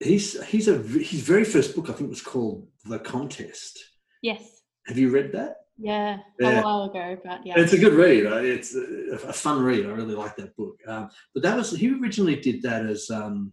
he's 0.00 0.42
he's 0.46 0.68
a 0.68 0.76
his 0.76 1.20
very 1.22 1.44
first 1.44 1.74
book 1.74 1.90
I 1.90 1.92
think 1.92 2.10
was 2.10 2.22
called 2.22 2.66
The 2.84 2.98
Contest. 2.98 3.78
Yes. 4.22 4.62
Have 4.86 4.98
you 4.98 5.10
read 5.10 5.32
that? 5.32 5.56
Yeah, 5.80 6.18
yeah, 6.40 6.60
a 6.60 6.64
while 6.64 6.84
ago, 6.84 7.16
but 7.24 7.46
yeah. 7.46 7.54
It's 7.56 7.72
a 7.72 7.78
good 7.78 7.92
read. 7.92 8.24
It's 8.44 8.74
a, 8.74 9.32
fun 9.32 9.62
read. 9.62 9.86
I 9.86 9.90
really 9.90 10.16
like 10.16 10.34
that 10.36 10.56
book. 10.56 10.76
Um, 10.88 11.08
but 11.34 11.44
that 11.44 11.56
was 11.56 11.70
he 11.70 11.94
originally 11.94 12.34
did 12.34 12.62
that 12.62 12.84
as 12.84 13.08
um, 13.10 13.52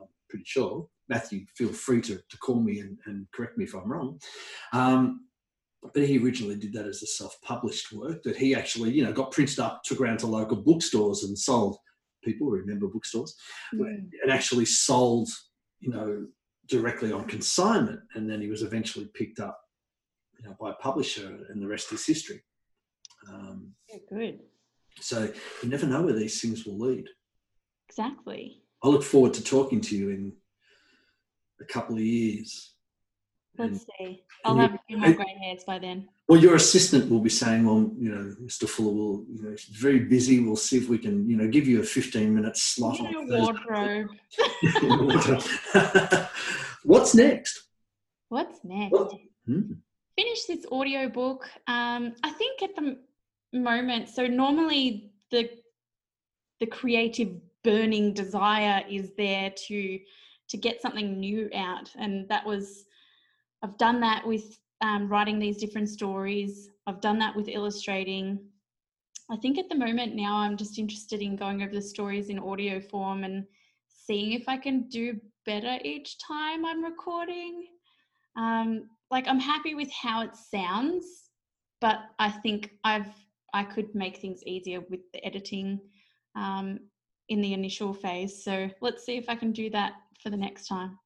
I'm 0.00 0.06
pretty 0.30 0.46
sure. 0.46 0.88
Matthew, 1.10 1.44
feel 1.56 1.68
free 1.68 2.00
to, 2.02 2.16
to 2.16 2.38
call 2.38 2.60
me 2.60 2.80
and, 2.80 2.98
and 3.06 3.26
correct 3.34 3.58
me 3.58 3.64
if 3.64 3.74
I'm 3.74 3.90
wrong. 3.90 4.18
Um, 4.72 5.26
but 5.82 6.06
he 6.06 6.18
originally 6.18 6.56
did 6.56 6.72
that 6.74 6.86
as 6.86 7.02
a 7.02 7.06
self-published 7.06 7.92
work 7.92 8.22
that 8.24 8.36
he 8.36 8.54
actually, 8.54 8.92
you 8.92 9.04
know, 9.04 9.12
got 9.12 9.30
printed 9.30 9.58
up, 9.58 9.82
took 9.84 10.00
around 10.00 10.18
to 10.18 10.26
local 10.26 10.56
bookstores 10.56 11.24
and 11.24 11.38
sold. 11.38 11.76
People 12.24 12.48
remember 12.48 12.88
bookstores, 12.88 13.34
mm. 13.74 14.10
and 14.22 14.30
actually 14.30 14.66
sold, 14.66 15.28
you 15.80 15.90
know, 15.90 16.26
directly 16.68 17.12
on 17.12 17.24
consignment. 17.24 18.00
And 18.14 18.28
then 18.28 18.40
he 18.40 18.48
was 18.48 18.62
eventually 18.62 19.08
picked 19.14 19.40
up 19.40 19.60
you 20.38 20.48
know, 20.48 20.56
by 20.60 20.70
a 20.70 20.74
publisher, 20.74 21.38
and 21.48 21.62
the 21.62 21.66
rest 21.66 21.92
is 21.92 22.06
history. 22.06 22.42
Um, 23.28 23.72
yeah, 23.88 23.98
good. 24.08 24.40
So 25.00 25.32
you 25.62 25.68
never 25.68 25.86
know 25.86 26.02
where 26.02 26.14
these 26.14 26.40
things 26.40 26.64
will 26.64 26.78
lead. 26.78 27.08
Exactly. 27.88 28.62
I 28.82 28.88
look 28.88 29.02
forward 29.02 29.34
to 29.34 29.42
talking 29.42 29.80
to 29.80 29.96
you 29.96 30.10
in 30.10 30.32
a 31.60 31.64
couple 31.64 31.96
of 31.96 32.02
years. 32.02 32.74
Let's 33.56 33.86
see. 33.98 34.22
I'll 34.44 34.56
have 34.56 34.74
a 34.74 34.80
few 34.86 34.98
more 34.98 35.12
grey 35.12 35.36
hairs 35.42 35.64
by 35.64 35.78
then. 35.78 36.08
Well, 36.28 36.40
your 36.40 36.54
assistant 36.54 37.10
will 37.10 37.20
be 37.20 37.30
saying, 37.30 37.64
"Well, 37.64 37.90
you 37.98 38.14
know, 38.14 38.34
Mr. 38.40 38.68
Fuller 38.68 38.92
will, 38.92 39.24
you 39.32 39.42
know, 39.42 39.56
she's 39.56 39.74
very 39.76 40.00
busy. 40.00 40.40
We'll 40.40 40.56
see 40.56 40.76
if 40.76 40.88
we 40.88 40.98
can, 40.98 41.28
you 41.28 41.36
know, 41.36 41.48
give 41.48 41.66
you 41.66 41.80
a 41.80 41.84
fifteen-minute 41.84 42.56
slot." 42.56 43.00
on 43.00 43.28
wardrobe. 43.28 44.10
What's 46.84 47.14
next? 47.14 47.64
What's 48.28 48.62
next? 48.64 49.14
hmm 49.46 49.72
finish 50.18 50.44
this 50.46 50.66
audio 50.72 51.08
book. 51.08 51.48
Um, 51.68 52.14
I 52.24 52.30
think 52.30 52.62
at 52.62 52.74
the 52.74 52.98
moment, 53.52 54.08
so 54.08 54.26
normally 54.26 55.12
the 55.30 55.48
the 56.60 56.66
creative 56.66 57.30
burning 57.62 58.14
desire 58.14 58.82
is 58.90 59.12
there 59.16 59.50
to 59.68 60.00
to 60.48 60.56
get 60.56 60.82
something 60.82 61.20
new 61.20 61.48
out, 61.54 61.90
and 61.96 62.28
that 62.28 62.44
was 62.44 62.86
I've 63.62 63.76
done 63.78 64.00
that 64.00 64.26
with 64.26 64.58
um, 64.80 65.08
writing 65.08 65.38
these 65.38 65.58
different 65.58 65.88
stories. 65.88 66.70
I've 66.86 67.00
done 67.00 67.18
that 67.18 67.34
with 67.34 67.48
illustrating. 67.48 68.38
I 69.30 69.36
think 69.36 69.58
at 69.58 69.68
the 69.68 69.74
moment 69.74 70.14
now 70.14 70.36
I'm 70.36 70.56
just 70.56 70.78
interested 70.78 71.20
in 71.20 71.36
going 71.36 71.62
over 71.62 71.74
the 71.74 71.82
stories 71.82 72.28
in 72.28 72.38
audio 72.38 72.80
form 72.80 73.24
and 73.24 73.44
seeing 73.88 74.32
if 74.32 74.48
I 74.48 74.56
can 74.56 74.88
do 74.88 75.20
better 75.44 75.78
each 75.84 76.18
time 76.18 76.64
I'm 76.64 76.82
recording. 76.82 77.66
Um, 78.36 78.88
like 79.10 79.26
I'm 79.26 79.40
happy 79.40 79.74
with 79.74 79.90
how 79.90 80.22
it 80.22 80.36
sounds, 80.36 81.04
but 81.80 81.98
I 82.18 82.30
think 82.30 82.70
I've 82.84 83.12
I 83.54 83.64
could 83.64 83.94
make 83.94 84.18
things 84.18 84.42
easier 84.44 84.80
with 84.90 85.00
the 85.12 85.24
editing 85.24 85.80
um, 86.36 86.80
in 87.28 87.40
the 87.40 87.54
initial 87.54 87.94
phase. 87.94 88.44
So 88.44 88.68
let's 88.80 89.04
see 89.04 89.16
if 89.16 89.28
I 89.28 89.34
can 89.36 89.52
do 89.52 89.70
that 89.70 89.94
for 90.22 90.28
the 90.30 90.36
next 90.36 90.66
time. 90.68 90.98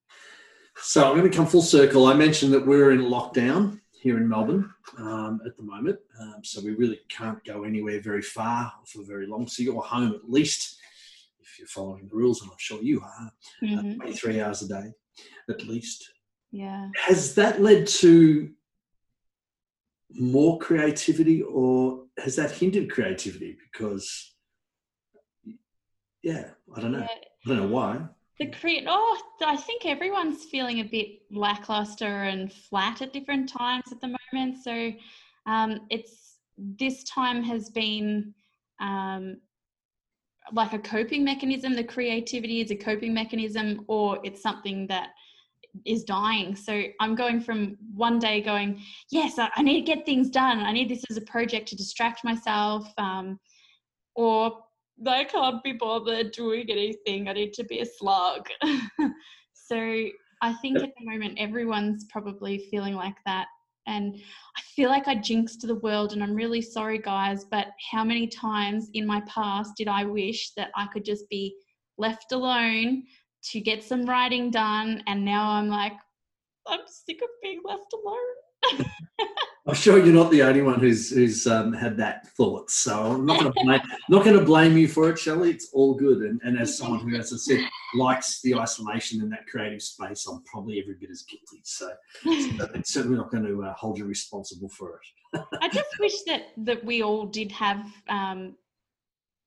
So 0.77 1.05
I'm 1.09 1.17
going 1.19 1.31
to 1.31 1.37
come 1.37 1.47
full 1.47 1.63
circle. 1.63 2.07
I 2.07 2.15
mentioned 2.15 2.53
that 2.55 2.67
we're 2.67 2.93
in 2.93 3.03
lockdown 3.03 3.81
here 3.93 4.17
in 4.17 4.29
Melbourne 4.29 4.73
um, 4.99 5.41
at 5.47 5.57
the 5.57 5.63
moment, 5.63 5.99
um, 6.21 6.41
so 6.43 6.61
we 6.61 6.73
really 6.73 7.01
can't 7.09 7.43
go 7.45 7.63
anywhere 7.63 8.01
very 8.01 8.23
far 8.23 8.73
for 8.87 9.05
very 9.05 9.27
long. 9.27 9.47
So 9.47 9.63
you're 9.63 9.81
home 9.81 10.13
at 10.13 10.29
least, 10.29 10.77
if 11.41 11.59
you're 11.59 11.69
following 11.69 12.09
the 12.09 12.17
rules, 12.17 12.43
and 12.43 12.51
I'm 12.51 12.57
sure 12.59 12.83
you 12.83 13.01
are, 13.01 13.33
uh, 13.63 13.67
mm-hmm. 13.67 13.91
uh, 13.93 14.05
23 14.05 14.41
hours 14.41 14.63
a 14.63 14.69
day 14.69 14.93
at 15.49 15.67
least. 15.67 16.11
Yeah. 16.51 16.89
Has 16.97 17.35
that 17.37 17.63
led 17.63 17.87
to 17.87 18.51
more 20.11 20.59
creativity 20.59 21.43
or 21.43 22.05
has 22.19 22.37
that 22.37 22.51
hindered 22.51 22.91
creativity? 22.91 23.57
Because, 23.73 24.35
yeah, 26.23 26.49
I 26.75 26.81
don't 26.81 26.93
know. 26.93 26.99
Yeah. 26.99 27.07
I 27.47 27.49
don't 27.49 27.59
know 27.59 27.75
why. 27.75 28.01
The 28.39 28.47
create 28.47 28.85
oh, 28.89 29.21
I 29.45 29.57
think 29.57 29.87
everyone's 29.87 30.45
feeling 30.45 30.81
a 30.81 30.85
bit 30.85 31.21
lackluster 31.31 32.25
and 32.25 32.53
flat 32.53 33.03
at 33.03 33.13
different 33.13 33.49
times 33.49 33.85
at 33.93 34.01
the 34.01 34.17
moment. 34.33 34.63
So 34.63 34.93
um, 35.47 35.81
it's 35.91 36.39
this 36.57 37.05
time 37.05 37.43
has 37.43 37.71
been 37.71 38.35
um, 38.81 39.37
like 40.53 40.73
a 40.73 40.79
coping 40.79 41.25
mechanism. 41.25 41.75
The 41.75 41.85
creativity 41.85 42.61
is 42.61 42.71
a 42.71 42.77
coping 42.77 43.15
mechanism, 43.15 43.85
or 43.87 44.19
it's 44.25 44.43
something 44.43 44.87
that 44.89 45.11
is 45.87 46.05
dying. 46.05 46.55
So 46.55 46.83
I'm 47.01 47.15
going 47.15 47.41
from 47.41 47.77
one 47.95 48.19
day 48.19 48.41
going, 48.41 48.83
yes, 49.11 49.39
I, 49.39 49.49
I, 49.57 49.63
need 49.63 49.87
to 49.87 49.95
get 49.95 50.05
things 50.05 50.29
done. 50.29 50.61
I 50.61 50.73
need 50.73 50.91
this 50.91 51.05
as 51.11 51.17
a 51.17 51.23
project 51.23 51.69
to 51.69 51.77
distract 51.77 52.25
myself. 52.25 52.93
Um, 52.99 53.39
or 54.15 54.63
I 55.07 55.25
can't 55.25 55.63
be 55.63 55.73
bothered 55.73 56.33
doing 56.33 56.71
anything. 56.71 57.29
I 57.29 57.33
need 57.33 57.53
to 57.55 57.65
be 57.65 57.81
a 57.81 57.87
slug. 57.87 58.49
so 59.55 59.77
I 60.43 60.53
think 60.61 60.83
at 60.83 60.91
the 60.99 61.05
moment 61.05 61.39
everyone's 61.39 62.05
probably 62.11 62.67
feeling 62.71 62.95
like 62.95 63.17
that. 63.27 63.47
And 63.87 64.15
I 64.57 64.61
feel 64.77 64.91
like 64.91 65.09
I 65.09 65.17
jinxed 65.17 65.67
the 65.67 65.75
world, 65.77 66.13
and 66.13 66.23
I'm 66.23 66.35
really 66.35 66.63
sorry, 66.63 66.99
guys. 66.99 67.45
But 67.45 67.69
how 67.91 68.05
many 68.05 68.29
times 68.29 68.89
in 68.95 69.05
my 69.05 69.21
past 69.23 69.73
did 69.77 69.89
I 69.89 70.05
wish 70.05 70.53
that 70.57 70.71
I 70.77 70.87
could 70.87 71.05
just 71.05 71.29
be 71.29 71.57
left 71.99 72.33
alone 72.33 73.05
to 73.51 73.61
get 73.61 73.83
some 73.83 74.07
writing 74.07 74.51
done. 74.51 75.03
And 75.07 75.25
now 75.25 75.51
I'm 75.51 75.69
like, 75.69 75.95
I'm 76.67 76.81
sick 76.87 77.21
of 77.23 77.29
being 77.43 77.61
left 77.65 77.93
alone. 77.93 78.17
I'm 79.65 79.75
sure 79.75 79.97
you're 79.97 80.13
not 80.13 80.33
the 80.33 80.43
only 80.43 80.61
one 80.61 80.81
who's 80.81 81.11
who's 81.11 81.47
um, 81.47 81.73
had 81.73 81.97
that 81.99 82.27
thought. 82.37 82.69
So 82.69 83.13
I'm 83.13 83.25
not 83.25 83.41
going 83.41 83.53
to 83.53 83.63
blame 83.63 83.81
not 84.09 84.25
going 84.25 84.39
to 84.39 84.45
blame 84.45 84.77
you 84.77 84.89
for 84.89 85.09
it, 85.09 85.19
Shelley. 85.19 85.51
It's 85.51 85.71
all 85.73 85.95
good. 85.95 86.23
And, 86.23 86.41
and 86.43 86.59
as 86.59 86.77
someone 86.77 86.99
who, 86.99 87.17
as 87.17 87.33
I 87.33 87.37
said, 87.37 87.61
likes 87.95 88.41
the 88.43 88.57
isolation 88.57 89.23
in 89.23 89.31
that 89.31 89.47
creative 89.47 89.81
space, 89.81 90.27
I'm 90.27 90.43
probably 90.43 90.81
every 90.81 90.95
bit 90.95 91.11
as 91.11 91.23
guilty. 91.23 91.63
So, 91.63 91.93
so 92.25 92.71
it's 92.75 92.93
certainly 92.93 93.19
not 93.19 93.31
going 93.31 93.45
to 93.45 93.63
uh, 93.63 93.75
hold 93.75 93.99
you 93.99 94.05
responsible 94.05 94.69
for 94.69 94.99
it. 94.99 95.43
I 95.61 95.69
just 95.69 95.97
wish 96.01 96.23
that 96.27 96.49
that 96.59 96.85
we 96.85 97.03
all 97.03 97.27
did 97.27 97.53
have 97.53 97.87
um, 98.09 98.57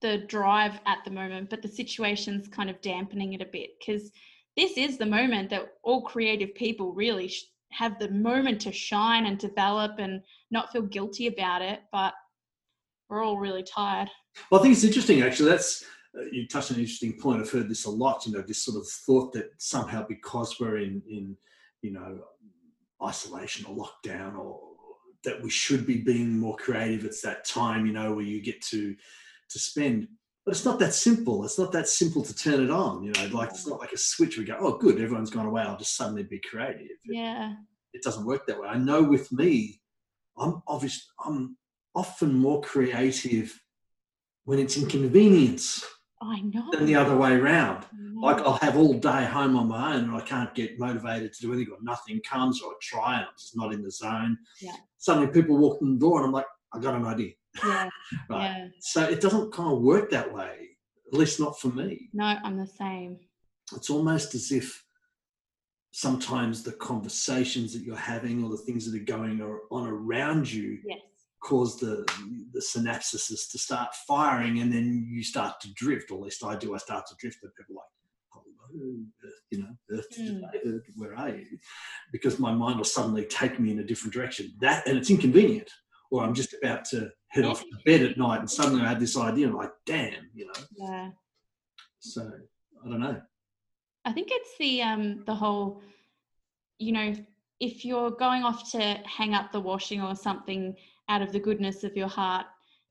the 0.01 0.19
drive 0.19 0.79
at 0.85 0.99
the 1.03 1.11
moment, 1.11 1.49
but 1.49 1.61
the 1.61 1.67
situation's 1.67 2.47
kind 2.47 2.69
of 2.69 2.81
dampening 2.81 3.33
it 3.33 3.41
a 3.41 3.45
bit 3.45 3.71
because 3.79 4.11
this 4.55 4.77
is 4.77 4.97
the 4.97 5.05
moment 5.05 5.49
that 5.49 5.73
all 5.83 6.03
creative 6.03 6.55
people 6.55 6.93
really 6.93 7.27
sh- 7.27 7.45
have 7.75 7.99
the 7.99 8.09
moment 8.11 8.61
to 8.61 8.71
shine 8.71 9.25
and 9.25 9.37
develop 9.37 9.99
and 9.99 10.21
not 10.51 10.71
feel 10.71 10.81
guilty 10.81 11.27
about 11.27 11.61
it 11.61 11.81
but 11.91 12.13
we're 13.09 13.23
all 13.23 13.37
really 13.37 13.63
tired. 13.63 14.09
Well 14.49 14.59
i 14.59 14.63
think 14.63 14.73
it's 14.73 14.83
interesting 14.83 15.21
actually. 15.21 15.49
That's 15.49 15.83
uh, 16.17 16.23
you 16.31 16.47
touched 16.47 16.71
on 16.71 16.75
an 16.75 16.81
interesting 16.81 17.19
point. 17.19 17.41
I've 17.41 17.51
heard 17.51 17.69
this 17.69 17.85
a 17.85 17.91
lot 17.91 18.25
you 18.25 18.33
know 18.33 18.41
this 18.41 18.63
sort 18.63 18.77
of 18.77 18.87
thought 18.87 19.33
that 19.33 19.51
somehow 19.57 20.05
because 20.07 20.59
we're 20.59 20.77
in 20.77 21.01
in 21.09 21.37
you 21.81 21.91
know 21.91 22.19
isolation 23.03 23.65
or 23.65 23.75
lockdown 23.75 24.37
or 24.37 24.59
that 25.23 25.41
we 25.41 25.49
should 25.49 25.85
be 25.85 25.97
being 25.97 26.39
more 26.39 26.55
creative 26.55 27.03
it's 27.03 27.21
that 27.21 27.43
time 27.45 27.85
you 27.85 27.91
know 27.91 28.13
where 28.13 28.23
you 28.23 28.41
get 28.41 28.61
to 28.61 28.95
to 29.49 29.59
spend 29.59 30.07
but 30.45 30.51
it's 30.51 30.65
not 30.65 30.77
that 30.79 30.93
simple. 30.93 31.43
It's 31.43 31.57
not 31.57 31.71
that 31.71 31.89
simple 31.89 32.23
to 32.23 32.35
turn 32.35 32.63
it 32.63 32.69
on. 32.69 33.03
You 33.03 33.11
know, 33.13 33.37
like 33.37 33.49
it's 33.49 33.65
mm. 33.65 33.71
not 33.71 33.79
like 33.79 33.93
a 33.93 33.97
switch. 33.97 34.37
We 34.37 34.45
go, 34.45 34.57
oh, 34.59 34.77
good, 34.77 35.01
everyone's 35.01 35.31
gone 35.31 35.47
away. 35.47 35.63
I'll 35.63 35.77
just 35.77 35.95
suddenly 35.95 36.23
be 36.23 36.39
creative. 36.39 36.97
Yeah. 37.03 37.53
It, 37.53 37.97
it 37.97 38.03
doesn't 38.03 38.25
work 38.25 38.45
that 38.45 38.59
way. 38.59 38.67
I 38.67 38.77
know 38.77 39.01
with 39.01 39.31
me, 39.31 39.81
I'm 40.37 40.61
obviously 40.67 41.03
I'm 41.25 41.57
often 41.95 42.33
more 42.33 42.61
creative 42.61 43.59
when 44.43 44.59
it's 44.59 44.77
inconvenience. 44.77 45.83
I 46.21 46.41
know. 46.41 46.69
Than 46.71 46.85
the 46.85 46.95
other 46.95 47.17
way 47.17 47.33
around. 47.33 47.85
Like 48.15 48.37
I'll 48.39 48.53
have 48.53 48.77
all 48.77 48.93
day 48.93 49.25
home 49.25 49.55
on 49.55 49.67
my 49.67 49.95
own 49.95 50.05
and 50.05 50.15
I 50.15 50.21
can't 50.21 50.53
get 50.55 50.79
motivated 50.79 51.33
to 51.33 51.41
do 51.41 51.53
anything 51.53 51.73
or 51.73 51.79
nothing 51.83 52.21
comes 52.21 52.61
or 52.61 52.71
I 52.71 52.75
try 52.81 53.15
and 53.17 53.25
I'm 53.25 53.33
just 53.37 53.57
not 53.57 53.73
in 53.73 53.81
the 53.81 53.91
zone. 53.91 54.37
Yeah. 54.61 54.75
Suddenly 54.97 55.27
people 55.27 55.57
walk 55.57 55.81
in 55.81 55.95
the 55.95 55.99
door 55.99 56.19
and 56.19 56.27
I'm 56.27 56.31
like, 56.31 56.45
I 56.73 56.79
got 56.79 56.95
an 56.95 57.05
idea. 57.05 57.33
Yeah. 57.63 57.89
right. 58.29 58.55
Yeah. 58.57 58.67
So 58.79 59.03
it 59.03 59.21
doesn't 59.21 59.53
kind 59.53 59.71
of 59.71 59.81
work 59.81 60.09
that 60.11 60.33
way, 60.33 60.69
at 61.11 61.17
least 61.17 61.39
not 61.39 61.59
for 61.59 61.69
me. 61.69 62.09
No, 62.13 62.35
I'm 62.43 62.57
the 62.57 62.67
same. 62.67 63.19
It's 63.75 63.89
almost 63.89 64.35
as 64.35 64.51
if 64.51 64.83
sometimes 65.91 66.61
the 66.61 66.73
conversations 66.73 67.73
that 67.73 67.83
you're 67.83 67.95
having 67.95 68.43
or 68.43 68.49
the 68.49 68.57
things 68.57 68.89
that 68.89 68.99
are 68.99 69.05
going 69.05 69.41
on 69.71 69.87
around 69.87 70.51
you 70.51 70.77
yes. 70.85 70.99
cause 71.41 71.79
the 71.79 72.05
the 72.51 72.59
synapses 72.59 73.49
to 73.49 73.57
start 73.57 73.95
firing 74.07 74.59
and 74.59 74.71
then 74.73 75.07
you 75.09 75.23
start 75.23 75.59
to 75.61 75.73
drift, 75.73 76.11
or 76.11 76.17
at 76.17 76.23
least 76.25 76.43
I 76.43 76.55
do, 76.55 76.75
I 76.75 76.77
start 76.77 77.05
to 77.07 77.15
drift 77.17 77.39
and 77.43 77.55
people 77.55 77.75
like, 77.75 77.85
Earth, 79.23 79.41
you 79.51 79.59
know, 79.59 79.69
Earth, 79.89 80.07
mm. 80.19 80.41
Earth, 80.65 80.83
where 80.95 81.15
are 81.17 81.29
you? 81.29 81.45
Because 82.11 82.39
my 82.39 82.51
mind 82.51 82.77
will 82.77 82.83
suddenly 82.83 83.25
take 83.25 83.59
me 83.59 83.71
in 83.71 83.79
a 83.79 83.83
different 83.83 84.13
direction. 84.13 84.53
That 84.59 84.85
and 84.87 84.97
it's 84.97 85.09
inconvenient 85.09 85.69
or 86.11 86.23
I'm 86.23 86.33
just 86.33 86.53
about 86.61 86.85
to 86.85 87.09
head 87.35 87.45
off 87.45 87.61
to 87.61 87.77
bed 87.83 88.01
at 88.01 88.17
night 88.17 88.39
and 88.39 88.49
suddenly 88.49 88.81
I 88.81 88.89
had 88.89 88.99
this 88.99 89.17
idea. 89.17 89.49
Like, 89.49 89.71
damn, 89.85 90.29
you 90.33 90.45
know. 90.47 90.53
Yeah. 90.77 91.09
So 91.99 92.31
I 92.83 92.89
don't 92.89 93.01
know. 93.01 93.21
I 94.05 94.13
think 94.13 94.29
it's 94.31 94.57
the 94.57 94.81
um 94.81 95.23
the 95.25 95.35
whole, 95.35 95.81
you 96.79 96.93
know, 96.93 97.13
if 97.59 97.83
you're 97.83 98.11
going 98.11 98.43
off 98.43 98.71
to 98.71 98.79
hang 98.79 99.33
up 99.33 99.51
the 99.51 99.59
washing 99.59 100.01
or 100.01 100.15
something 100.15 100.75
out 101.09 101.21
of 101.21 101.31
the 101.31 101.39
goodness 101.39 101.83
of 101.83 101.95
your 101.95 102.07
heart, 102.07 102.45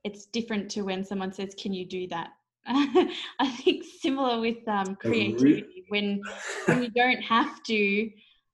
it's 0.04 0.26
different 0.26 0.70
to 0.72 0.82
when 0.82 1.04
someone 1.04 1.32
says, 1.32 1.54
"Can 1.58 1.72
you 1.72 1.86
do 1.86 2.06
that?" 2.08 2.30
I 2.66 3.48
think 3.62 3.84
similar 4.00 4.40
with 4.40 4.66
um, 4.68 4.96
creativity 4.96 5.84
when 5.88 6.20
when 6.66 6.82
you 6.82 6.90
don't 6.90 7.22
have 7.22 7.62
to. 7.64 8.10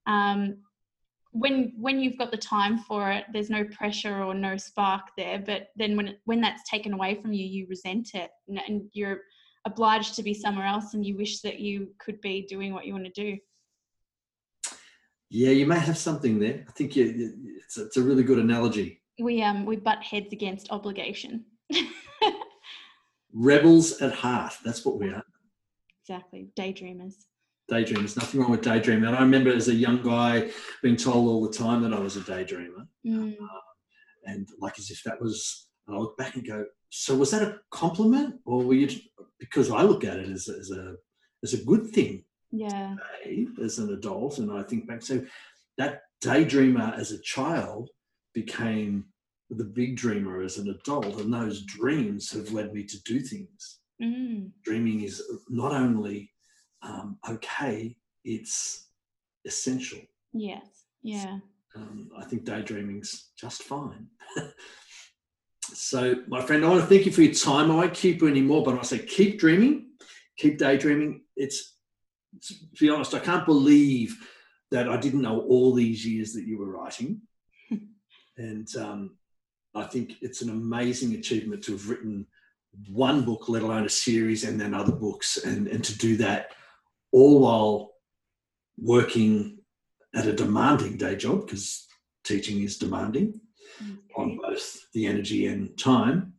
Um, 0.06 0.58
when 1.32 1.72
when 1.76 2.00
you've 2.00 2.18
got 2.18 2.30
the 2.30 2.36
time 2.36 2.78
for 2.78 3.10
it 3.10 3.24
there's 3.32 3.50
no 3.50 3.64
pressure 3.64 4.22
or 4.22 4.34
no 4.34 4.56
spark 4.56 5.02
there 5.16 5.38
but 5.38 5.68
then 5.76 5.96
when 5.96 6.16
when 6.24 6.40
that's 6.40 6.68
taken 6.68 6.92
away 6.92 7.14
from 7.20 7.32
you 7.32 7.46
you 7.46 7.66
resent 7.68 8.10
it 8.14 8.30
and, 8.48 8.60
and 8.66 8.82
you're 8.92 9.20
obliged 9.64 10.16
to 10.16 10.22
be 10.22 10.34
somewhere 10.34 10.66
else 10.66 10.94
and 10.94 11.06
you 11.06 11.16
wish 11.16 11.40
that 11.42 11.60
you 11.60 11.88
could 11.98 12.20
be 12.20 12.46
doing 12.48 12.72
what 12.72 12.86
you 12.86 12.94
want 12.94 13.04
to 13.04 13.10
do. 13.10 13.36
Yeah 15.28 15.50
you 15.50 15.66
may 15.66 15.78
have 15.78 15.98
something 15.98 16.40
there. 16.40 16.64
I 16.68 16.72
think 16.72 16.96
you, 16.96 17.32
it's, 17.64 17.76
it's 17.76 17.96
a 17.96 18.02
really 18.02 18.24
good 18.24 18.38
analogy. 18.38 19.02
We 19.20 19.42
um 19.42 19.66
we 19.66 19.76
butt 19.76 20.02
heads 20.02 20.32
against 20.32 20.70
obligation. 20.70 21.44
Rebels 23.32 24.02
at 24.02 24.12
heart 24.12 24.54
that's 24.64 24.84
what 24.84 24.98
we 24.98 25.10
are. 25.10 25.22
Exactly 26.02 26.48
daydreamers 26.58 27.14
daydream. 27.70 28.00
There's 28.00 28.16
nothing 28.16 28.40
wrong 28.40 28.50
with 28.50 28.62
daydreaming. 28.62 29.06
And 29.08 29.16
I 29.16 29.20
remember 29.20 29.52
as 29.52 29.68
a 29.68 29.74
young 29.74 30.02
guy 30.02 30.50
being 30.82 30.96
told 30.96 31.28
all 31.28 31.42
the 31.46 31.56
time 31.56 31.82
that 31.82 31.94
I 31.94 32.00
was 32.00 32.16
a 32.16 32.20
daydreamer. 32.20 32.86
Mm. 33.06 33.34
Uh, 33.40 33.46
and 34.26 34.48
like 34.60 34.78
as 34.78 34.90
if 34.90 35.02
that 35.04 35.20
was, 35.20 35.68
I 35.88 35.96
look 35.96 36.18
back 36.18 36.34
and 36.34 36.46
go, 36.46 36.66
so 36.90 37.16
was 37.16 37.30
that 37.30 37.42
a 37.42 37.58
compliment 37.70 38.40
or 38.44 38.62
were 38.62 38.74
you, 38.74 38.88
because 39.38 39.70
I 39.70 39.82
look 39.82 40.04
at 40.04 40.18
it 40.18 40.28
as, 40.28 40.48
as 40.48 40.70
a, 40.70 40.96
as 41.42 41.54
a 41.54 41.64
good 41.64 41.86
thing. 41.90 42.24
Yeah. 42.50 42.96
As 43.62 43.78
an 43.78 43.92
adult. 43.92 44.38
And 44.38 44.52
I 44.52 44.62
think 44.64 44.86
back, 44.86 45.02
so 45.02 45.24
that 45.78 46.02
daydreamer 46.22 46.98
as 46.98 47.12
a 47.12 47.22
child 47.22 47.88
became 48.34 49.06
the 49.48 49.64
big 49.64 49.96
dreamer 49.96 50.42
as 50.42 50.58
an 50.58 50.68
adult. 50.68 51.20
And 51.20 51.32
those 51.32 51.62
dreams 51.62 52.30
have 52.32 52.52
led 52.52 52.72
me 52.74 52.84
to 52.84 53.02
do 53.04 53.20
things. 53.20 53.78
Mm. 54.02 54.50
Dreaming 54.64 55.02
is 55.02 55.22
not 55.48 55.72
only 55.72 56.29
um, 56.82 57.18
okay, 57.28 57.96
it's 58.24 58.86
essential. 59.44 60.00
Yes. 60.32 60.64
Yeah. 61.02 61.38
Um, 61.74 62.10
I 62.16 62.24
think 62.24 62.44
daydreaming's 62.44 63.30
just 63.38 63.62
fine. 63.62 64.08
so, 65.72 66.16
my 66.28 66.40
friend, 66.42 66.64
I 66.64 66.68
want 66.68 66.80
to 66.80 66.86
thank 66.86 67.06
you 67.06 67.12
for 67.12 67.22
your 67.22 67.34
time. 67.34 67.70
I 67.70 67.74
won't 67.74 67.94
keep 67.94 68.20
you 68.20 68.28
anymore, 68.28 68.64
but 68.64 68.78
I 68.78 68.82
say 68.82 68.98
keep 68.98 69.38
dreaming, 69.38 69.90
keep 70.36 70.58
daydreaming. 70.58 71.22
It's, 71.36 71.76
to 72.46 72.54
be 72.78 72.90
honest, 72.90 73.14
I 73.14 73.20
can't 73.20 73.46
believe 73.46 74.16
that 74.70 74.88
I 74.88 74.96
didn't 74.96 75.22
know 75.22 75.40
all 75.40 75.72
these 75.72 76.06
years 76.06 76.32
that 76.34 76.44
you 76.44 76.58
were 76.58 76.70
writing. 76.70 77.22
and 78.36 78.68
um, 78.76 79.16
I 79.74 79.84
think 79.84 80.14
it's 80.22 80.42
an 80.42 80.50
amazing 80.50 81.14
achievement 81.14 81.64
to 81.64 81.72
have 81.72 81.88
written 81.88 82.26
one 82.88 83.22
book, 83.22 83.48
let 83.48 83.62
alone 83.62 83.84
a 83.84 83.88
series, 83.90 84.44
and 84.44 84.60
then 84.60 84.74
other 84.74 84.92
books, 84.92 85.38
and, 85.44 85.66
and 85.68 85.84
to 85.84 85.96
do 85.98 86.16
that 86.18 86.50
all 87.12 87.40
while 87.40 87.92
working 88.78 89.58
at 90.14 90.26
a 90.26 90.32
demanding 90.32 90.96
day 90.96 91.16
job 91.16 91.46
because 91.46 91.86
teaching 92.24 92.62
is 92.62 92.78
demanding 92.78 93.40
okay. 93.80 93.92
on 94.16 94.38
both 94.42 94.78
the 94.92 95.06
energy 95.06 95.46
and 95.46 95.76
time. 95.78 96.34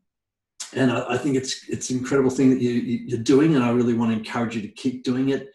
And 0.73 0.91
I, 0.91 1.13
I, 1.13 1.17
think 1.17 1.35
it's 1.35 1.67
it's 1.69 1.89
an 1.89 1.97
incredible 1.97 2.29
thing 2.29 2.49
that 2.51 2.61
you, 2.61 2.71
you, 2.71 3.17
are 3.17 3.23
doing, 3.23 3.55
and 3.55 3.63
I 3.63 3.71
really 3.71 3.93
want 3.93 4.11
to 4.11 4.17
encourage 4.17 4.55
you 4.55 4.61
to 4.61 4.69
keep 4.69 5.03
doing 5.03 5.29
it 5.29 5.49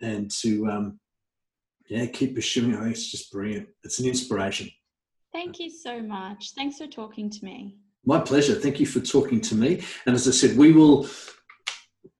and 0.00 0.30
to 0.42 0.68
um, 0.68 1.00
yeah 1.88 2.06
keep 2.06 2.36
pursuing. 2.36 2.76
I 2.76 2.80
think 2.80 2.92
it's 2.92 3.10
just 3.10 3.32
brilliant. 3.32 3.68
It's 3.82 3.98
an 3.98 4.06
inspiration. 4.06 4.70
Thank 5.32 5.58
you 5.58 5.70
so 5.70 6.00
much. 6.00 6.52
Thanks 6.54 6.78
for 6.78 6.86
talking 6.86 7.30
to 7.30 7.44
me. 7.44 7.78
My 8.04 8.20
pleasure. 8.20 8.54
Thank 8.54 8.80
you 8.80 8.86
for 8.86 9.00
talking 9.00 9.40
to 9.42 9.54
me. 9.54 9.82
And 10.06 10.14
as 10.14 10.26
I 10.26 10.30
said, 10.30 10.56
we 10.56 10.72
will 10.72 11.08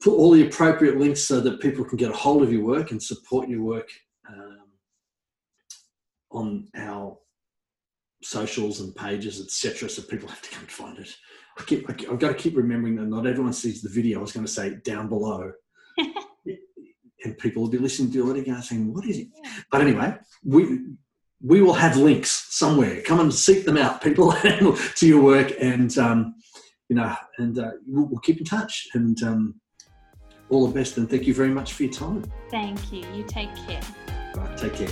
put 0.00 0.14
all 0.14 0.30
the 0.30 0.46
appropriate 0.46 0.98
links 0.98 1.22
so 1.22 1.40
that 1.40 1.60
people 1.60 1.84
can 1.84 1.96
get 1.96 2.10
a 2.10 2.16
hold 2.16 2.42
of 2.42 2.52
your 2.52 2.64
work 2.64 2.90
and 2.90 3.02
support 3.02 3.48
your 3.48 3.62
work 3.62 3.88
um, 4.28 4.58
on 6.30 6.68
our 6.76 7.18
socials 8.22 8.80
and 8.80 8.94
pages, 8.94 9.40
etc. 9.40 9.88
So 9.88 10.02
people 10.02 10.28
have 10.28 10.42
to 10.42 10.50
come 10.50 10.66
to 10.66 10.72
find 10.72 10.98
it. 10.98 11.14
I 11.58 11.62
keep, 11.64 11.88
I, 11.88 11.92
have 12.10 12.18
got 12.18 12.28
to 12.28 12.34
keep 12.34 12.56
remembering 12.56 12.96
that 12.96 13.06
not 13.06 13.26
everyone 13.26 13.52
sees 13.52 13.82
the 13.82 13.88
video. 13.88 14.18
I 14.18 14.22
was 14.22 14.32
going 14.32 14.46
to 14.46 14.52
say 14.52 14.76
down 14.84 15.08
below. 15.08 15.52
and 17.24 17.38
people 17.38 17.62
will 17.62 17.70
be 17.70 17.78
listening 17.78 18.12
to 18.12 18.30
it 18.30 18.40
again 18.40 18.62
saying, 18.62 18.92
what 18.92 19.04
is 19.04 19.18
it? 19.18 19.28
But 19.70 19.82
anyway, 19.82 20.16
we, 20.44 20.80
we 21.42 21.62
will 21.62 21.74
have 21.74 21.96
links 21.96 22.46
somewhere. 22.50 23.02
Come 23.02 23.20
and 23.20 23.32
seek 23.32 23.64
them 23.64 23.76
out, 23.76 24.02
people, 24.02 24.32
to 24.96 25.06
your 25.06 25.22
work, 25.22 25.52
and 25.60 25.96
um, 25.98 26.34
you 26.88 26.96
know, 26.96 27.14
and 27.38 27.58
uh, 27.58 27.70
we'll, 27.86 28.06
we'll, 28.06 28.20
keep 28.20 28.38
in 28.38 28.44
touch. 28.44 28.88
And 28.94 29.22
um, 29.22 29.59
all 30.50 30.66
the 30.66 30.74
best 30.74 30.96
and 30.98 31.08
thank 31.08 31.26
you 31.26 31.34
very 31.34 31.48
much 31.48 31.72
for 31.72 31.84
your 31.84 31.92
time. 31.92 32.24
Thank 32.50 32.92
you. 32.92 33.04
You 33.14 33.24
take 33.26 33.54
care. 33.66 33.82
Right, 34.34 34.56
take 34.58 34.74
care. 34.74 34.88